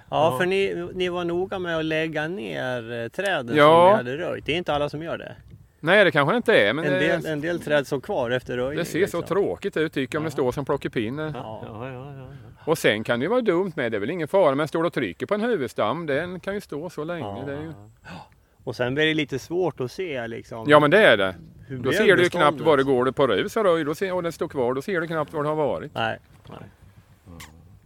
Ja, 0.09 0.37
för 0.39 0.45
ni, 0.45 0.89
ni 0.93 1.09
var 1.09 1.23
noga 1.25 1.59
med 1.59 1.77
att 1.77 1.85
lägga 1.85 2.27
ner 2.27 3.03
eh, 3.03 3.07
träden 3.07 3.55
Ja. 3.55 3.95
som 3.97 4.05
ni 4.05 4.11
hade 4.13 4.25
röjt. 4.25 4.45
Det 4.45 4.53
är 4.53 4.57
inte 4.57 4.73
alla 4.73 4.89
som 4.89 5.03
gör 5.03 5.17
det. 5.17 5.35
Nej 5.79 6.03
det 6.03 6.11
kanske 6.11 6.35
inte 6.37 6.59
är 6.59 6.73
men 6.73 6.85
En 6.85 6.91
det, 6.91 6.99
del, 6.99 7.25
en 7.25 7.41
del 7.41 7.59
träd 7.59 7.87
står 7.87 7.99
kvar 7.99 8.31
efter 8.31 8.57
röjning. 8.57 8.77
det 8.77 8.85
ser 8.85 8.91
så 8.91 9.17
liksom. 9.19 9.23
tråkigt 9.23 9.77
ut 9.77 9.93
tycker 9.93 10.15
jag 10.15 10.19
om 10.21 10.25
det 10.25 10.31
står 10.31 10.51
som 10.51 10.65
plockepinne. 10.65 11.31
Ja, 11.35 11.63
ja, 11.65 11.89
ja, 11.89 12.13
ja. 12.17 12.27
Och 12.65 12.77
sen 12.77 13.03
kan 13.03 13.19
det 13.19 13.23
ju 13.23 13.29
vara 13.29 13.41
dumt 13.41 13.71
med, 13.75 13.91
det 13.91 13.97
är 13.97 13.99
väl 13.99 14.09
ingen 14.09 14.27
fara, 14.27 14.55
men 14.55 14.67
står 14.67 14.81
du 14.83 14.87
och 14.87 14.93
trycker 14.93 15.25
på 15.25 15.33
en 15.33 15.41
huvudstam, 15.41 16.05
den 16.05 16.39
kan 16.39 16.53
ju 16.53 16.61
stå 16.61 16.89
så 16.89 17.03
länge. 17.03 17.25
Ja. 17.25 17.43
Det 17.45 17.53
är 17.53 17.61
ju... 17.61 17.73
Och 18.63 18.75
sen 18.75 18.95
blir 18.95 19.05
det 19.05 19.13
lite 19.13 19.39
svårt 19.39 19.79
att 19.79 19.91
se 19.91 20.27
liksom. 20.27 20.65
Ja 20.69 20.79
men 20.79 20.91
det 20.91 21.05
är 21.07 21.17
det. 21.17 21.35
Hur 21.67 21.77
Då 21.77 21.91
ser 21.91 22.17
du 22.17 22.29
knappt 22.29 22.61
var 22.61 22.77
det 22.77 22.83
går 22.83 23.11
på 23.11 23.27
rus 23.27 23.57
och 23.57 23.63
röj, 23.63 24.11
och 24.11 24.23
den 24.23 24.31
står 24.31 24.47
kvar, 24.47 24.73
då 24.73 24.81
ser 24.81 25.01
du 25.01 25.07
knappt 25.07 25.33
var 25.33 25.43
det 25.43 25.49
har 25.49 25.55
varit. 25.55 25.91
Nej. 25.95 26.19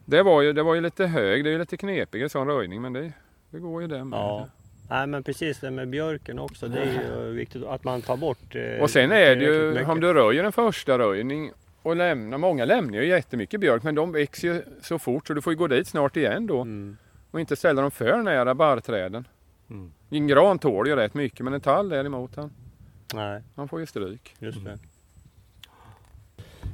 Det 0.06 0.24
var 0.24 0.42
ju, 0.42 0.54
det 0.54 0.64
var 0.64 0.76
ju 0.76 0.82
lite 0.82 1.06
hög, 1.06 1.44
det 1.44 1.50
är 1.50 1.52
ju 1.52 1.60
lite 1.60 1.78
knepig 1.78 2.22
en 2.22 2.30
sån 2.30 2.48
röjning, 2.48 2.82
men 2.82 2.94
det, 2.94 3.12
det 3.50 3.60
går 3.60 3.82
ju 3.82 3.88
det 3.88 4.04
med. 4.04 4.18
Ja. 4.20 4.48
Nej 4.90 5.08
men 5.08 5.24
precis 5.24 5.60
det 5.60 5.72
med 5.72 5.90
björken 5.90 6.40
också. 6.40 6.68
Det 6.68 6.80
är 6.80 7.26
ju 7.26 7.32
viktigt 7.34 7.64
att 7.64 7.84
man 7.84 8.02
tar 8.02 8.18
bort. 8.18 8.56
eh, 8.56 8.82
Och 8.82 8.90
sen 8.90 9.12
är 9.12 9.36
det 9.36 9.44
ju, 9.46 9.72
mycket. 9.72 9.88
om 9.90 10.00
du 10.00 10.14
röjer 10.14 10.44
en 10.44 10.52
första 10.52 11.00
röjning 11.00 11.52
och 11.82 11.96
lämnar, 11.96 12.38
många 12.38 12.66
lämnar 12.66 12.98
ju 12.98 13.08
jättemycket 13.08 13.60
björk, 13.60 13.84
men 13.84 13.96
de 13.96 14.12
växer 14.12 14.48
ju 14.48 14.62
så 14.82 15.00
fort 15.00 15.28
så 15.28 15.34
du 15.34 15.42
får 15.42 15.54
ju 15.54 15.58
gå 15.58 15.68
dit 15.68 15.88
snart 15.88 16.18
igen 16.18 16.48
då. 16.48 16.62
Mm. 16.62 16.98
Och 17.32 17.40
inte 17.40 17.56
ställa 17.56 17.82
dem 17.82 17.92
för 17.92 18.18
nära 18.18 18.56
barrträden. 18.56 19.28
Mm. 19.70 19.92
En 20.10 20.28
gran 20.28 20.60
tål 20.60 20.88
ju 20.88 20.96
rätt 20.96 21.14
mycket, 21.14 21.40
men 21.44 21.54
en 21.54 21.62
tall 21.62 21.90
däremot, 21.90 22.36
han, 22.36 22.52
Nej, 23.14 23.44
han 23.56 23.68
får 23.68 23.80
ju 23.80 23.86
stryk. 23.86 24.36
just 24.40 24.64
det. 24.64 24.70
Mm. 24.70 24.80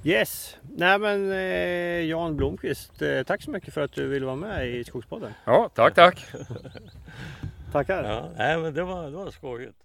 Yes, 0.05 0.57
nej 0.77 0.99
men 0.99 1.31
eh, 1.31 2.05
Jan 2.09 2.38
Blomqvist, 2.38 3.01
eh, 3.01 3.23
tack 3.23 3.41
så 3.41 3.51
mycket 3.51 3.73
för 3.73 3.81
att 3.81 3.91
du 3.91 4.07
ville 4.07 4.25
vara 4.25 4.36
med 4.36 4.67
i 4.67 4.84
Skogspodden. 4.84 5.34
Ja, 5.45 5.69
tack 5.75 5.95
tack. 5.95 6.25
Tackar. 7.71 8.03
Ja, 8.03 8.31
nej, 8.38 8.57
men 8.57 8.73
det 8.73 8.84
var, 8.84 9.03
det 9.03 9.17
var 9.17 9.31
skojigt. 9.31 9.77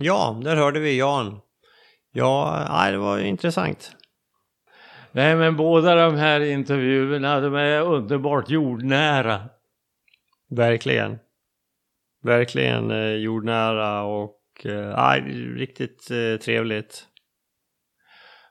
Ja, 0.00 0.40
där 0.44 0.56
hörde 0.56 0.80
vi 0.80 0.98
Jan. 0.98 1.40
Ja, 2.12 2.66
nej, 2.70 2.92
det 2.92 2.98
var 2.98 3.18
intressant. 3.18 3.96
Nej, 5.12 5.36
men 5.36 5.56
båda 5.56 5.94
de 5.94 6.16
här 6.16 6.40
intervjuerna, 6.40 7.40
de 7.40 7.54
är 7.54 7.80
underbart 7.80 8.48
jordnära. 8.50 9.48
Verkligen. 10.50 11.18
Verkligen 12.22 12.90
eh, 12.90 13.14
jordnära 13.14 14.02
och 14.02 14.39
eh, 14.66 14.96
nej, 14.96 15.20
riktigt 15.56 16.10
eh, 16.10 16.36
trevligt. 16.36 17.06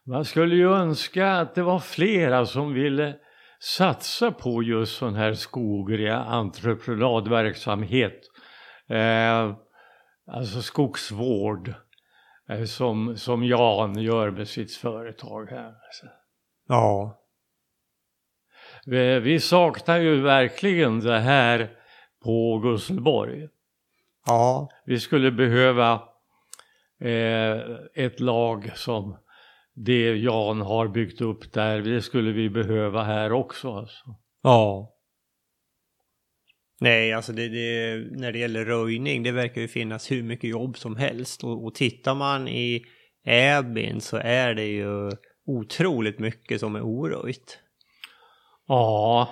Man 0.05 0.25
skulle 0.25 0.55
ju 0.55 0.73
önska 0.73 1.31
att 1.31 1.55
det 1.55 1.63
var 1.63 1.79
flera 1.79 2.45
som 2.45 2.73
ville 2.73 3.15
satsa 3.59 4.31
på 4.31 4.63
just 4.63 4.97
sån 4.97 5.15
här 5.15 5.33
skoglig 5.33 6.09
entreprenadverksamhet. 6.09 8.21
Eh, 8.89 9.55
alltså 10.31 10.61
skogsvård 10.61 11.73
eh, 12.49 12.63
som, 12.63 13.17
som 13.17 13.43
Jan 13.43 13.97
gör 13.97 14.31
med 14.31 14.47
sitt 14.47 14.75
företag 14.75 15.49
här. 15.49 15.73
Ja. 16.67 17.15
Vi, 18.85 19.19
vi 19.19 19.39
saknar 19.39 19.99
ju 19.99 20.21
verkligen 20.21 20.99
det 20.99 21.19
här 21.19 21.69
på 22.23 22.59
Gusselborg. 22.63 23.47
Ja. 24.29 24.69
Vi 24.85 24.99
skulle 24.99 25.31
behöva 25.31 25.93
eh, 27.01 27.59
ett 27.93 28.19
lag 28.19 28.71
som 28.75 29.17
det 29.75 30.15
Jan 30.15 30.61
har 30.61 30.87
byggt 30.87 31.21
upp 31.21 31.53
där. 31.53 31.81
Det 31.81 32.01
skulle 32.01 32.31
vi 32.31 32.49
behöva 32.49 33.03
här 33.03 33.31
också. 33.31 33.71
Alltså. 33.73 34.15
Ja. 34.43 34.95
Nej, 36.81 37.13
alltså 37.13 37.33
det, 37.33 37.47
det, 37.47 37.97
när 38.11 38.31
det 38.31 38.39
gäller 38.39 38.65
röjning, 38.65 39.23
det 39.23 39.31
verkar 39.31 39.61
ju 39.61 39.67
finnas 39.67 40.11
hur 40.11 40.23
mycket 40.23 40.49
jobb 40.49 40.77
som 40.77 40.95
helst. 40.95 41.43
Och, 41.43 41.65
och 41.65 41.75
tittar 41.75 42.15
man 42.15 42.47
i 42.47 42.85
Äbin 43.25 44.01
så 44.01 44.17
är 44.17 44.53
det 44.53 44.65
ju 44.65 45.11
otroligt 45.45 46.19
mycket 46.19 46.59
som 46.59 46.75
är 46.75 46.81
oröjt. 46.81 47.59
Ja. 48.67 49.29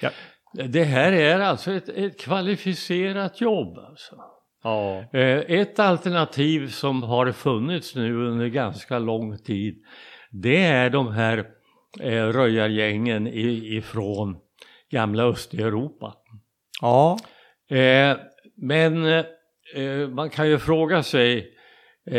Ja. 0.00 0.10
Det 0.52 0.84
här 0.84 1.12
är 1.12 1.40
alltså 1.40 1.72
ett, 1.72 1.88
ett 1.88 2.20
kvalificerat 2.20 3.40
jobb. 3.40 3.78
Alltså. 3.78 4.16
Ja. 4.62 5.04
Eh, 5.12 5.38
Ett 5.38 5.78
alternativ 5.78 6.68
som 6.68 7.02
har 7.02 7.32
funnits 7.32 7.94
nu 7.94 8.26
under 8.26 8.46
ganska 8.46 8.98
lång 8.98 9.38
tid 9.38 9.82
det 10.30 10.64
är 10.64 10.90
de 10.90 11.12
här 11.12 11.38
eh, 12.00 12.24
röjargängen 12.24 13.26
ifrån 13.26 14.36
gamla 14.90 15.22
Östeuropa. 15.22 16.14
Ja. 16.80 17.18
Eh, 17.70 18.16
men 18.56 19.24
man 20.14 20.30
kan 20.30 20.48
ju 20.48 20.58
fråga 20.58 21.02
sig 21.02 21.54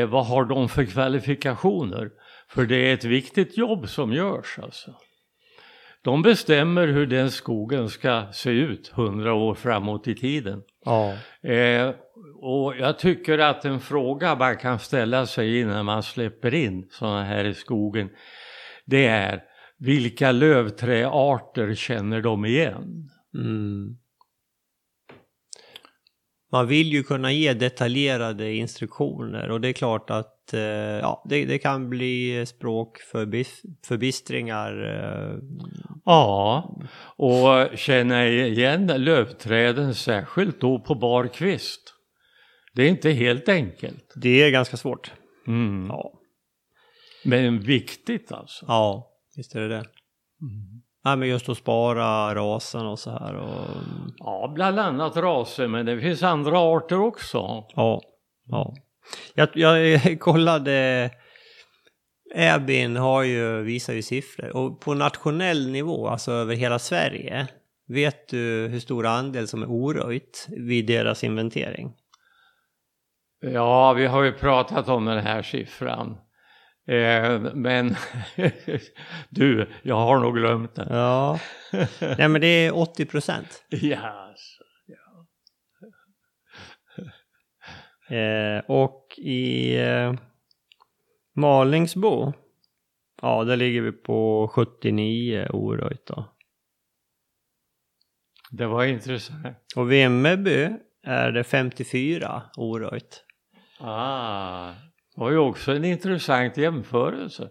vad 0.07 0.25
har 0.25 0.45
de 0.45 0.69
för 0.69 0.85
kvalifikationer? 0.85 2.09
För 2.47 2.65
det 2.65 2.75
är 2.75 2.93
ett 2.93 3.03
viktigt 3.03 3.57
jobb 3.57 3.89
som 3.89 4.13
görs 4.13 4.59
alltså. 4.63 4.95
De 6.01 6.21
bestämmer 6.21 6.87
hur 6.87 7.07
den 7.07 7.31
skogen 7.31 7.89
ska 7.89 8.27
se 8.31 8.49
ut 8.49 8.87
hundra 8.87 9.33
år 9.33 9.53
framåt 9.53 10.07
i 10.07 10.15
tiden. 10.15 10.61
Ja. 10.85 11.13
Eh, 11.49 11.93
och 12.41 12.77
jag 12.77 12.99
tycker 12.99 13.39
att 13.39 13.65
en 13.65 13.79
fråga 13.79 14.35
man 14.35 14.57
kan 14.57 14.79
ställa 14.79 15.25
sig 15.25 15.59
innan 15.59 15.85
man 15.85 16.03
släpper 16.03 16.53
in 16.53 16.87
sådana 16.91 17.23
här 17.23 17.45
i 17.45 17.53
skogen, 17.53 18.09
det 18.85 19.05
är 19.05 19.43
vilka 19.77 20.31
lövträarter 20.31 21.75
känner 21.75 22.21
de 22.21 22.45
igen? 22.45 23.09
Mm. 23.35 23.97
Man 26.51 26.67
vill 26.67 26.87
ju 26.87 27.03
kunna 27.03 27.31
ge 27.31 27.53
detaljerade 27.53 28.53
instruktioner 28.53 29.51
och 29.51 29.61
det 29.61 29.67
är 29.67 29.73
klart 29.73 30.09
att 30.09 30.38
ja, 31.01 31.23
det, 31.29 31.45
det 31.45 31.59
kan 31.59 31.89
bli 31.89 32.45
språkförbistringar. 32.45 34.83
Eh. 34.83 35.35
Ja, 36.05 36.69
och 37.15 37.77
känna 37.77 38.27
igen 38.27 38.87
lövträden 38.87 39.95
särskilt 39.95 40.61
då 40.61 40.79
på 40.79 40.95
bar 40.95 41.27
kvist. 41.27 41.93
Det 42.73 42.83
är 42.83 42.89
inte 42.89 43.11
helt 43.11 43.49
enkelt. 43.49 44.13
Det 44.15 44.43
är 44.43 44.51
ganska 44.51 44.77
svårt. 44.77 45.11
Mm. 45.47 45.87
Ja. 45.89 46.11
Men 47.25 47.59
viktigt 47.59 48.31
alltså. 48.31 48.65
Ja, 48.67 49.11
visst 49.35 49.55
är 49.55 49.59
det 49.59 49.67
det. 49.67 49.75
Mm. 49.75 49.85
Ja, 51.03 51.15
men 51.15 51.29
just 51.29 51.49
att 51.49 51.57
spara 51.57 52.35
rasen 52.35 52.87
och 52.87 52.99
så 52.99 53.11
här. 53.11 53.35
Och... 53.35 53.65
Ja, 54.17 54.51
bland 54.55 54.79
annat 54.79 55.17
raser, 55.17 55.67
men 55.67 55.85
det 55.85 56.01
finns 56.01 56.23
andra 56.23 56.59
arter 56.59 56.99
också. 56.99 57.37
Ja, 57.75 58.01
ja. 58.45 58.73
Jag, 59.33 59.49
jag 59.53 60.19
kollade, 60.19 61.09
Äbin 62.35 62.95
har 62.95 63.23
ju, 63.23 63.61
visar 63.61 63.93
ju 63.93 64.01
siffror 64.01 64.55
och 64.55 64.81
på 64.81 64.93
nationell 64.93 65.71
nivå, 65.71 66.07
alltså 66.07 66.31
över 66.31 66.55
hela 66.55 66.79
Sverige, 66.79 67.47
vet 67.87 68.27
du 68.27 68.67
hur 68.71 68.79
stor 68.79 69.05
andel 69.05 69.47
som 69.47 69.63
är 69.63 69.67
oröjt 69.67 70.47
vid 70.49 70.85
deras 70.85 71.23
inventering? 71.23 71.93
Ja, 73.41 73.93
vi 73.93 74.05
har 74.05 74.23
ju 74.23 74.31
pratat 74.31 74.89
om 74.89 75.05
den 75.05 75.19
här 75.19 75.41
siffran. 75.41 76.17
Eh, 76.87 77.39
men 77.53 77.95
du, 79.29 79.69
jag 79.81 79.95
har 79.95 80.19
nog 80.19 80.35
glömt 80.35 80.75
den. 80.75 80.87
Ja, 80.89 81.39
nej 81.99 82.27
men 82.27 82.41
det 82.41 82.47
är 82.47 82.77
80 82.77 83.05
procent. 83.05 83.63
Yes. 83.71 83.99
Eh, 88.09 88.63
och 88.67 89.05
i 89.17 89.75
eh, 89.77 90.13
Malingsbo, 91.35 92.33
ja 93.21 93.43
där 93.43 93.57
ligger 93.57 93.81
vi 93.81 93.91
på 93.91 94.47
79 94.53 95.47
oröjt 95.49 96.05
då. 96.05 96.35
Det 98.51 98.67
var 98.67 98.85
intressant. 98.85 99.57
Och 99.75 99.91
Vimmerby 99.91 100.69
är 101.03 101.31
det 101.31 101.43
54 101.43 102.43
oröjt. 102.57 103.23
Ah, 103.79 104.71
det 105.15 105.21
var 105.21 105.31
ju 105.31 105.37
också 105.37 105.71
en 105.71 105.85
intressant 105.85 106.57
jämförelse. 106.57 107.49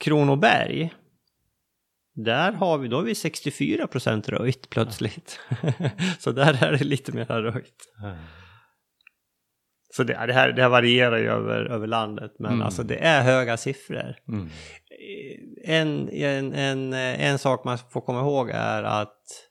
Kronoberg, 0.00 0.90
där 2.14 2.52
har 2.52 2.78
vi, 2.78 2.88
då 2.88 2.96
har 2.96 3.02
vi 3.02 3.14
64 3.14 3.86
procent 3.86 4.28
röjt 4.28 4.70
plötsligt. 4.70 5.40
så 6.18 6.32
där 6.32 6.64
är 6.64 6.72
det 6.72 6.84
lite 6.84 7.12
mer 7.12 7.24
röjt. 7.24 7.94
Mm. 8.02 8.16
Så 9.94 10.02
det, 10.02 10.26
det, 10.26 10.32
här, 10.32 10.52
det 10.52 10.62
här 10.62 10.68
varierar 10.68 11.18
ju 11.18 11.28
över, 11.28 11.64
över 11.64 11.86
landet, 11.86 12.32
men 12.38 12.52
mm. 12.52 12.62
alltså 12.62 12.82
det 12.82 12.96
är 12.96 13.22
höga 13.22 13.56
siffror. 13.56 14.16
Mm. 14.28 14.48
En, 15.64 16.08
en, 16.08 16.54
en, 16.54 16.92
en 16.92 17.38
sak 17.38 17.64
man 17.64 17.78
får 17.78 18.00
komma 18.00 18.20
ihåg 18.20 18.50
är 18.50 18.82
att 18.82 19.48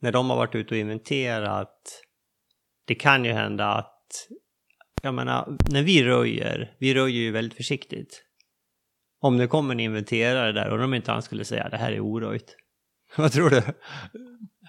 när 0.00 0.12
de 0.12 0.30
har 0.30 0.36
varit 0.36 0.54
ute 0.54 0.74
och 0.74 0.78
inventerat, 0.78 2.02
det 2.86 2.94
kan 2.94 3.24
ju 3.24 3.32
hända 3.32 3.66
att 3.66 3.96
jag 5.02 5.14
menar, 5.14 5.56
när 5.70 5.82
vi 5.82 6.04
röjer, 6.04 6.74
vi 6.78 6.94
röjer 6.94 7.20
ju 7.20 7.30
väldigt 7.30 7.56
försiktigt. 7.56 8.22
Om 9.20 9.36
det 9.36 9.46
kommer 9.46 9.74
en 9.74 9.80
inventerare 9.80 10.52
där 10.52 10.70
och 10.70 10.78
de 10.78 10.94
inte 10.94 11.12
han 11.12 11.22
skulle 11.22 11.44
säga 11.44 11.68
det 11.68 11.76
här 11.76 11.92
är 11.92 12.00
oröjt. 12.00 12.56
Vad 13.16 13.32
tror 13.32 13.50
du? 13.50 13.62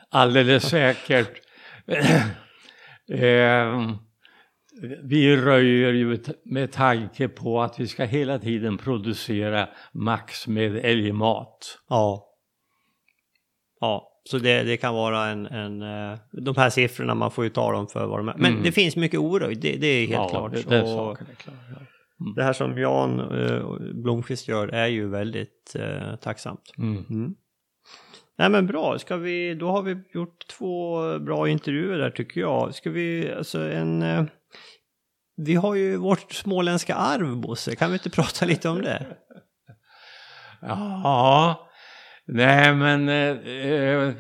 Alldeles 0.10 0.70
säkert. 0.70 1.32
eh, 3.12 3.92
vi 5.04 5.38
röjer 5.38 5.94
ju 5.94 6.20
med 6.44 6.72
tanke 6.72 7.28
på 7.28 7.62
att 7.62 7.80
vi 7.80 7.88
ska 7.88 8.04
hela 8.04 8.40
tiden 8.40 8.78
producera 8.78 9.70
max 9.94 10.48
med 10.48 10.78
älgmat. 10.78 11.80
Ja. 11.90 12.28
Ja. 13.80 14.08
Så 14.24 14.38
det, 14.38 14.64
det 14.64 14.78
kan 14.78 14.94
vara 14.94 15.28
en, 15.28 15.46
en, 15.46 15.82
eh, 15.82 16.20
de 16.32 16.56
här 16.58 16.70
siffrorna, 16.70 17.16
man 17.16 17.32
får 17.32 17.44
ju 17.44 17.50
ta 17.50 17.72
dem 17.72 17.88
för 17.88 18.08
vad 18.08 18.20
de 18.20 18.30
är. 18.30 18.36
Men 18.38 18.52
mm. 18.52 18.64
det 18.64 18.72
finns 18.72 18.96
mycket 18.96 19.20
oröjd, 19.20 19.62
det, 19.62 19.78
det, 19.78 19.88
är 19.88 20.08
helt 20.08 20.12
ja, 20.12 20.30
klart. 20.30 20.54
Det, 20.54 20.70
det, 20.70 20.82
och 20.82 21.22
är 21.22 21.36
klar, 21.36 21.56
ja. 21.70 21.78
mm. 22.22 22.34
det 22.36 22.44
här 22.44 22.54
som 22.54 22.78
Jan 22.78 23.20
eh, 23.20 23.94
Blomqvist 23.94 24.48
gör 24.48 24.68
är 24.68 24.88
ju 24.88 25.10
väldigt 25.10 25.76
eh, 25.76 26.16
tacksamt. 26.16 26.74
Mm. 26.78 27.06
mm. 27.10 27.36
Nej 28.38 28.50
men 28.50 28.68
bra, 28.68 29.00
ska 29.00 29.18
vi, 29.18 29.54
då 29.54 29.68
har 29.68 29.82
vi 29.82 29.98
gjort 30.14 30.48
två 30.48 31.00
bra 31.20 31.50
intervjuer 31.50 31.98
där 31.98 32.10
tycker 32.10 32.42
jag. 32.42 32.76
Ska 32.76 32.90
vi, 32.90 33.32
alltså 33.32 33.60
en... 33.60 34.04
Eh, 35.42 35.46
vi 35.46 35.56
har 35.56 35.76
ju 35.76 35.98
vårt 35.98 36.32
småländska 36.32 36.96
arv, 36.96 37.38
Bosse. 37.38 37.76
Kan 37.76 37.92
vi 37.92 37.94
inte 37.94 38.10
prata 38.10 38.46
lite 38.46 38.70
om 38.70 38.82
det? 38.82 39.06
Ja, 40.62 41.68
Nej, 42.34 42.76
men 42.76 43.10
eh, 43.10 44.14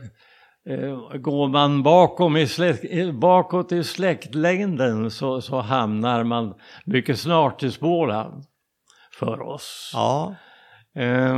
eh, 0.66 1.18
går 1.18 1.48
man 1.48 1.84
bakom 1.84 2.38
i 2.38 2.48
släkt, 2.48 3.14
bakåt 3.14 3.72
i 3.72 3.84
släktlängden 3.84 5.12
så, 5.12 5.42
så 5.42 5.62
hamnar 5.62 6.24
man 6.24 6.54
mycket 6.86 7.20
snart 7.20 7.64
i 7.64 7.72
Småland 7.72 8.44
för 9.14 9.42
oss. 9.42 9.92
Ja. 9.94 10.36
Eh, 10.96 11.38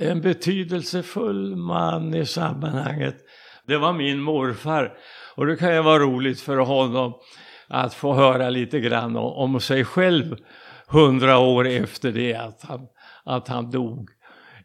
en 0.00 0.20
betydelsefull 0.20 1.56
man 1.56 2.14
i 2.14 2.26
sammanhanget, 2.26 3.16
det 3.66 3.78
var 3.78 3.92
min 3.92 4.20
morfar. 4.20 4.96
Och 5.34 5.46
det 5.46 5.56
kan 5.56 5.74
ju 5.74 5.82
vara 5.82 5.98
roligt 5.98 6.40
för 6.40 6.56
honom 6.56 7.14
att 7.68 7.94
få 7.94 8.14
höra 8.14 8.50
lite 8.50 8.80
grann 8.80 9.16
om, 9.16 9.60
sig 9.60 9.84
själv 9.84 10.36
hundra 10.88 11.38
år 11.38 11.66
efter 11.66 12.12
det 12.12 12.34
att 12.34 12.62
han 12.62 12.86
att 13.24 13.48
han 13.48 13.70
dog. 13.70 14.10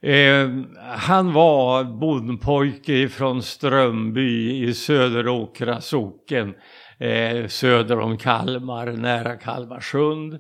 Eh, 0.02 0.50
han 0.98 1.34
var 1.34 1.84
bondpojke 1.84 3.10
från 3.10 3.44
Strömby 3.44 4.64
i 4.64 4.74
Söderåkra 4.74 5.82
socken 5.82 6.54
eh, 7.00 7.48
söder 7.48 8.00
om 8.00 8.18
Kalmar, 8.18 8.92
nära 8.92 9.36
Kalmarsund. 9.36 10.40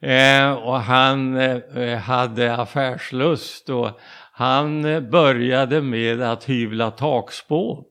Eh, 0.00 0.52
och 0.52 0.80
han 0.80 1.36
eh, 1.36 1.98
hade 1.98 2.56
affärslust 2.56 3.68
och 3.68 3.90
han 4.32 4.82
började 5.10 5.82
med 5.82 6.22
att 6.22 6.44
hyvla 6.44 6.90
takspån. 6.90 7.84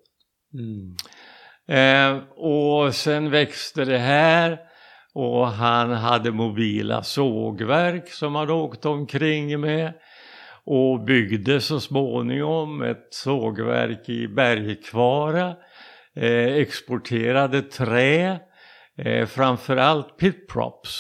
Mm. 0.54 0.96
Eh, 1.68 2.18
och 2.36 2.96
sen 2.96 3.32
växte 3.32 3.86
det 3.86 3.98
här 3.98 4.60
och 5.14 5.48
han 5.48 5.92
hade 5.92 6.32
mobila 6.32 7.04
sågverk 7.04 8.10
som 8.10 8.36
han 8.36 8.50
åkte 8.50 8.90
omkring 8.90 9.60
med 9.60 9.94
och 10.66 11.04
byggde 11.04 11.62
så 11.62 11.80
småningom 11.80 12.82
ett 12.82 13.08
sågverk 13.10 14.10
i 14.10 14.28
Bergkvara, 14.28 15.56
eh, 16.16 16.56
exporterade 16.56 17.62
trä, 17.62 18.40
eh, 18.98 19.26
framförallt 19.26 20.18
pitprops, 20.18 20.92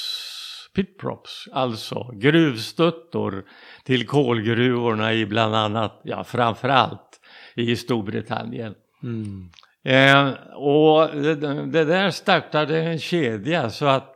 pitprops, 0.75 1.47
alltså 1.53 2.11
gruvstöttor 2.13 3.45
till 3.83 4.07
kolgruvorna 4.07 5.13
i 5.13 5.25
bland 5.25 5.55
annat, 5.55 6.01
ja 6.03 6.23
framförallt 6.23 7.19
i 7.55 7.75
Storbritannien. 7.75 8.75
Mm. 9.03 9.49
Eh, 9.85 10.29
och 10.55 11.15
det, 11.15 11.35
det, 11.65 11.85
där 11.85 12.09
startade 12.09 12.81
en 12.81 12.99
kedja 12.99 13.69
så 13.69 13.85
att 13.85 14.15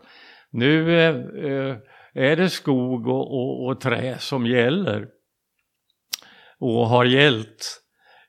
nu 0.51 0.99
eh, 0.99 1.77
är 2.13 2.35
det 2.35 2.49
skog 2.49 3.07
och, 3.07 3.33
och, 3.33 3.65
och, 3.67 3.81
trä 3.81 4.17
som 4.19 4.45
gäller. 4.45 5.07
Och 6.59 6.87
har 6.87 7.05
gällt 7.05 7.81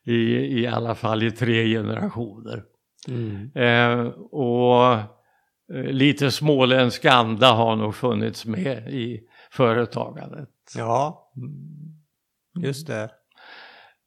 i, 0.04 0.12
i 0.60 0.66
alla 0.66 0.94
fall 0.94 1.22
i 1.22 1.30
tre 1.30 1.68
generationer. 1.68 2.62
Mm. 3.08 3.50
Eh, 3.54 4.06
och 4.14 4.94
eh, 4.94 5.92
lite 5.92 6.30
småländsk 6.30 7.04
anda 7.04 7.52
har 7.52 7.76
nog 7.76 7.94
funnits 7.94 8.46
med 8.46 8.88
i 8.88 9.20
företagandet. 9.50 10.48
Ja, 10.76 11.32
mm. 11.36 12.66
just 12.66 12.86
det. 12.86 13.10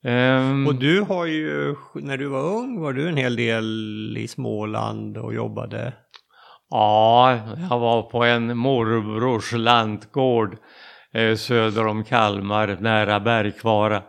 Um, 0.05 0.67
och 0.67 0.75
du 0.75 1.01
har 1.01 1.25
ju, 1.25 1.75
när 1.93 2.17
du 2.17 2.27
var 2.27 2.41
ung 2.41 2.81
var 2.81 2.93
du 2.93 3.09
en 3.09 3.17
hel 3.17 3.35
del 3.35 4.17
i 4.17 4.27
Småland 4.27 5.17
och 5.17 5.33
jobbade? 5.33 5.93
Ja, 6.69 7.39
jag 7.69 7.79
var 7.79 8.01
på 8.01 8.23
en 8.23 8.57
morbrors 8.57 9.51
lantgård 9.51 10.57
eh, 11.13 11.35
söder 11.35 11.87
om 11.87 12.03
Kalmar, 12.03 12.77
nära 12.81 13.19
Bergkvara. 13.19 14.03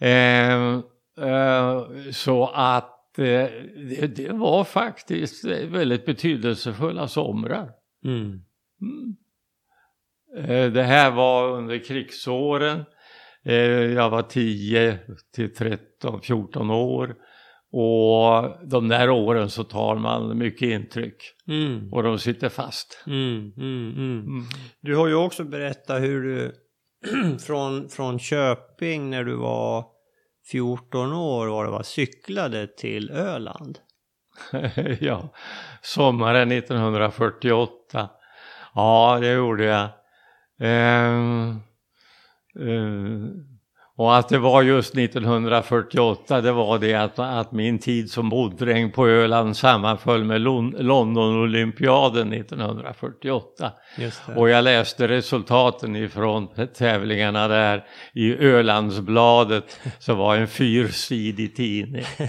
Eh, 0.00 0.74
eh, 1.20 1.82
så 2.12 2.46
att 2.54 3.18
eh, 3.18 3.24
det, 3.24 4.16
det, 4.16 4.32
var 4.32 4.64
faktiskt 4.64 5.44
väldigt 5.44 6.06
betydelsefulla 6.06 7.08
somrar. 7.08 7.70
Mm. 8.04 8.40
Mm. 8.82 9.16
Eh, 10.36 10.72
det 10.72 10.82
här 10.82 11.10
var 11.10 11.48
under 11.50 11.84
krigsåren. 11.84 12.84
Eh, 13.44 13.56
jag 13.92 14.10
var 14.10 14.22
10 14.22 14.98
till 15.34 15.54
13, 15.54 16.20
14 16.22 16.70
år. 16.70 17.14
Och 17.76 18.68
de 18.70 18.88
där 18.88 19.10
åren 19.10 19.50
så 19.50 19.64
tar 19.64 19.96
man 19.96 20.38
mycket 20.38 20.68
intryck. 20.68 21.16
Mm. 21.48 21.92
Och 21.92 22.02
de 22.02 22.18
sitter 22.18 22.48
fast. 22.48 23.04
Mm, 23.06 23.52
mm, 23.56 23.90
mm. 23.90 24.20
mm. 24.20 24.44
du 24.80 24.96
har 24.96 25.06
ju 25.06 25.14
också 25.14 25.44
berättat 25.44 26.02
hur 26.02 26.22
du 26.22 26.54
från, 27.46 27.88
från 27.88 28.18
Köping 28.18 29.10
när 29.10 29.24
du 29.24 29.36
var 29.36 29.84
14 30.50 31.12
år 31.12 31.46
var 31.46 31.64
det 31.64 31.70
var, 31.70 31.82
cyklade 31.82 32.66
till 32.66 33.10
Öland. 33.10 33.78
ja, 35.00 35.34
sommaren 35.82 36.52
1948. 36.52 38.10
Ja, 38.74 39.18
det 39.20 39.32
gjorde 39.32 39.64
jag. 39.64 39.88
Uh, 40.62 41.56
och 43.96 44.16
att 44.16 44.28
det 44.28 44.38
var 44.38 44.62
just 44.62 44.98
1948 44.98 46.40
det 46.40 46.52
var 46.52 46.78
det 46.78 46.94
att, 46.94 47.18
att 47.18 47.52
min 47.52 47.78
tid 47.78 48.10
som 48.10 48.28
boddräng 48.28 48.92
på 48.92 49.08
Öland 49.08 49.56
sammanföll 49.56 50.24
med 50.24 50.40
Londonolympiaden 50.40 52.32
1948. 52.32 53.72
Och 54.36 54.48
jag 54.48 54.64
läste 54.64 55.08
resultaten 55.08 55.96
ifrån 55.96 56.48
tävlingarna 56.78 57.48
där 57.48 57.84
i 58.14 58.36
Ölandsbladet 58.36 59.80
som 59.98 60.18
var 60.18 60.36
en 60.36 60.48
fyrsidig 60.48 61.56
tidning. 61.56 62.04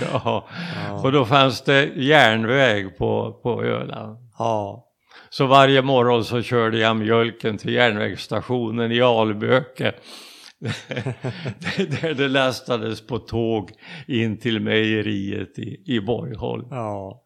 ja. 0.00 0.48
ja, 0.88 1.00
och 1.04 1.12
då 1.12 1.24
fanns 1.24 1.62
det 1.62 1.84
järnväg 1.84 2.98
på, 2.98 3.40
på 3.42 3.64
Öland. 3.64 4.18
Ja. 4.38 4.89
Så 5.32 5.46
varje 5.46 5.82
morgon 5.82 6.24
så 6.24 6.42
körde 6.42 6.78
jag 6.78 6.96
mjölken 6.96 7.58
till 7.58 7.72
järnvägsstationen 7.72 8.92
i 8.92 9.00
Alböke. 9.00 9.94
där 11.76 12.14
det 12.14 12.28
lastades 12.28 13.06
på 13.06 13.18
tåg 13.18 13.70
in 14.06 14.38
till 14.38 14.60
mejeriet 14.60 15.58
i, 15.58 15.82
i 15.86 16.00
Borgholm. 16.00 16.66
Ja. 16.70 17.24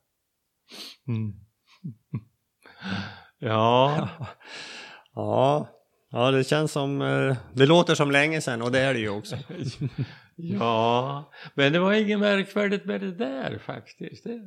Mm. 1.08 1.32
ja. 3.38 4.08
ja. 5.14 5.70
Ja, 6.10 6.30
det 6.30 6.44
känns 6.44 6.72
som, 6.72 7.02
eh, 7.02 7.36
det 7.52 7.66
låter 7.66 7.94
som 7.94 8.10
länge 8.10 8.40
sedan 8.40 8.62
och 8.62 8.72
det 8.72 8.80
är 8.80 8.94
det 8.94 9.00
ju 9.00 9.08
också. 9.08 9.36
ja, 10.36 11.32
men 11.54 11.72
det 11.72 11.78
var 11.78 11.92
inget 11.92 12.18
märkvärdigt 12.18 12.84
med 12.84 13.00
det 13.00 13.12
där 13.12 13.58
faktiskt. 13.58 14.24
Det. 14.24 14.40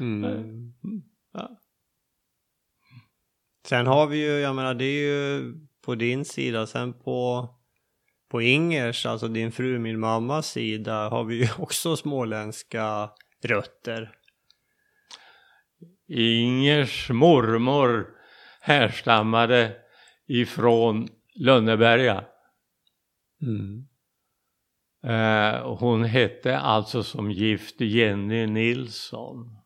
Mm. 0.00 0.24
mm. 0.24 0.72
Ja. 1.32 1.60
Sen 3.66 3.86
har 3.86 4.06
vi 4.06 4.18
ju, 4.18 4.40
jag 4.40 4.54
menar 4.54 4.74
det 4.74 4.84
är 4.84 5.00
ju 5.00 5.54
på 5.84 5.94
din 5.94 6.24
sida, 6.24 6.66
sen 6.66 6.92
på, 6.92 7.48
på 8.30 8.42
Ingers, 8.42 9.06
alltså 9.06 9.28
din 9.28 9.52
fru, 9.52 9.78
min 9.78 10.00
mammas 10.00 10.46
sida, 10.46 11.08
har 11.08 11.24
vi 11.24 11.34
ju 11.34 11.48
också 11.58 11.96
småländska 11.96 13.10
rötter. 13.42 14.10
Ingers 16.08 17.10
mormor 17.10 18.06
härstammade 18.60 19.76
ifrån 20.26 21.08
Lönneberga. 21.34 22.24
Mm. 23.42 23.86
Eh, 25.04 25.76
hon 25.76 26.04
hette 26.04 26.58
alltså 26.58 27.02
som 27.02 27.30
gift 27.30 27.80
Jenny 27.80 28.46
Nilsson 28.46 29.56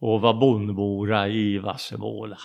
och 0.00 0.20
var 0.20 0.34
bondbora 0.34 1.28
i 1.28 1.58
Vassemåla. 1.58 2.38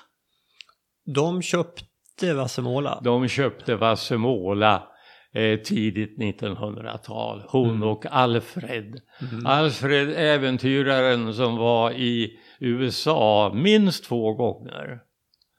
De 1.13 1.41
köpte 1.41 2.33
Vassemåla? 2.33 3.01
De 3.03 3.27
köpte 3.27 3.75
Vassemåla 3.75 4.87
eh, 5.33 5.59
tidigt 5.59 6.17
1900-tal. 6.17 7.43
Hon 7.47 7.69
mm. 7.69 7.83
och 7.83 8.05
Alfred. 8.05 9.01
Mm. 9.31 9.45
Alfred 9.45 10.13
äventyraren 10.17 11.33
som 11.33 11.57
var 11.57 11.91
i 11.91 12.39
USA 12.59 13.51
minst 13.55 14.03
två 14.03 14.33
gånger. 14.33 14.99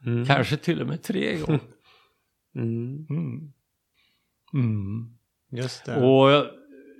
Mm. 0.06 0.26
Kanske 0.26 0.56
till 0.56 0.80
och 0.80 0.86
med 0.86 1.02
tre 1.02 1.36
gånger. 1.36 1.60
Mm. 2.54 3.06
Mm. 3.10 3.52
mm. 4.54 5.16
Just 5.50 5.84
det. 5.84 5.96
Och 5.96 6.46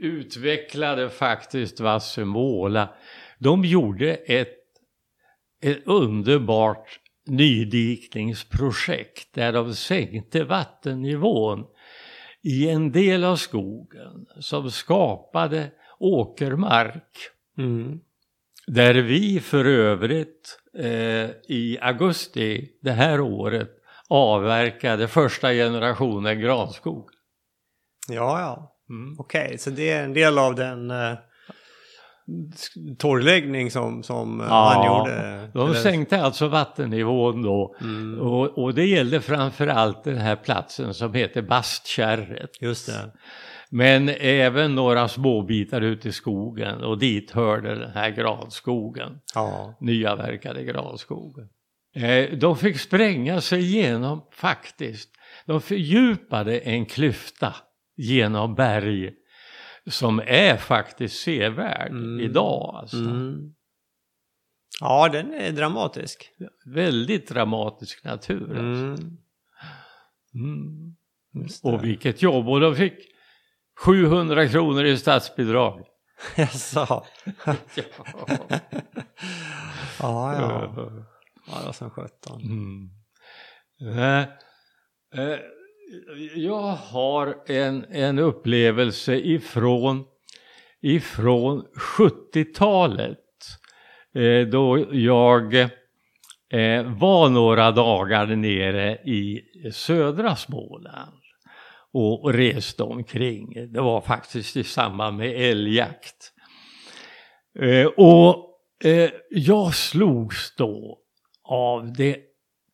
utvecklade 0.00 1.10
faktiskt 1.10 1.80
Vassemåla. 1.80 2.88
De 3.38 3.64
gjorde 3.64 4.14
ett, 4.14 4.56
ett 5.62 5.82
underbart 5.86 7.00
nydikningsprojekt 7.30 9.34
där 9.34 9.52
de 9.52 9.74
sänkte 9.74 10.44
vattennivån 10.44 11.64
i 12.42 12.68
en 12.68 12.92
del 12.92 13.24
av 13.24 13.36
skogen 13.36 14.26
som 14.40 14.70
skapade 14.70 15.70
åkermark. 15.98 17.18
Mm. 17.58 18.00
Där 18.66 18.94
vi 18.94 19.40
för 19.40 19.64
övrigt 19.64 20.58
eh, 20.78 21.30
i 21.48 21.78
augusti 21.80 22.70
det 22.82 22.92
här 22.92 23.20
året 23.20 23.70
avverkade 24.08 25.08
första 25.08 25.52
generationen 25.52 26.40
granskog. 26.40 27.10
Ja, 28.08 28.40
ja. 28.40 28.76
Mm. 28.90 29.16
Okej, 29.18 29.44
okay, 29.44 29.58
så 29.58 29.70
det 29.70 29.90
är 29.90 30.04
en 30.04 30.12
del 30.12 30.38
av 30.38 30.54
den 30.54 30.90
eh, 30.90 31.14
torrläggning 32.98 33.70
som, 33.70 34.02
som 34.02 34.46
ja, 34.48 34.72
han 34.74 34.86
gjorde? 34.86 35.50
De 35.54 35.70
eller? 35.70 35.80
sänkte 35.80 36.22
alltså 36.22 36.48
vattennivån 36.48 37.42
då 37.42 37.76
mm. 37.80 38.20
och, 38.20 38.58
och, 38.58 38.74
det 38.74 38.86
gällde 38.86 39.20
framförallt 39.20 40.04
den 40.04 40.16
här 40.16 40.36
platsen 40.36 40.94
som 40.94 41.14
heter 41.14 41.42
Bastkärret. 41.42 42.62
Just 42.62 42.86
det. 42.86 43.12
Men 43.70 44.08
även 44.20 44.74
några 44.74 45.08
småbitar 45.08 45.80
ute 45.80 46.08
i 46.08 46.12
skogen 46.12 46.84
och 46.84 46.98
dit 46.98 47.30
hörde 47.30 47.74
den 47.74 47.90
här 47.90 48.10
granskogen. 48.10 49.20
Ja. 49.34 49.74
Nyaverkade 49.80 50.64
granskogen. 50.64 51.48
Eh, 51.94 52.38
de 52.38 52.56
fick 52.56 52.80
spränga 52.80 53.40
sig 53.40 53.60
igenom 53.60 54.22
faktiskt. 54.32 55.10
De 55.46 55.60
fördjupade 55.60 56.58
en 56.58 56.86
klyfta 56.86 57.54
genom 57.96 58.54
berg 58.54 59.12
som 59.86 60.22
är 60.26 60.56
faktiskt 60.56 61.22
sevärd 61.22 61.90
mm. 61.90 62.20
idag. 62.20 62.74
Alltså. 62.74 62.96
Mm. 62.96 63.54
Ja, 64.80 65.08
den 65.08 65.34
är 65.34 65.52
dramatisk. 65.52 66.30
Väldigt 66.66 67.28
dramatisk 67.28 68.04
natur. 68.04 68.42
Alltså. 68.42 69.06
Mm. 70.34 70.94
mm. 71.34 71.48
Och 71.62 71.84
vilket 71.84 72.22
jobb! 72.22 72.48
Och 72.48 72.60
de 72.60 72.76
fick 72.76 72.94
700 73.84 74.48
kronor 74.48 74.84
i 74.84 74.98
statsbidrag. 74.98 75.86
Jaså? 76.36 76.86
ja. 77.44 77.54
ja, 80.00 80.34
ja. 80.34 80.72
Ja, 81.46 81.58
det 81.58 81.66
var 81.66 81.72
som 81.72 81.90
sjutton. 81.90 82.40
Mm. 82.42 82.90
Eh, 83.98 84.20
eh, 85.14 85.38
jag 86.34 86.62
har 86.62 87.36
en, 87.46 87.84
en 87.90 88.18
upplevelse 88.18 89.16
ifrån, 89.16 90.04
ifrån 90.82 91.66
70-talet 91.98 93.18
eh, 94.14 94.48
då 94.48 94.86
jag 94.92 95.54
eh, 95.54 96.82
var 96.98 97.28
några 97.28 97.70
dagar 97.70 98.26
nere 98.26 98.92
i 98.94 99.40
södra 99.72 100.36
Småland 100.36 101.20
och, 101.92 102.24
och 102.24 102.34
reste 102.34 102.82
omkring. 102.82 103.72
Det 103.72 103.80
var 103.80 104.00
faktiskt 104.00 104.56
i 104.56 104.64
samband 104.64 105.16
med 105.16 105.50
älgjakt. 105.50 106.32
Eh, 107.58 107.86
och 107.86 108.46
eh, 108.84 109.10
jag 109.30 109.74
slogs 109.74 110.54
då 110.56 110.98
av 111.44 111.92
det 111.92 112.29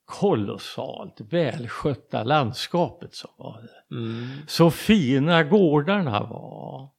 kolossalt 0.07 1.21
välskötta 1.31 2.25
landskapet 2.25 3.15
som 3.15 3.31
var 3.37 3.63
det. 3.63 3.97
Mm. 3.97 4.27
Så 4.47 4.71
fina 4.71 5.45
gårdarna 5.45 6.21
var. 6.21 6.91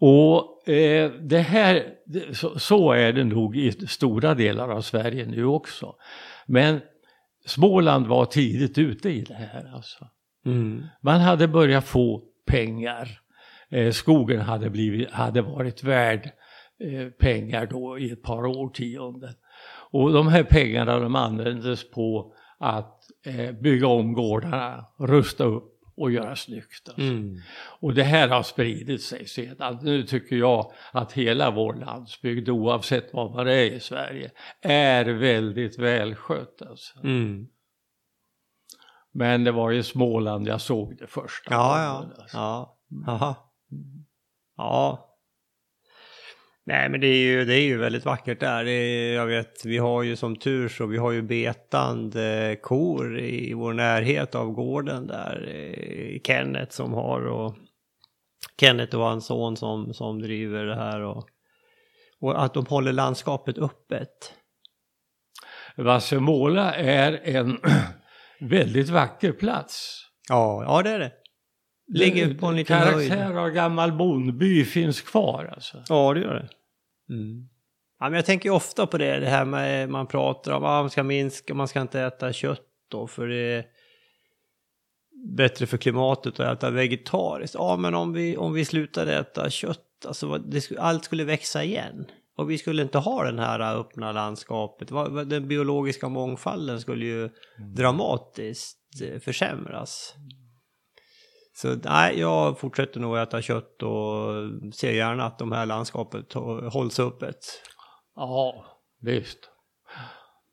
Och 0.00 0.68
eh, 0.68 1.10
det 1.12 1.38
här, 1.38 1.94
så, 2.32 2.58
så, 2.58 2.92
är 2.92 3.12
det 3.12 3.24
nog 3.24 3.56
i 3.56 3.72
stora 3.72 4.34
delar 4.34 4.68
av 4.68 4.80
Sverige 4.80 5.26
nu 5.26 5.44
också. 5.44 5.94
Men 6.46 6.80
Småland 7.46 8.06
var 8.06 8.24
tidigt 8.24 8.78
ute 8.78 9.10
i 9.10 9.20
det 9.20 9.34
här 9.34 9.70
alltså. 9.74 10.08
Mm. 10.46 10.86
Man 11.00 11.20
hade 11.20 11.48
börjat 11.48 11.84
få 11.84 12.22
pengar. 12.46 13.20
Eh, 13.70 13.90
skogen 13.90 14.40
hade, 14.40 14.70
blivit, 14.70 15.10
hade 15.10 15.42
varit 15.42 15.82
värd 15.82 16.30
eh, 16.80 17.08
pengar 17.08 17.66
då 17.66 17.98
i 17.98 18.10
ett 18.10 18.22
par 18.22 18.46
årtionden. 18.46 19.34
Och 19.90 20.12
de 20.12 20.28
här 20.28 20.44
pengarna 20.44 20.98
de 20.98 21.16
användes 21.16 21.90
på 21.90 22.34
att 22.58 23.00
eh, 23.26 23.52
bygga 23.52 23.86
om 23.86 24.12
gårdarna, 24.12 24.84
rusta 24.98 25.44
upp 25.44 25.72
och 25.96 26.10
göra 26.10 26.36
snyggt. 26.36 26.88
Alltså. 26.88 27.02
Mm. 27.02 27.36
Och 27.80 27.94
det 27.94 28.02
här 28.02 28.28
har 28.28 28.42
spridit 28.42 29.02
sig 29.02 29.26
sedan. 29.26 29.78
Nu 29.82 30.02
tycker 30.02 30.36
jag 30.36 30.72
att 30.92 31.12
hela 31.12 31.50
vår 31.50 31.74
landsbygd, 31.74 32.48
oavsett 32.48 33.14
var 33.14 33.30
man 33.30 33.48
är 33.48 33.72
i 33.72 33.80
Sverige, 33.80 34.30
är 34.62 35.04
väldigt 35.04 35.78
välskött. 35.78 36.62
Alltså. 36.62 36.98
Mm. 36.98 37.46
Men 39.12 39.44
det 39.44 39.52
var 39.52 39.72
i 39.72 39.82
Småland 39.82 40.48
jag 40.48 40.60
såg 40.60 40.96
det 40.98 41.06
första 41.06 41.54
Ja, 41.54 41.82
ja. 41.82 42.22
Alltså. 42.22 42.36
ja. 42.36 42.78
Aha. 43.06 43.52
Ja. 44.56 45.15
Nej 46.68 46.88
men 46.88 47.00
det 47.00 47.06
är 47.06 47.18
ju, 47.18 47.44
det 47.44 47.54
är 47.54 47.62
ju 47.62 47.76
väldigt 47.76 48.04
vackert 48.04 48.40
där. 48.40 48.66
Är, 48.66 49.14
jag 49.14 49.26
vet, 49.26 49.64
vi 49.64 49.78
har 49.78 50.02
ju 50.02 50.16
som 50.16 50.36
tur 50.36 50.68
så 50.68 50.86
vi 50.86 50.98
har 50.98 51.12
ju 51.12 51.22
betande 51.22 52.56
kor 52.62 53.18
i 53.18 53.54
vår 53.54 53.72
närhet 53.72 54.34
av 54.34 54.50
gården 54.50 55.06
där. 55.06 55.48
Eh, 55.54 56.20
Kenneth 56.26 56.70
som 56.72 56.92
har 56.92 57.26
och 57.26 57.54
Kenneth 58.60 58.96
och 58.96 59.04
hans 59.04 59.26
son 59.26 59.56
som, 59.56 59.94
som 59.94 60.22
driver 60.22 60.64
det 60.64 60.74
här 60.74 61.00
och, 61.00 61.28
och 62.20 62.44
att 62.44 62.54
de 62.54 62.66
håller 62.66 62.92
landskapet 62.92 63.58
öppet. 63.58 64.34
Vassemåla 65.76 66.74
är 66.74 67.20
en 67.24 67.58
väldigt 68.40 68.88
vacker 68.88 69.32
plats. 69.32 70.02
Ja, 70.28 70.64
ja 70.64 70.82
det 70.82 70.90
är 70.90 70.98
det. 70.98 71.12
Ligger 71.88 72.34
på 72.34 72.46
en 72.46 72.56
liten 72.56 72.80
Karaktär 72.80 73.24
höjd. 73.24 73.38
av 73.38 73.50
gammal 73.50 73.92
bondby 73.92 74.64
finns 74.64 75.00
kvar 75.00 75.50
alltså. 75.54 75.82
Ja, 75.88 76.14
det 76.14 76.20
gör 76.20 76.34
det. 76.34 76.48
Mm. 77.14 77.48
Ja, 77.98 78.04
men 78.04 78.14
jag 78.14 78.26
tänker 78.26 78.50
ofta 78.50 78.86
på 78.86 78.98
det, 78.98 79.20
det 79.20 79.28
här 79.28 79.44
med 79.44 79.88
man 79.88 80.06
pratar 80.06 80.52
om 80.52 80.64
att 80.64 80.70
ah, 80.70 80.80
man 80.82 80.90
ska 80.90 81.02
minska, 81.02 81.54
man 81.54 81.68
ska 81.68 81.80
inte 81.80 82.00
äta 82.00 82.32
kött 82.32 82.62
då 82.90 83.06
för 83.06 83.28
det 83.28 83.36
är 83.36 83.64
bättre 85.36 85.66
för 85.66 85.76
klimatet 85.78 86.40
att 86.40 86.58
äta 86.58 86.70
vegetariskt. 86.70 87.54
Ja, 87.54 87.76
men 87.76 87.94
om 87.94 88.12
vi, 88.12 88.36
om 88.36 88.52
vi 88.52 88.64
slutar 88.64 89.06
äta 89.06 89.50
kött, 89.50 90.06
alltså 90.06 90.38
det, 90.38 90.78
allt 90.78 91.04
skulle 91.04 91.24
växa 91.24 91.64
igen. 91.64 92.06
Och 92.36 92.50
vi 92.50 92.58
skulle 92.58 92.82
inte 92.82 92.98
ha 92.98 93.24
den 93.24 93.38
här 93.38 93.76
öppna 93.80 94.12
landskapet. 94.12 94.88
Den 95.26 95.48
biologiska 95.48 96.08
mångfalden 96.08 96.80
skulle 96.80 97.04
ju 97.04 97.20
mm. 97.20 97.74
dramatiskt 97.74 99.02
eh, 99.02 99.20
försämras. 99.20 100.14
Så 101.56 101.76
nej, 101.84 102.20
jag 102.20 102.58
fortsätter 102.58 103.00
nog 103.00 103.18
äta 103.18 103.42
kött 103.42 103.82
och 103.82 104.30
ser 104.74 104.92
gärna 104.92 105.24
att 105.24 105.38
de 105.38 105.52
här 105.52 105.66
landskapet 105.66 106.32
hålls 106.72 107.00
öppet. 107.00 107.36
Ja, 108.16 108.64
visst. 109.02 109.38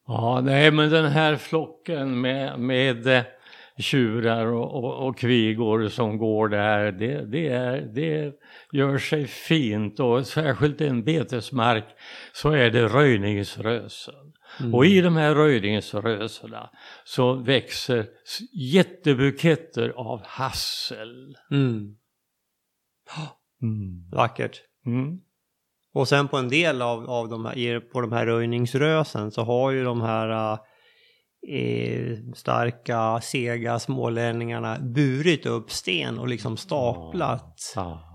Ja, 0.08 0.42
nej 0.44 0.72
men 0.72 0.90
den 0.90 1.06
här 1.06 1.36
flocken 1.36 2.22
med, 2.22 2.60
med 2.60 3.08
eh, 3.08 3.24
tjurar 3.78 4.46
och, 4.46 4.84
och, 4.84 5.08
och, 5.08 5.18
kvigor 5.18 5.88
som 5.88 6.18
går 6.18 6.48
där, 6.48 6.92
det, 6.92 7.26
det, 7.26 7.48
är, 7.48 7.82
det 7.82 8.34
gör 8.72 8.98
sig 8.98 9.28
fint 9.28 10.00
och 10.00 10.28
särskilt 10.28 10.82
i 10.82 10.88
en 10.88 11.04
betesmark 11.04 11.86
så 12.34 12.52
är 12.52 12.72
det 12.72 12.88
röjningsrösen. 12.88 14.33
Mm. 14.60 14.76
Och 14.76 14.86
i 14.86 15.02
de 15.02 15.16
här 15.16 15.36
röjningsrösena 15.36 16.70
så 17.04 17.34
växer 17.34 18.08
jättebuketter 18.54 19.90
av 19.90 20.22
hassel. 20.26 21.36
Mm. 21.52 21.96
Mm. 23.62 24.10
Vackert. 24.12 24.62
Mm. 24.86 25.20
Och 25.94 26.08
sen 26.08 26.28
på 26.28 26.38
en 26.38 26.50
del 26.50 26.82
av, 26.82 27.10
av 27.10 27.30
de 27.30 27.46
här, 27.46 27.80
på 27.80 28.02
de 28.02 28.12
här 28.12 28.26
röjningsrösen 28.26 29.32
så 29.32 29.44
har 29.44 29.72
ju 29.72 29.84
de 29.84 30.02
här 30.02 30.60
eh, 31.48 32.18
starka, 32.36 33.22
sega 33.22 33.80
smålänningarna 33.80 34.80
burit 34.80 35.46
upp 35.46 35.72
sten 35.72 36.20
och 36.20 36.28
liksom 36.28 36.58
staplat. 36.58 37.74
Ah 37.76 38.13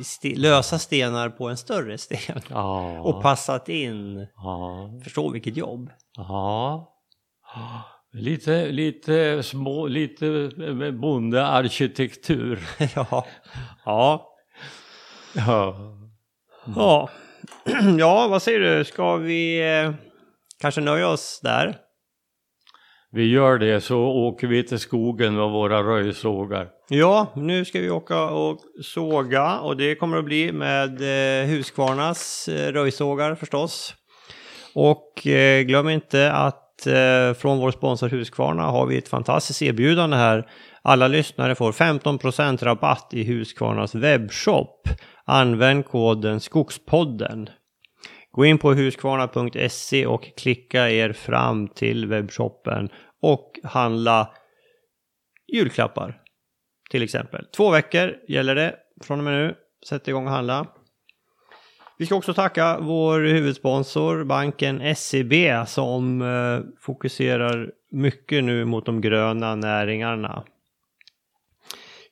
st 0.00 0.36
lösa 0.36 0.78
stenar 0.78 1.28
på 1.28 1.48
en 1.48 1.56
större 1.56 1.98
sten. 1.98 2.40
Ja. 2.48 3.00
Och 3.04 3.22
passat 3.22 3.68
in. 3.68 4.26
Ja. 4.36 4.90
Förstå 5.04 5.30
vilket 5.30 5.56
jobb. 5.56 5.90
Ja. 6.16 6.92
Lite, 8.12 8.66
lite 8.66 9.42
små, 9.42 9.86
lite 9.86 10.50
bondearkitektur. 11.00 12.68
ja. 12.94 13.26
Ja. 13.84 14.26
Ja. 15.34 15.76
Ja. 16.76 17.08
ja, 17.98 18.28
vad 18.28 18.42
säger 18.42 18.60
du? 18.60 18.84
Ska 18.84 19.16
vi 19.16 19.70
eh, 19.80 19.92
kanske 20.60 20.80
nöja 20.80 21.08
oss 21.08 21.40
där? 21.42 21.85
Vi 23.16 23.30
gör 23.30 23.58
det 23.58 23.80
så 23.80 23.98
åker 23.98 24.46
vi 24.46 24.64
till 24.64 24.78
skogen 24.78 25.34
med 25.36 25.50
våra 25.50 25.82
röjsågar. 25.82 26.68
Ja, 26.88 27.32
nu 27.36 27.64
ska 27.64 27.80
vi 27.80 27.90
åka 27.90 28.24
och 28.24 28.60
såga 28.82 29.58
och 29.58 29.76
det 29.76 29.94
kommer 29.94 30.16
att 30.16 30.24
bli 30.24 30.52
med 30.52 31.00
eh, 31.00 31.46
Husqvarnas 31.46 32.48
eh, 32.48 32.72
röjsågar 32.72 33.34
förstås. 33.34 33.94
Och 34.74 35.26
eh, 35.26 35.62
glöm 35.62 35.88
inte 35.88 36.32
att 36.32 36.62
från 37.38 37.58
vår 37.58 37.70
sponsor 37.70 38.08
Husqvarna 38.08 38.62
har 38.62 38.86
vi 38.86 38.98
ett 38.98 39.08
fantastiskt 39.08 39.62
erbjudande 39.62 40.16
här. 40.16 40.46
Alla 40.82 41.08
lyssnare 41.08 41.54
får 41.54 41.72
15% 41.72 42.64
rabatt 42.64 43.08
i 43.12 43.24
Husqvarnas 43.24 43.94
webbshop. 43.94 44.88
Använd 45.24 45.86
koden 45.86 46.40
Skogspodden. 46.40 47.48
Gå 48.36 48.44
in 48.44 48.58
på 48.58 48.74
huskvarna.se 48.74 50.06
och 50.06 50.36
klicka 50.36 50.90
er 50.90 51.12
fram 51.12 51.68
till 51.68 52.06
webbshoppen 52.06 52.88
och 53.22 53.60
handla 53.62 54.30
julklappar. 55.52 56.22
Till 56.90 57.02
exempel. 57.02 57.46
Två 57.56 57.70
veckor 57.70 58.14
gäller 58.28 58.54
det 58.54 58.76
från 59.04 59.18
och 59.18 59.24
med 59.24 59.32
nu. 59.32 59.54
Sätt 59.88 60.08
igång 60.08 60.26
och 60.26 60.32
handla. 60.32 60.66
Vi 61.98 62.06
ska 62.06 62.14
också 62.14 62.34
tacka 62.34 62.78
vår 62.80 63.20
huvudsponsor 63.20 64.24
banken 64.24 64.96
SEB 64.96 65.32
som 65.66 66.22
eh, 66.22 66.60
fokuserar 66.80 67.70
mycket 67.90 68.44
nu 68.44 68.64
mot 68.64 68.86
de 68.86 69.00
gröna 69.00 69.54
näringarna. 69.54 70.44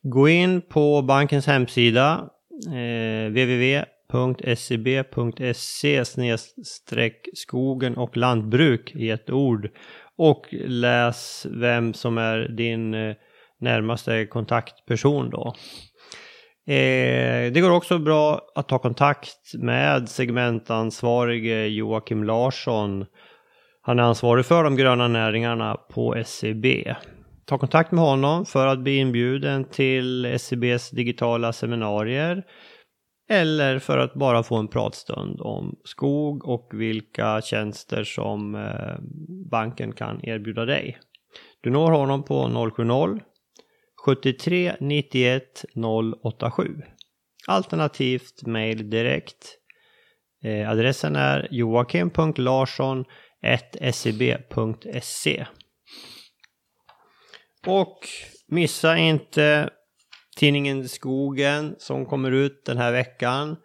Gå 0.02 0.28
in 0.28 0.62
på 0.62 1.02
bankens 1.02 1.46
hemsida 1.46 2.30
eh, 2.66 3.28
www.seb.se 3.28 3.94
skogen 7.34 7.96
och 7.96 8.16
lantbruk 8.16 8.92
i 8.94 9.10
ett 9.10 9.30
ord 9.30 9.70
och 10.18 10.46
läs 10.52 11.46
vem 11.50 11.94
som 11.94 12.18
är 12.18 12.48
din 12.48 12.94
eh, 12.94 13.14
närmaste 13.60 14.26
kontaktperson 14.26 15.30
då. 15.30 15.54
Eh, 16.72 17.52
det 17.52 17.60
går 17.60 17.70
också 17.70 17.98
bra 17.98 18.40
att 18.54 18.68
ta 18.68 18.78
kontakt 18.78 19.54
med 19.54 20.08
segmentansvarige 20.08 21.66
Joakim 21.66 22.24
Larsson. 22.24 23.06
Han 23.82 23.98
är 23.98 24.02
ansvarig 24.02 24.46
för 24.46 24.64
de 24.64 24.76
gröna 24.76 25.08
näringarna 25.08 25.76
på 25.90 26.22
SEB. 26.26 26.66
Ta 27.46 27.58
kontakt 27.58 27.92
med 27.92 28.04
honom 28.04 28.46
för 28.46 28.66
att 28.66 28.78
bli 28.78 28.96
inbjuden 28.96 29.64
till 29.64 30.36
SEBs 30.38 30.90
digitala 30.90 31.52
seminarier 31.52 32.42
eller 33.28 33.78
för 33.78 33.98
att 33.98 34.14
bara 34.14 34.42
få 34.42 34.56
en 34.56 34.68
pratstund 34.68 35.40
om 35.40 35.78
skog 35.84 36.48
och 36.48 36.70
vilka 36.72 37.40
tjänster 37.40 38.04
som 38.04 38.54
eh, 38.54 38.96
banken 39.50 39.92
kan 39.92 40.24
erbjuda 40.24 40.64
dig. 40.64 40.98
Du 41.60 41.70
når 41.70 41.90
honom 41.90 42.22
på 42.22 42.70
070 42.76 43.24
73 44.04 44.76
91 44.80 45.64
087. 46.22 46.82
Alternativt 47.46 48.46
mail 48.46 48.90
direkt. 48.90 49.58
Eh, 50.44 50.70
adressen 50.70 51.16
är 51.16 51.48
joakim.larsson 51.50 53.04
seb.se 53.92 55.30
e. 55.30 55.46
Och 57.66 57.98
missa 58.46 58.96
inte 58.96 59.70
tidningen 60.36 60.88
Skogen 60.88 61.74
som 61.78 62.06
kommer 62.06 62.30
ut 62.30 62.64
den 62.64 62.78
här 62.78 62.92
veckan. 62.92 63.56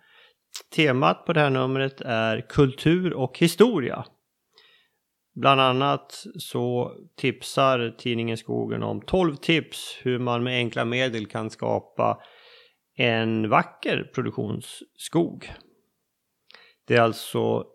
Temat 0.76 1.26
på 1.26 1.34
det 1.34 1.40
här 1.40 1.50
numret 1.50 2.02
är 2.02 2.42
kultur 2.50 3.14
och 3.14 3.40
historia. 3.40 4.06
Bland 5.36 5.62
annat 5.62 6.24
så 6.40 6.96
tipsar 7.18 7.96
tidningen 7.98 8.38
Skogen 8.38 8.84
om 8.84 9.02
12 9.02 9.36
tips 9.36 9.98
hur 10.02 10.20
man 10.20 10.44
med 10.44 10.58
enkla 10.58 10.86
medel 10.86 11.26
kan 11.26 11.50
skapa 11.50 12.22
en 12.96 13.50
vacker 13.50 14.12
produktionsskog. 14.16 15.52
Det 16.88 16.96
är 16.96 17.02
alltså 17.02 17.66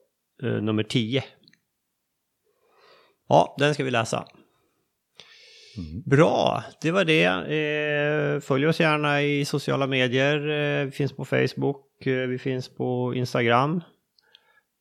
eh, 0.42 0.62
nummer 0.62 0.82
10. 0.82 1.24
Ja, 3.28 3.54
den 3.58 3.74
ska 3.74 3.84
vi 3.84 3.90
läsa. 3.90 4.28
Mm. 5.78 6.02
Bra, 6.06 6.62
det 6.82 6.90
var 6.90 7.04
det. 7.04 7.24
Eh, 7.24 8.40
följ 8.40 8.66
oss 8.66 8.80
gärna 8.80 9.22
i 9.22 9.44
sociala 9.44 9.86
medier. 9.86 10.48
Eh, 10.48 10.84
vi 10.84 10.90
finns 10.90 11.12
på 11.12 11.24
Facebook, 11.24 12.06
eh, 12.06 12.28
vi 12.28 12.38
finns 12.38 12.68
på 12.68 13.14
Instagram. 13.14 13.80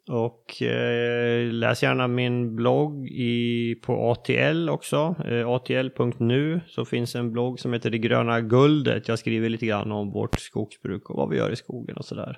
Och 0.10 0.61
eh, 0.61 1.52
läs 1.52 1.84
gärna 1.84 2.07
min 2.07 2.56
blogg 2.56 3.07
i, 3.07 3.76
på 3.76 4.11
ATL 4.11 4.70
också, 4.70 5.15
eh, 5.26 5.48
atl.nu. 5.48 6.61
Så 6.68 6.86
finns 6.86 7.15
en 7.15 7.32
blogg 7.32 7.60
som 7.60 7.74
heter 7.74 7.90
Det 7.90 7.98
gröna 7.98 8.41
guldet. 8.41 9.07
Jag 9.07 9.20
skriver 9.20 9.49
lite 9.49 9.65
grann 9.65 9.91
om 9.91 10.11
vårt 10.11 10.40
skogsbruk 10.40 11.10
och 11.10 11.15
vad 11.15 11.30
vi 11.30 11.38
gör 11.38 11.52
i 11.52 11.56
skogen 11.56 11.98
och 11.98 12.06
sådär. 12.06 12.38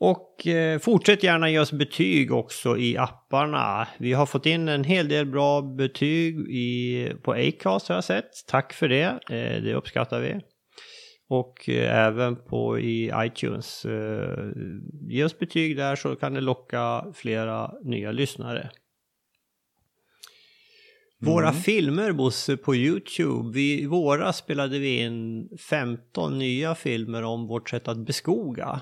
Och 0.00 0.46
eh, 0.46 0.78
fortsätt 0.78 1.22
gärna 1.22 1.50
ge 1.50 1.58
oss 1.58 1.72
betyg 1.72 2.32
också 2.32 2.76
i 2.76 2.96
apparna. 2.96 3.88
Vi 3.98 4.12
har 4.12 4.26
fått 4.26 4.46
in 4.46 4.68
en 4.68 4.84
hel 4.84 5.08
del 5.08 5.26
bra 5.26 5.62
betyg 5.62 6.38
i, 6.38 7.08
på 7.22 7.32
Acast 7.32 7.88
har 7.88 7.94
jag 7.94 8.04
sett. 8.04 8.30
Tack 8.46 8.72
för 8.72 8.88
det, 8.88 9.04
eh, 9.30 9.62
det 9.62 9.74
uppskattar 9.74 10.20
vi. 10.20 10.40
Och 11.28 11.68
eh, 11.68 11.98
även 12.06 12.36
på 12.36 12.78
i 12.78 13.12
iTunes. 13.16 13.84
Eh, 13.84 14.50
ge 15.10 15.24
oss 15.24 15.38
betyg 15.38 15.76
där 15.76 15.96
så 15.96 16.16
kan 16.16 16.34
det 16.34 16.40
locka 16.40 17.04
flera 17.14 17.72
nya 17.84 18.12
lyssnare. 18.12 18.70
Våra 21.20 21.48
Mm. 21.48 21.60
filmer 21.60 22.12
Bosse 22.12 22.56
på 22.56 22.74
Youtube. 22.74 23.50
Vi, 23.54 23.82
I 23.82 23.86
våras 23.86 24.36
spelade 24.36 24.78
vi 24.78 25.00
in 25.00 25.48
15 25.70 26.38
nya 26.38 26.74
filmer 26.74 27.22
om 27.22 27.46
vårt 27.46 27.70
sätt 27.70 27.88
att 27.88 28.06
beskoga. 28.06 28.80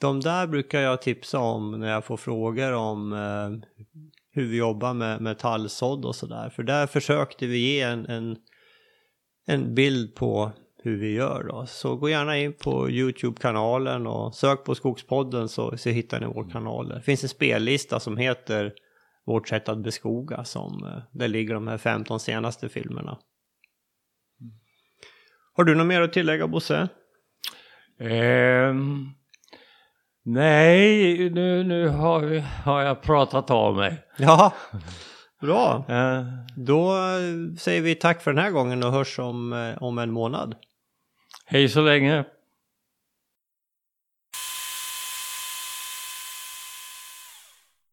De 0.00 0.20
där 0.20 0.46
brukar 0.46 0.80
jag 0.80 1.02
tipsa 1.02 1.38
om 1.38 1.80
när 1.80 1.90
jag 1.90 2.04
får 2.04 2.16
frågor 2.16 2.72
om 2.72 3.12
eh, 3.12 3.68
hur 4.30 4.48
vi 4.48 4.56
jobbar 4.56 4.94
med, 4.94 5.20
med 5.20 5.38
tallsådd 5.38 6.04
och 6.04 6.16
sådär. 6.16 6.50
För 6.50 6.62
där 6.62 6.86
försökte 6.86 7.46
vi 7.46 7.58
ge 7.58 7.80
en, 7.80 8.06
en, 8.06 8.36
en 9.46 9.74
bild 9.74 10.14
på 10.14 10.52
hur 10.82 10.98
vi 10.98 11.12
gör 11.12 11.44
då. 11.44 11.66
Så 11.66 11.96
gå 11.96 12.08
gärna 12.08 12.38
in 12.38 12.52
på 12.52 12.90
Youtube-kanalen 12.90 14.06
och 14.06 14.34
sök 14.34 14.64
på 14.64 14.74
Skogspodden 14.74 15.48
så, 15.48 15.76
så 15.76 15.88
hittar 15.88 16.20
ni 16.20 16.26
vår 16.26 16.50
kanal. 16.50 16.88
Det 16.88 17.02
finns 17.02 17.22
en 17.22 17.28
spellista 17.28 18.00
som 18.00 18.16
heter 18.16 18.72
Vårt 19.28 19.48
sätt 19.48 19.68
att 19.68 19.82
beskoga 19.82 20.44
som 20.44 20.84
eh, 20.84 21.02
där 21.12 21.28
ligger 21.28 21.54
de 21.54 21.68
här 21.68 21.78
15 21.78 22.20
senaste 22.20 22.68
filmerna. 22.68 23.18
Har 25.52 25.64
du 25.64 25.74
något 25.74 25.86
mer 25.86 26.00
att 26.00 26.12
tillägga 26.12 26.46
Bosse? 26.46 26.88
Ehm, 28.00 29.06
nej, 30.32 31.30
nu, 31.30 31.64
nu 31.64 31.88
har, 31.88 32.20
vi- 32.20 32.44
har 32.64 32.82
jag 32.82 33.02
pratat 33.02 33.50
av 33.50 33.76
mig. 33.76 33.98
Ja, 34.18 34.52
bra. 35.40 35.84
Eh, 35.88 36.22
Då 36.56 36.92
säger 37.58 37.82
vi 37.82 37.94
tack 37.94 38.22
för 38.22 38.32
den 38.32 38.44
här 38.44 38.50
gången 38.50 38.82
och 38.82 38.92
hörs 38.92 39.18
om, 39.18 39.52
eh, 39.52 39.82
om 39.82 39.98
en 39.98 40.10
månad. 40.12 40.54
hej 41.46 41.68
så 41.68 41.80
länge. 41.80 42.24